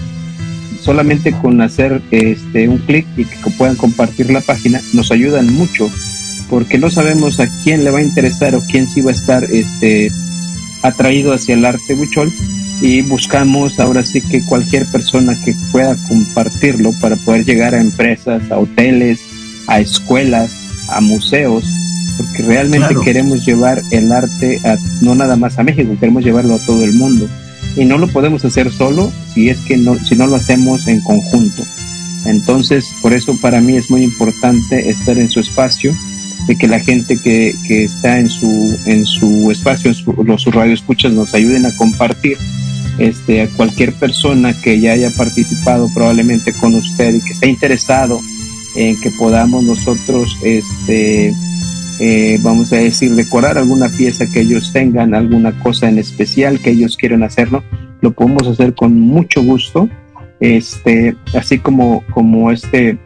solamente 0.83 1.33
con 1.33 1.61
hacer 1.61 2.03
este 2.11 2.69
un 2.69 2.79
clic 2.79 3.07
y 3.17 3.25
que 3.25 3.51
puedan 3.51 3.77
compartir 3.77 4.31
la 4.31 4.41
página, 4.41 4.81
nos 4.93 5.11
ayudan 5.11 5.53
mucho, 5.53 5.91
porque 6.49 6.79
no 6.79 6.91
sabemos 6.91 7.41
a 7.41 7.49
quién 7.63 7.85
le 7.85 7.91
va 7.91 7.99
a 7.99 8.03
interesar 8.03 8.55
o 8.55 8.63
quién 8.71 8.87
sí 8.87 9.01
va 9.01 9.11
a 9.11 9.15
estar 9.15 9.45
este 9.45 10.11
atraído 10.83 11.33
hacia 11.33 11.55
el 11.55 11.65
arte 11.65 11.95
huichol 11.95 12.33
y 12.81 13.03
buscamos 13.03 13.81
ahora 13.81 14.05
sí 14.05 14.21
que 14.21 14.45
cualquier 14.45 14.87
persona 14.87 15.37
que 15.45 15.55
pueda 15.73 15.97
compartirlo 16.09 16.93
para 17.01 17.17
poder 17.17 17.45
llegar 17.45 17.75
a 17.75 17.81
empresas, 17.81 18.51
a 18.51 18.59
hoteles, 18.59 19.21
a 19.67 19.81
escuelas, 19.81 20.53
a 20.89 21.01
museos, 21.01 21.65
porque 22.17 22.43
realmente 22.43 22.95
queremos 23.05 23.45
llevar 23.47 23.81
el 23.91 24.11
arte 24.11 24.61
a, 24.65 24.77
no 25.01 25.15
nada 25.15 25.37
más 25.37 25.59
a 25.59 25.63
México, 25.63 25.97
queremos 25.99 26.25
llevarlo 26.25 26.55
a 26.55 26.59
todo 26.59 26.85
el 26.85 26.93
mundo. 26.93 27.29
Y 27.77 27.85
no 27.85 27.99
lo 27.99 28.09
podemos 28.09 28.45
hacer 28.45 28.73
solo 28.73 29.13
si 29.33 29.51
es 29.51 29.59
que 29.61 29.77
no, 29.77 29.97
si 29.97 30.17
no 30.17 30.27
lo 30.27 30.37
hacemos 30.37 30.89
en 30.89 31.01
conjunto. 31.01 31.63
Entonces, 32.25 32.85
por 33.03 33.13
eso 33.13 33.37
para 33.41 33.61
mí 33.61 33.77
es 33.77 33.91
muy 33.91 34.03
importante 34.03 34.91
estar 34.91 35.17
en 35.19 35.31
su 35.31 35.41
espacio, 35.41 35.95
de 36.47 36.57
que 36.57 36.67
la 36.67 36.81
gente 36.81 37.19
que, 37.19 37.55
que 37.67 37.85
está 37.85 38.19
en 38.19 38.29
su, 38.29 38.79
en 38.87 39.05
su 39.05 39.51
espacio, 39.51 39.91
en 39.91 39.95
su, 39.95 40.13
los 40.25 40.45
radioescuchas 40.47 41.13
nos 41.13 41.35
ayuden 41.35 41.67
a 41.67 41.77
compartir 41.77 42.39
este, 42.99 43.43
a 43.43 43.49
cualquier 43.49 43.93
persona 43.93 44.53
que 44.61 44.81
ya 44.81 44.93
haya 44.93 45.11
participado 45.11 45.89
probablemente 45.95 46.53
con 46.53 46.75
usted 46.75 47.15
y 47.15 47.21
que 47.21 47.33
esté 47.33 47.49
interesado 47.49 48.21
en 48.79 49.01
que 49.01 49.11
podamos 49.11 49.65
nosotros, 49.65 50.39
este, 50.45 51.35
eh, 51.99 52.39
vamos 52.43 52.73
a 52.73 52.77
decir, 52.77 53.13
decorar 53.17 53.59
alguna 53.59 53.89
pieza 53.89 54.25
que 54.33 54.43
ellos 54.43 54.73
tengan, 54.73 55.15
alguna 55.15 55.51
cosa 55.59 55.89
en 55.89 55.99
especial 55.99 56.61
que 56.61 56.71
ellos 56.71 56.97
quieran 56.97 57.25
hacerlo, 57.25 57.65
lo 58.01 58.13
podemos 58.13 58.47
hacer 58.47 58.75
con 58.75 58.99
mucho 59.01 59.43
gusto. 59.43 59.89
Este, 60.39 61.17
así 61.35 61.59
como, 61.59 62.05
como 62.13 62.53
este 62.53 62.97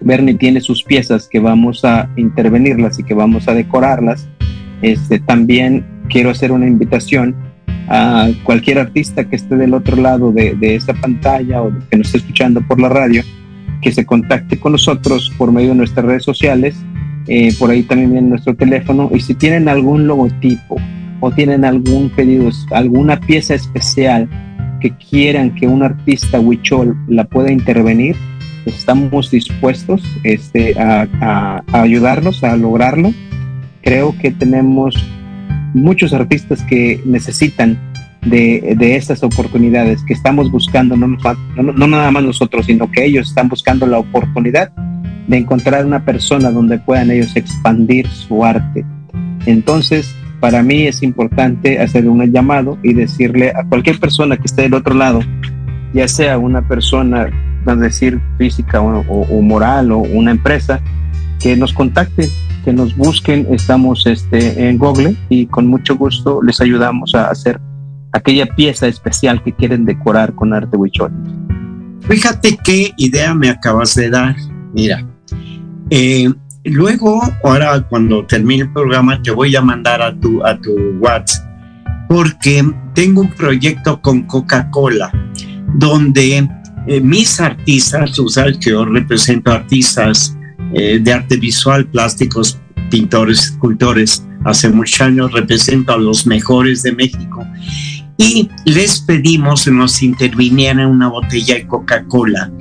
Bernie 0.00 0.34
tiene 0.34 0.60
sus 0.60 0.84
piezas 0.84 1.26
que 1.28 1.40
vamos 1.40 1.84
a 1.84 2.08
intervenirlas 2.16 3.00
y 3.00 3.02
que 3.02 3.14
vamos 3.14 3.48
a 3.48 3.54
decorarlas, 3.54 4.28
este, 4.80 5.18
también 5.18 5.84
quiero 6.08 6.30
hacer 6.30 6.52
una 6.52 6.68
invitación 6.68 7.34
a 7.88 8.28
cualquier 8.44 8.78
artista 8.78 9.28
que 9.28 9.34
esté 9.34 9.56
del 9.56 9.74
otro 9.74 9.96
lado 9.96 10.30
de, 10.30 10.54
de 10.54 10.76
esa 10.76 10.94
pantalla 10.94 11.62
o 11.62 11.72
que 11.90 11.96
nos 11.96 12.06
esté 12.06 12.18
escuchando 12.18 12.64
por 12.64 12.80
la 12.80 12.88
radio, 12.88 13.24
que 13.80 13.92
se 13.92 14.04
contacte 14.04 14.58
con 14.58 14.72
nosotros 14.72 15.32
por 15.38 15.52
medio 15.52 15.70
de 15.70 15.76
nuestras 15.76 16.04
redes 16.04 16.24
sociales, 16.24 16.76
eh, 17.26 17.54
por 17.58 17.70
ahí 17.70 17.82
también 17.82 18.12
viene 18.12 18.28
nuestro 18.28 18.54
teléfono, 18.54 19.10
y 19.14 19.20
si 19.20 19.34
tienen 19.34 19.68
algún 19.68 20.06
logotipo 20.06 20.76
o 21.20 21.30
tienen 21.30 21.64
algún 21.64 22.10
pedido, 22.10 22.50
alguna 22.72 23.20
pieza 23.20 23.54
especial 23.54 24.28
que 24.80 24.92
quieran 24.96 25.54
que 25.54 25.66
un 25.66 25.82
artista 25.82 26.40
huichol 26.40 26.96
la 27.08 27.24
pueda 27.24 27.52
intervenir, 27.52 28.16
estamos 28.64 29.30
dispuestos 29.30 30.02
este, 30.24 30.78
a, 30.78 31.06
a, 31.20 31.62
a 31.72 31.82
ayudarlos 31.82 32.42
a 32.44 32.56
lograrlo. 32.56 33.12
Creo 33.82 34.14
que 34.18 34.30
tenemos 34.30 34.94
muchos 35.74 36.12
artistas 36.12 36.62
que 36.64 37.00
necesitan 37.04 37.78
de, 38.22 38.74
de 38.76 38.96
estas 38.96 39.22
oportunidades 39.22 40.02
que 40.04 40.12
estamos 40.12 40.50
buscando, 40.50 40.96
no, 40.96 41.06
no, 41.06 41.62
no, 41.62 41.86
nada 41.86 42.10
más 42.10 42.22
nosotros, 42.22 42.66
sino 42.66 42.90
que 42.90 43.04
ellos 43.04 43.28
están 43.28 43.48
buscando 43.48 43.86
la 43.86 43.98
oportunidad 43.98 44.70
de 45.26 45.38
encontrar 45.38 45.86
una 45.86 46.04
persona 46.04 46.50
donde 46.50 46.78
puedan 46.78 47.10
ellos 47.10 47.36
expandir 47.36 48.08
su 48.08 48.44
arte. 48.44 48.84
Entonces, 49.46 50.14
para 50.40 50.62
mí 50.62 50.86
es 50.86 51.02
importante 51.02 51.78
hacer 51.78 52.08
un 52.08 52.24
llamado 52.32 52.78
y 52.82 52.94
decirle 52.94 53.50
a 53.50 53.64
cualquier 53.64 53.98
persona 53.98 54.36
que 54.36 54.46
esté 54.46 54.62
del 54.62 54.74
otro 54.74 54.94
lado, 54.94 55.20
ya 55.94 56.08
sea 56.08 56.38
una 56.38 56.66
persona, 56.66 57.28
a 57.66 57.74
decir, 57.76 58.20
física 58.38 58.80
o, 58.80 59.00
o, 59.08 59.20
o 59.22 59.42
moral 59.42 59.92
o 59.92 59.98
una 59.98 60.30
empresa, 60.30 60.80
que 61.40 61.56
nos 61.56 61.72
contacte, 61.72 62.28
que 62.64 62.72
nos 62.72 62.96
busquen, 62.96 63.46
estamos 63.50 64.06
este, 64.06 64.68
en 64.68 64.76
Google 64.78 65.16
y 65.30 65.46
con 65.46 65.66
mucho 65.66 65.96
gusto 65.96 66.42
les 66.42 66.60
ayudamos 66.60 67.14
a 67.14 67.30
hacer 67.30 67.58
aquella 68.12 68.46
pieza 68.46 68.86
especial 68.86 69.42
que 69.42 69.52
quieren 69.52 69.84
decorar 69.84 70.34
con 70.34 70.52
arte 70.52 70.76
huichol. 70.76 71.12
Fíjate 72.08 72.58
qué 72.64 72.92
idea 72.96 73.34
me 73.34 73.50
acabas 73.50 73.94
de 73.94 74.10
dar. 74.10 74.36
Mira, 74.74 75.06
eh, 75.90 76.32
luego, 76.64 77.22
ahora 77.44 77.86
cuando 77.88 78.24
termine 78.26 78.64
el 78.64 78.72
programa, 78.72 79.20
te 79.22 79.30
voy 79.30 79.54
a 79.54 79.60
mandar 79.60 80.02
a 80.02 80.14
tu, 80.18 80.44
a 80.44 80.58
tu 80.58 80.72
WhatsApp, 80.98 81.46
porque 82.08 82.64
tengo 82.94 83.20
un 83.22 83.30
proyecto 83.30 84.00
con 84.00 84.22
Coca-Cola, 84.22 85.12
donde 85.74 86.48
eh, 86.86 87.00
mis 87.00 87.40
artistas, 87.40 88.12
tú 88.12 88.28
sabes 88.28 88.58
que 88.58 88.70
yo 88.70 88.84
represento 88.84 89.52
artistas 89.52 90.36
eh, 90.74 90.98
de 91.00 91.12
arte 91.12 91.36
visual, 91.36 91.86
plásticos, 91.86 92.58
pintores, 92.90 93.44
escultores, 93.44 94.26
hace 94.44 94.68
muchos 94.70 95.00
años 95.00 95.32
represento 95.32 95.92
a 95.92 95.98
los 95.98 96.26
mejores 96.26 96.82
de 96.82 96.92
México 96.92 97.46
y 98.20 98.50
les 98.66 99.00
pedimos 99.00 99.64
que 99.64 99.70
nos 99.70 100.02
intervinieran 100.02 100.90
una 100.90 101.08
botella 101.08 101.54
de 101.54 101.66
Coca-Cola, 101.66 102.52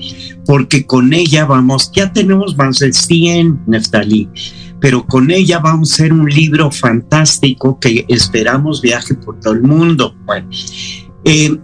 porque 0.46 0.86
con 0.86 1.12
ella 1.12 1.44
vamos, 1.44 1.92
ya 1.94 2.14
tenemos 2.14 2.56
más 2.56 2.80
de 2.80 2.94
100, 2.94 3.64
Neftalí, 3.68 4.30
pero 4.80 5.06
con 5.06 5.30
ella 5.30 5.60
vamos 5.60 5.92
a 5.92 5.96
hacer 5.96 6.14
un 6.14 6.30
libro 6.30 6.72
fantástico 6.72 7.78
que 7.78 8.06
esperamos 8.08 8.82
viaje 8.82 9.16
por 9.16 9.38
todo 9.42 9.54
el 9.54 9.64
mundo. 9.64 10.16
Bueno, 10.24 10.48
eh, 11.26 11.58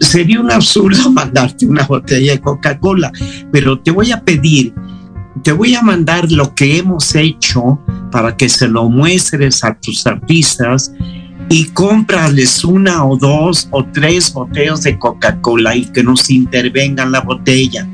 sería 0.00 0.40
un 0.40 0.50
absurdo 0.50 1.10
mandarte 1.12 1.66
una 1.66 1.86
botella 1.86 2.32
de 2.32 2.40
Coca-Cola, 2.40 3.12
pero 3.52 3.78
te 3.78 3.90
voy 3.90 4.10
a 4.10 4.24
pedir, 4.24 4.72
te 5.42 5.52
voy 5.52 5.74
a 5.74 5.82
mandar 5.82 6.32
lo 6.32 6.54
que 6.54 6.78
hemos 6.78 7.14
hecho 7.14 7.78
para 8.10 8.38
que 8.38 8.48
se 8.48 8.68
lo 8.68 8.88
muestres 8.88 9.62
a 9.64 9.78
tus 9.78 10.06
artistas 10.06 10.90
y 11.50 11.64
cómprales 11.70 12.64
una 12.64 13.04
o 13.04 13.16
dos 13.16 13.68
o 13.72 13.84
tres 13.84 14.32
botellas 14.32 14.84
de 14.84 14.96
Coca-Cola 14.98 15.74
y 15.74 15.84
que 15.86 16.02
nos 16.02 16.30
intervengan 16.30 17.10
la 17.10 17.20
botella. 17.20 17.86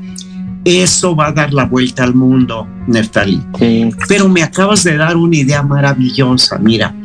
Eso 0.63 1.15
va 1.15 1.27
a 1.27 1.31
dar 1.31 1.51
la 1.53 1.65
vuelta 1.65 2.03
al 2.03 2.13
mundo, 2.13 2.67
Neftali. 2.85 3.41
Sí. 3.57 3.89
Pero 4.07 4.29
me 4.29 4.43
acabas 4.43 4.83
de 4.83 4.95
dar 4.95 5.17
una 5.17 5.37
idea 5.37 5.63
maravillosa, 5.63 6.59
mira, 6.59 6.95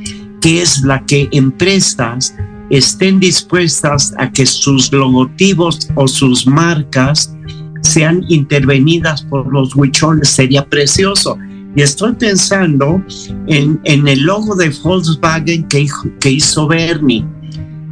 que 0.43 0.61
es 0.61 0.83
la 0.83 1.03
que 1.07 1.29
empresas 1.33 2.35
estén 2.69 3.19
dispuestas 3.19 4.13
a 4.19 4.31
que 4.31 4.45
sus 4.45 4.93
logotipos 4.93 5.89
o 5.95 6.07
sus 6.07 6.47
marcas 6.47 7.35
sean 7.81 8.25
intervenidas 8.29 9.23
por 9.23 9.51
los 9.51 9.75
huicholes. 9.75 10.29
Sería 10.29 10.67
precioso. 10.67 11.39
Y 11.75 11.83
estoy 11.83 12.13
pensando 12.13 13.03
en, 13.47 13.81
en 13.85 14.07
el 14.09 14.23
logo 14.23 14.55
de 14.55 14.71
Volkswagen 14.83 15.67
que, 15.69 15.87
que 16.21 16.31
hizo 16.31 16.67
Bernie. 16.67 17.25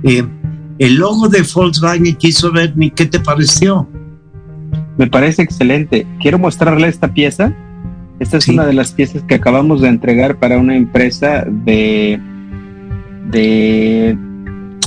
Eh, 0.03 0.25
el 0.79 0.95
logo 0.97 1.29
de 1.29 1.43
Volkswagen 1.55 2.15
que 2.17 2.29
hizo 2.29 2.53
Bernie, 2.53 2.91
¿qué 2.91 3.07
te 3.07 3.21
pareció? 3.21 3.89
Me 4.99 5.07
parece 5.07 5.43
excelente. 5.43 6.07
Quiero 6.21 6.39
mostrarle 6.39 6.89
esta 6.89 7.13
pieza. 7.13 7.55
Esta 8.19 8.37
es 8.37 8.45
sí. 8.45 8.53
una 8.53 8.67
de 8.67 8.75
las 8.75 8.93
piezas 8.93 9.23
que 9.23 9.37
acabamos 9.37 9.81
de 9.81 9.89
entregar 9.89 10.39
para 10.39 10.59
una 10.59 10.77
empresa 10.77 11.47
de. 11.49 12.21
de. 13.31 14.19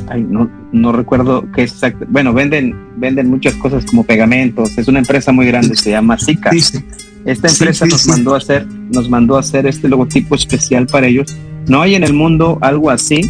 Ay, 0.07 0.23
no, 0.29 0.51
no 0.71 0.91
recuerdo 0.91 1.51
qué 1.51 1.63
exacto. 1.63 2.05
Bueno, 2.09 2.31
venden, 2.31 2.75
venden 2.97 3.29
muchas 3.29 3.55
cosas 3.55 3.85
como 3.85 4.03
pegamentos. 4.03 4.77
Es 4.77 4.87
una 4.87 4.99
empresa 4.99 5.31
muy 5.31 5.47
grande, 5.47 5.75
se 5.75 5.89
llama 5.89 6.17
Zika. 6.19 6.51
Sí, 6.51 6.83
esta 7.26 7.47
empresa 7.47 7.86
sí, 7.86 7.91
sí, 7.91 7.95
nos 7.95 8.07
mandó 8.07 8.36
a 8.36 8.38
hacer, 8.38 8.67
nos 8.67 9.09
mandó 9.09 9.38
a 9.38 9.39
hacer 9.39 9.65
este 9.65 9.88
logotipo 9.88 10.36
especial 10.36 10.88
para 10.88 11.07
ellos. 11.07 11.36
No 11.67 11.82
hay 11.82 11.95
en 11.95 12.03
el 12.03 12.13
mundo 12.13 12.57
algo 12.61 12.89
así, 12.89 13.21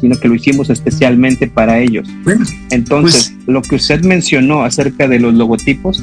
sino 0.00 0.16
que 0.16 0.28
lo 0.28 0.34
hicimos 0.34 0.70
especialmente 0.70 1.46
para 1.46 1.78
ellos. 1.78 2.08
Bueno, 2.24 2.44
Entonces, 2.70 3.34
pues, 3.34 3.48
lo 3.48 3.62
que 3.62 3.76
usted 3.76 4.02
mencionó 4.02 4.64
acerca 4.64 5.08
de 5.08 5.18
los 5.18 5.34
logotipos, 5.34 6.02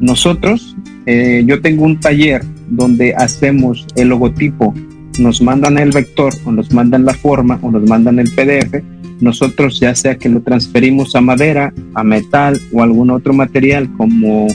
nosotros, 0.00 0.76
eh, 1.06 1.42
yo 1.46 1.60
tengo 1.60 1.84
un 1.84 1.98
taller 1.98 2.44
donde 2.68 3.14
hacemos 3.14 3.86
el 3.96 4.08
logotipo, 4.08 4.74
nos 5.18 5.42
mandan 5.42 5.78
el 5.78 5.90
vector 5.90 6.32
o 6.44 6.52
nos 6.52 6.72
mandan 6.72 7.04
la 7.04 7.14
forma 7.14 7.58
o 7.62 7.70
nos 7.70 7.82
mandan 7.88 8.18
el 8.18 8.30
PDF, 8.30 8.82
nosotros 9.20 9.80
ya 9.80 9.94
sea 9.94 10.16
que 10.16 10.28
lo 10.28 10.40
transferimos 10.42 11.16
a 11.16 11.20
madera, 11.20 11.72
a 11.94 12.04
metal 12.04 12.60
o 12.72 12.82
algún 12.82 13.10
otro 13.10 13.32
material 13.32 13.90
como 13.96 14.46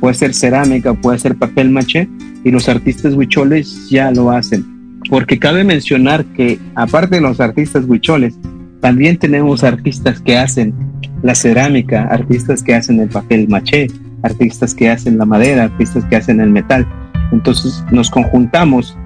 puede 0.00 0.14
ser 0.14 0.34
cerámica, 0.34 0.94
puede 0.94 1.18
ser 1.18 1.36
papel 1.36 1.70
maché, 1.70 2.08
y 2.44 2.50
los 2.50 2.68
artistas 2.68 3.14
huicholes 3.14 3.88
ya 3.90 4.10
lo 4.10 4.30
hacen. 4.30 4.64
Porque 5.10 5.38
cabe 5.38 5.64
mencionar 5.64 6.24
que 6.24 6.58
aparte 6.74 7.16
de 7.16 7.20
los 7.20 7.40
artistas 7.40 7.84
huicholes, 7.86 8.38
también 8.80 9.18
tenemos 9.18 9.64
artistas 9.64 10.20
que 10.20 10.36
hacen 10.36 10.74
la 11.22 11.34
cerámica, 11.34 12.04
artistas 12.04 12.62
que 12.62 12.74
hacen 12.74 13.00
el 13.00 13.08
papel 13.08 13.48
maché, 13.48 13.88
artistas 14.22 14.74
que 14.74 14.90
hacen 14.90 15.18
la 15.18 15.24
madera, 15.24 15.64
artistas 15.64 16.04
que 16.04 16.16
hacen 16.16 16.40
el 16.40 16.50
metal. 16.50 16.86
Entonces 17.32 17.84
nos 17.90 18.10
conjuntamos 18.10 18.96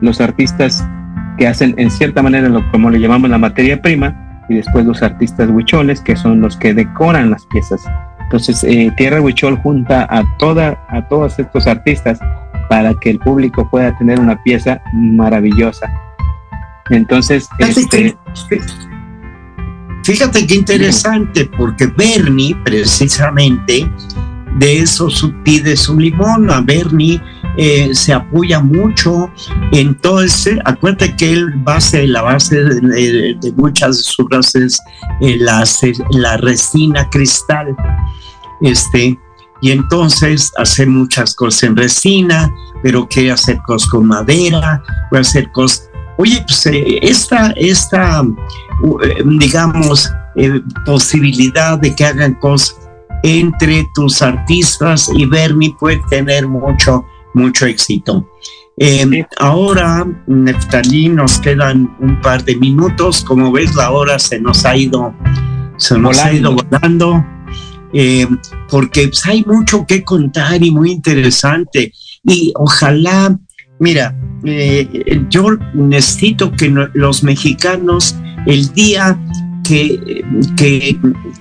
los 0.00 0.20
artistas 0.20 0.86
que 1.38 1.46
hacen 1.46 1.74
en 1.78 1.90
cierta 1.90 2.22
manera 2.22 2.48
lo 2.48 2.70
como 2.70 2.90
le 2.90 3.00
llamamos 3.00 3.30
la 3.30 3.38
materia 3.38 3.80
prima 3.80 4.44
y 4.48 4.56
después 4.56 4.84
los 4.84 5.02
artistas 5.02 5.48
huicholes 5.50 6.00
que 6.00 6.16
son 6.16 6.40
los 6.40 6.56
que 6.56 6.74
decoran 6.74 7.30
las 7.30 7.44
piezas. 7.46 7.80
Entonces 8.24 8.64
eh, 8.64 8.92
Tierra 8.96 9.20
Huichol 9.20 9.58
junta 9.58 10.06
a 10.10 10.24
toda 10.38 10.84
a 10.88 11.06
todos 11.08 11.38
estos 11.38 11.66
artistas 11.66 12.18
para 12.68 12.94
que 12.94 13.10
el 13.10 13.18
público 13.18 13.68
pueda 13.70 13.96
tener 13.98 14.18
una 14.18 14.42
pieza 14.42 14.80
maravillosa. 14.92 15.92
Entonces, 16.90 17.48
este, 17.58 18.16
fíjate 20.04 20.46
qué 20.46 20.54
interesante, 20.54 21.50
porque 21.56 21.86
Bernie 21.86 22.54
precisamente 22.64 23.90
de 24.58 24.78
eso 24.78 25.08
pide 25.44 25.76
su 25.76 25.98
limón. 25.98 26.50
A 26.50 26.60
Bernie 26.60 27.20
eh, 27.56 27.94
se 27.94 28.12
apoya 28.12 28.60
mucho 28.60 29.30
en 29.72 29.94
todo 29.96 30.22
ese. 30.22 30.58
Acuérdate 30.64 31.14
que 31.16 31.32
él 31.32 31.52
base, 31.58 32.06
la 32.06 32.22
base 32.22 32.56
de, 32.62 33.52
muchas 33.56 33.98
de 33.98 34.02
sus 34.02 34.26
bases 34.28 34.80
eh, 35.20 35.36
la, 35.38 35.64
la 36.10 36.36
resina 36.38 37.08
cristal. 37.10 37.76
Este, 38.60 39.18
y 39.60 39.70
entonces 39.70 40.52
hace 40.58 40.86
muchas 40.86 41.34
cosas 41.34 41.62
en 41.64 41.76
resina, 41.76 42.52
pero 42.82 43.08
quiere 43.08 43.32
hacer 43.32 43.58
cosas 43.66 43.88
con 43.90 44.06
madera, 44.06 44.82
puede 45.10 45.22
hacer 45.22 45.50
cosas. 45.52 45.90
Oye, 46.18 46.44
pues 46.46 46.66
eh, 46.66 46.98
esta, 47.02 47.52
esta 47.56 48.22
digamos, 49.24 50.10
posibilidad 50.84 51.78
de 51.78 51.94
que 51.94 52.04
hagan 52.04 52.34
cosas 52.34 52.76
entre 53.24 53.88
tus 53.94 54.20
artistas 54.20 55.10
y 55.14 55.24
Bernie 55.24 55.74
puede 55.80 56.00
tener 56.10 56.46
mucho, 56.46 57.06
mucho 57.34 57.66
éxito. 57.66 58.28
Em, 58.76 59.24
ahora, 59.38 60.06
Neftalí, 60.26 61.08
nos 61.08 61.38
quedan 61.38 61.94
un 62.00 62.20
par 62.20 62.44
de 62.44 62.56
minutos. 62.56 63.22
Como 63.24 63.52
ves, 63.52 63.74
la 63.74 63.90
hora 63.90 64.18
se 64.18 64.40
nos 64.40 64.64
ha 64.64 64.76
ido, 64.76 65.14
se 65.76 65.98
nos 65.98 66.16
volando. 66.16 66.24
ha 66.24 66.32
ido 66.32 66.56
volando. 66.56 67.26
Em, 67.92 68.38
porque 68.68 69.08
pues, 69.08 69.24
hay 69.26 69.44
mucho 69.44 69.86
que 69.86 70.02
contar 70.02 70.62
y 70.62 70.70
muy 70.70 70.90
interesante. 70.90 71.92
Y 72.24 72.52
ojalá, 72.56 73.38
mira, 73.78 74.16
eh, 74.44 75.24
yo 75.30 75.46
necesito 75.74 76.50
que 76.52 76.74
los 76.94 77.22
mexicanos 77.22 78.16
el 78.46 78.72
día 78.72 79.18
que, 79.64 80.24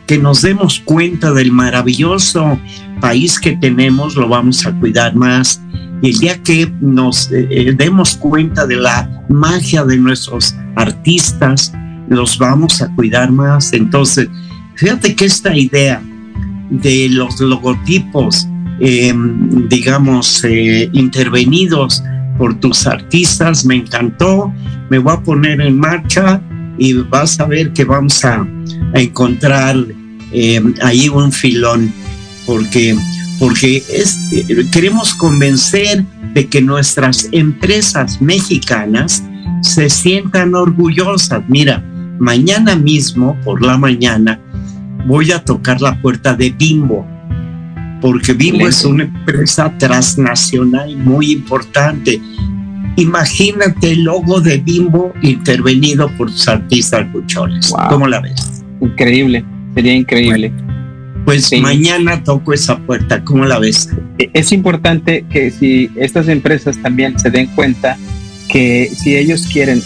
que, 0.08 0.18
nos 0.18 0.42
demos 0.42 0.80
cuenta 0.80 1.32
del 1.34 1.52
maravilloso 1.52 2.60
país 3.02 3.40
que 3.40 3.58
tenemos, 3.58 4.16
lo 4.16 4.28
vamos 4.28 4.66
a 4.66 4.72
cuidar 4.80 5.16
más. 5.16 5.62
Y 6.02 6.10
el 6.10 6.18
día 6.18 6.42
que 6.42 6.72
nos 6.82 7.32
eh, 7.32 7.74
demos 7.78 8.18
cuenta 8.18 8.66
de 8.66 8.78
la 8.78 9.10
magia 9.30 9.84
de 9.84 9.98
nuestros 9.98 10.56
artistas, 10.76 11.72
los 12.10 12.38
vamos 12.38 12.82
a 12.82 12.94
cuidar 12.96 13.32
más. 13.32 13.74
Entonces, 13.74 14.28
fíjate 14.76 15.16
que 15.16 15.26
esta 15.26 15.56
idea 15.56 16.02
de 16.70 17.10
los 17.10 17.40
logotipos, 17.40 18.48
em, 18.80 19.68
digamos, 19.68 20.44
eh, 20.44 20.90
intervenidos 20.94 22.04
por 22.38 22.60
tus 22.60 22.88
artistas, 22.88 23.66
me 23.66 23.76
encantó. 23.76 24.54
Me 24.90 24.98
voy 24.98 25.14
a 25.14 25.22
poner 25.22 25.62
en 25.62 25.80
marcha 25.80 26.42
y 26.78 26.94
vas 26.94 27.40
a 27.40 27.46
ver 27.46 27.74
que 27.74 27.86
vamos 27.86 28.24
a, 28.26 28.46
encontrar 28.94 29.76
eh, 30.32 30.62
ahí 30.82 31.10
un 31.10 31.32
filón, 31.32 31.92
porque, 32.46 32.96
porque 33.40 33.84
queremos 34.72 35.16
convencer 35.16 36.06
de 36.34 36.48
que 36.48 36.62
nuestras 36.62 37.28
empresas 37.32 38.22
mexicanas 38.22 39.24
se 39.62 39.90
sientan 39.90 40.54
orgullosas. 40.54 41.44
Mira, 41.48 41.84
mañana 42.20 42.76
mismo, 42.76 43.36
por 43.44 43.66
la 43.66 43.78
mañana, 43.78 44.40
voy 45.08 45.32
a 45.32 45.44
tocar 45.44 45.82
la 45.82 46.00
puerta 46.02 46.34
de 46.36 46.52
Bimbo, 46.52 47.08
porque 48.02 48.34
Bimbo 48.34 48.68
es 48.68 48.84
una 48.86 49.04
empresa 49.04 49.76
transnacional 49.78 50.96
muy 50.98 51.32
importante 51.32 52.22
Imagínate 52.96 53.92
el 53.94 54.04
logo 54.04 54.40
de 54.40 54.58
Bimbo 54.58 55.14
intervenido 55.22 56.10
por 56.18 56.30
tus 56.30 56.48
artistas 56.48 57.12
buchones. 57.12 57.74
¿Cómo 57.90 58.08
la 58.08 58.22
ves? 58.22 58.64
Increíble, 58.82 59.44
sería 59.74 59.96
increíble. 59.96 60.52
pues 61.26 61.52
mañana 61.60 62.24
toco 62.24 62.54
esa 62.54 62.78
puerta, 62.78 63.24
¿cómo 63.24 63.46
la 63.46 63.58
ves? 63.58 63.90
E-, 64.20 64.30
es 64.34 64.52
importante 64.52 65.26
que 65.30 65.50
si 65.50 65.90
estas 65.96 66.28
empresas 66.28 66.78
también 66.82 67.18
se 67.18 67.32
den 67.32 67.48
cuenta 67.56 67.98
que 68.50 68.92
si 68.96 69.16
ellos 69.16 69.48
quieren 69.52 69.82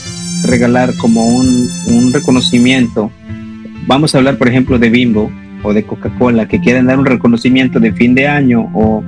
regalar 0.46 0.94
como 0.98 1.26
un, 1.26 1.70
un 1.88 2.12
reconocimiento, 2.12 3.12
vamos 3.88 4.14
a 4.14 4.18
hablar 4.18 4.38
por 4.38 4.50
ejemplo 4.50 4.80
de 4.80 4.90
Bimbo 4.90 5.32
o 5.64 5.74
de 5.74 5.84
Coca-Cola, 5.84 6.48
que 6.48 6.60
quieren 6.60 6.88
dar 6.88 7.00
un 7.00 7.06
reconocimiento 7.06 7.80
de 7.80 7.94
fin 7.94 8.16
de 8.16 8.28
año 8.28 8.70
o 8.74 9.04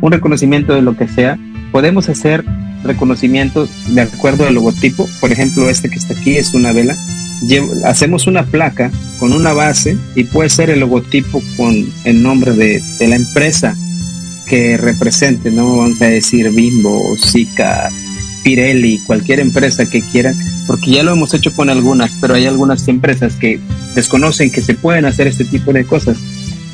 un 0.00 0.12
reconocimiento 0.12 0.74
de 0.74 0.82
lo 0.82 0.96
que 0.96 1.08
sea, 1.08 1.38
podemos 1.72 2.08
hacer 2.08 2.44
reconocimientos 2.82 3.70
de 3.88 4.02
acuerdo 4.02 4.46
al 4.46 4.54
logotipo. 4.54 5.08
Por 5.20 5.32
ejemplo, 5.32 5.68
este 5.68 5.88
que 5.88 5.96
está 5.96 6.14
aquí 6.14 6.36
es 6.36 6.54
una 6.54 6.72
vela. 6.72 6.96
hacemos 7.84 8.26
una 8.26 8.44
placa 8.44 8.90
con 9.18 9.32
una 9.32 9.52
base 9.52 9.96
y 10.14 10.24
puede 10.24 10.48
ser 10.48 10.70
el 10.70 10.80
logotipo 10.80 11.42
con 11.56 11.90
el 12.04 12.22
nombre 12.22 12.52
de, 12.52 12.82
la 13.00 13.16
empresa 13.16 13.76
que 14.46 14.76
represente, 14.76 15.50
no 15.50 15.76
vamos 15.76 16.00
a 16.00 16.06
decir 16.06 16.50
Bimbo, 16.50 17.16
Zika, 17.18 17.90
Pirelli, 18.42 18.98
cualquier 19.06 19.40
empresa 19.40 19.84
que 19.84 20.00
quieran, 20.00 20.34
porque 20.66 20.92
ya 20.92 21.02
lo 21.02 21.12
hemos 21.12 21.34
hecho 21.34 21.52
con 21.52 21.68
algunas, 21.68 22.12
pero 22.18 22.34
hay 22.34 22.46
algunas 22.46 22.88
empresas 22.88 23.34
que 23.34 23.60
desconocen 23.94 24.50
que 24.50 24.62
se 24.62 24.74
pueden 24.74 25.04
hacer 25.04 25.26
este 25.26 25.44
tipo 25.44 25.72
de 25.74 25.84
cosas. 25.84 26.16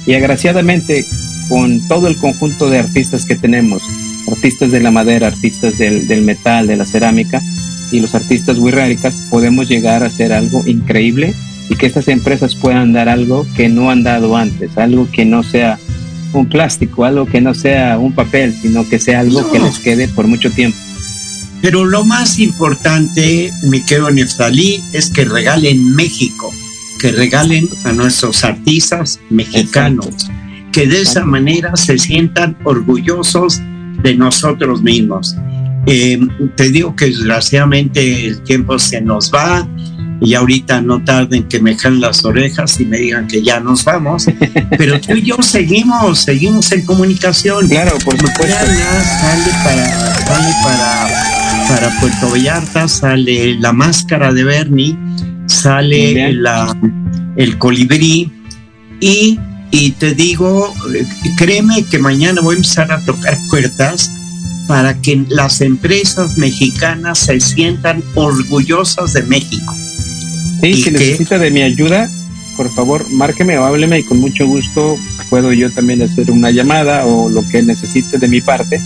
Y 0.06 0.14
agraciadamente, 0.14 1.04
con 1.48 1.80
todo 1.88 2.06
el 2.06 2.16
conjunto 2.16 2.70
de 2.70 2.78
artistas 2.78 3.24
que 3.24 3.34
tenemos, 3.34 3.82
artistas 4.30 4.70
de 4.70 4.80
la 4.80 4.90
madera, 4.90 5.28
artistas 5.28 5.78
del, 5.78 6.06
del 6.06 6.22
metal, 6.22 6.66
de 6.66 6.76
la 6.76 6.84
cerámica 6.84 7.40
y 7.92 8.00
los 8.00 8.14
artistas 8.14 8.58
wixárikas, 8.58 9.14
podemos 9.30 9.68
llegar 9.68 10.02
a 10.02 10.06
hacer 10.06 10.32
algo 10.32 10.62
increíble 10.66 11.34
y 11.68 11.76
que 11.76 11.86
estas 11.86 12.08
empresas 12.08 12.54
puedan 12.54 12.92
dar 12.92 13.08
algo 13.08 13.46
que 13.56 13.68
no 13.68 13.90
han 13.90 14.02
dado 14.02 14.36
antes, 14.36 14.76
algo 14.76 15.08
que 15.10 15.24
no 15.24 15.42
sea 15.42 15.78
un 16.32 16.48
plástico, 16.48 17.04
algo 17.04 17.26
que 17.26 17.40
no 17.40 17.54
sea 17.54 17.98
un 17.98 18.12
papel, 18.12 18.54
sino 18.60 18.88
que 18.88 18.98
sea 18.98 19.20
algo 19.20 19.50
que 19.50 19.60
les 19.60 19.78
quede 19.78 20.08
por 20.08 20.26
mucho 20.26 20.50
tiempo. 20.50 20.76
Pero 21.62 21.84
lo 21.84 22.04
más 22.04 22.38
importante, 22.38 23.50
mi 23.62 23.80
querido 23.82 24.10
Neftalí, 24.10 24.82
es 24.92 25.08
que 25.10 25.24
regalen 25.24 25.94
México, 25.94 26.52
que 27.00 27.12
regalen 27.12 27.68
a 27.84 27.92
nuestros 27.92 28.44
artistas 28.44 29.20
mexicanos, 29.30 30.28
que 30.72 30.86
de 30.86 31.00
esa 31.00 31.24
manera 31.24 31.76
se 31.76 31.96
sientan 31.98 32.58
orgullosos 32.64 33.62
de 34.04 34.14
nosotros 34.14 34.82
mismos. 34.82 35.34
Eh, 35.86 36.20
te 36.56 36.70
digo 36.70 36.94
que 36.94 37.06
desgraciadamente 37.06 38.26
el 38.26 38.42
tiempo 38.42 38.78
se 38.78 39.00
nos 39.00 39.32
va 39.32 39.66
y 40.20 40.34
ahorita 40.34 40.80
no 40.80 41.02
tarden 41.04 41.44
que 41.44 41.58
me 41.58 41.76
jalen 41.76 42.00
las 42.00 42.24
orejas 42.24 42.80
y 42.80 42.84
me 42.84 42.98
digan 42.98 43.26
que 43.26 43.42
ya 43.42 43.60
nos 43.60 43.84
vamos, 43.84 44.26
pero 44.78 45.00
tú 45.00 45.14
y 45.14 45.22
yo 45.22 45.36
seguimos, 45.40 46.20
seguimos 46.20 46.70
en 46.72 46.84
comunicación. 46.86 47.66
Claro, 47.68 47.92
por 48.04 48.14
supuesto. 48.14 48.46
Sale 48.46 49.50
para, 49.64 49.88
sale 50.24 50.54
para, 50.62 51.68
para 51.68 52.00
Puerto 52.00 52.30
Vallarta, 52.30 52.88
sale 52.88 53.58
la 53.58 53.72
máscara 53.72 54.32
de 54.32 54.44
Bernie, 54.44 54.98
sale 55.46 56.32
la, 56.34 56.74
el 57.36 57.58
colibrí 57.58 58.32
y 59.00 59.38
y 59.74 59.90
te 59.90 60.14
digo, 60.14 60.72
créeme 61.36 61.84
que 61.90 61.98
mañana 61.98 62.40
voy 62.40 62.54
a 62.54 62.58
empezar 62.58 62.92
a 62.92 63.04
tocar 63.04 63.36
puertas 63.50 64.08
para 64.68 64.94
que 65.00 65.24
las 65.28 65.60
empresas 65.62 66.38
mexicanas 66.38 67.18
se 67.18 67.40
sientan 67.40 68.00
orgullosas 68.14 69.14
de 69.14 69.24
México. 69.24 69.74
Sí, 70.62 70.74
si 70.74 70.90
necesita 70.92 71.38
de 71.38 71.50
mi 71.50 71.62
ayuda, 71.62 72.08
por 72.56 72.72
favor, 72.72 73.04
márqueme 73.10 73.58
o 73.58 73.64
hábleme 73.64 73.98
y 73.98 74.04
con 74.04 74.20
mucho 74.20 74.46
gusto 74.46 74.96
puedo 75.28 75.52
yo 75.52 75.68
también 75.72 76.02
hacer 76.02 76.30
una 76.30 76.52
llamada 76.52 77.04
o 77.04 77.28
lo 77.28 77.42
que 77.48 77.60
necesite 77.60 78.18
de 78.18 78.28
mi 78.28 78.40
parte 78.40 78.80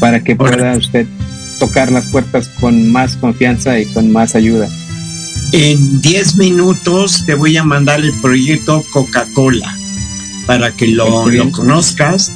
para 0.00 0.24
que 0.24 0.34
pueda 0.34 0.76
usted 0.76 1.06
tocar 1.60 1.92
las 1.92 2.06
puertas 2.06 2.48
con 2.58 2.90
más 2.90 3.16
confianza 3.16 3.78
y 3.78 3.86
con 3.86 4.10
más 4.10 4.34
ayuda. 4.34 4.68
En 5.52 6.00
10 6.00 6.36
minutos 6.38 7.22
te 7.24 7.34
voy 7.34 7.56
a 7.56 7.62
mandar 7.62 8.00
el 8.00 8.12
proyecto 8.20 8.84
Coca-Cola 8.92 9.83
para 10.46 10.72
que 10.72 10.88
lo, 10.88 11.28
lo 11.28 11.50
conozcas 11.50 12.30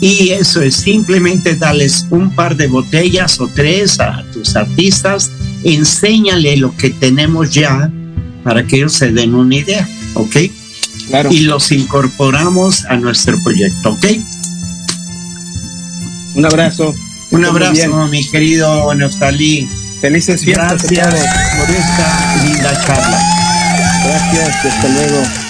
Y 0.00 0.30
eso 0.30 0.60
es 0.60 0.76
simplemente 0.76 1.56
darles 1.56 2.06
un 2.10 2.30
par 2.34 2.56
de 2.56 2.66
botellas 2.66 3.40
o 3.40 3.48
tres 3.48 3.98
a 3.98 4.24
tus 4.32 4.54
artistas, 4.56 5.30
enséñale 5.64 6.56
lo 6.58 6.76
que 6.76 6.90
tenemos 6.90 7.52
ya 7.52 7.90
para 8.44 8.64
que 8.64 8.76
ellos 8.76 8.92
se 8.92 9.10
den 9.10 9.34
una 9.34 9.56
idea, 9.56 9.88
¿ok? 10.14 10.36
Claro. 11.08 11.32
Y 11.32 11.40
los 11.40 11.72
incorporamos 11.72 12.84
a 12.84 12.96
nuestro 12.96 13.36
proyecto, 13.42 13.92
¿ok? 13.92 14.06
Un 16.34 16.44
abrazo. 16.44 16.94
Un 17.30 17.44
abrazo, 17.44 18.06
mi 18.08 18.28
querido 18.28 18.94
Neftalí. 18.94 19.68
Felices 20.00 20.44
fiestas. 20.44 20.86
Gracias 20.90 21.26
por 21.58 21.70
esta 21.74 22.44
linda 22.44 22.86
charla. 22.86 23.20
Gracias, 24.04 24.64
hasta 24.64 24.88
luego. 24.88 25.45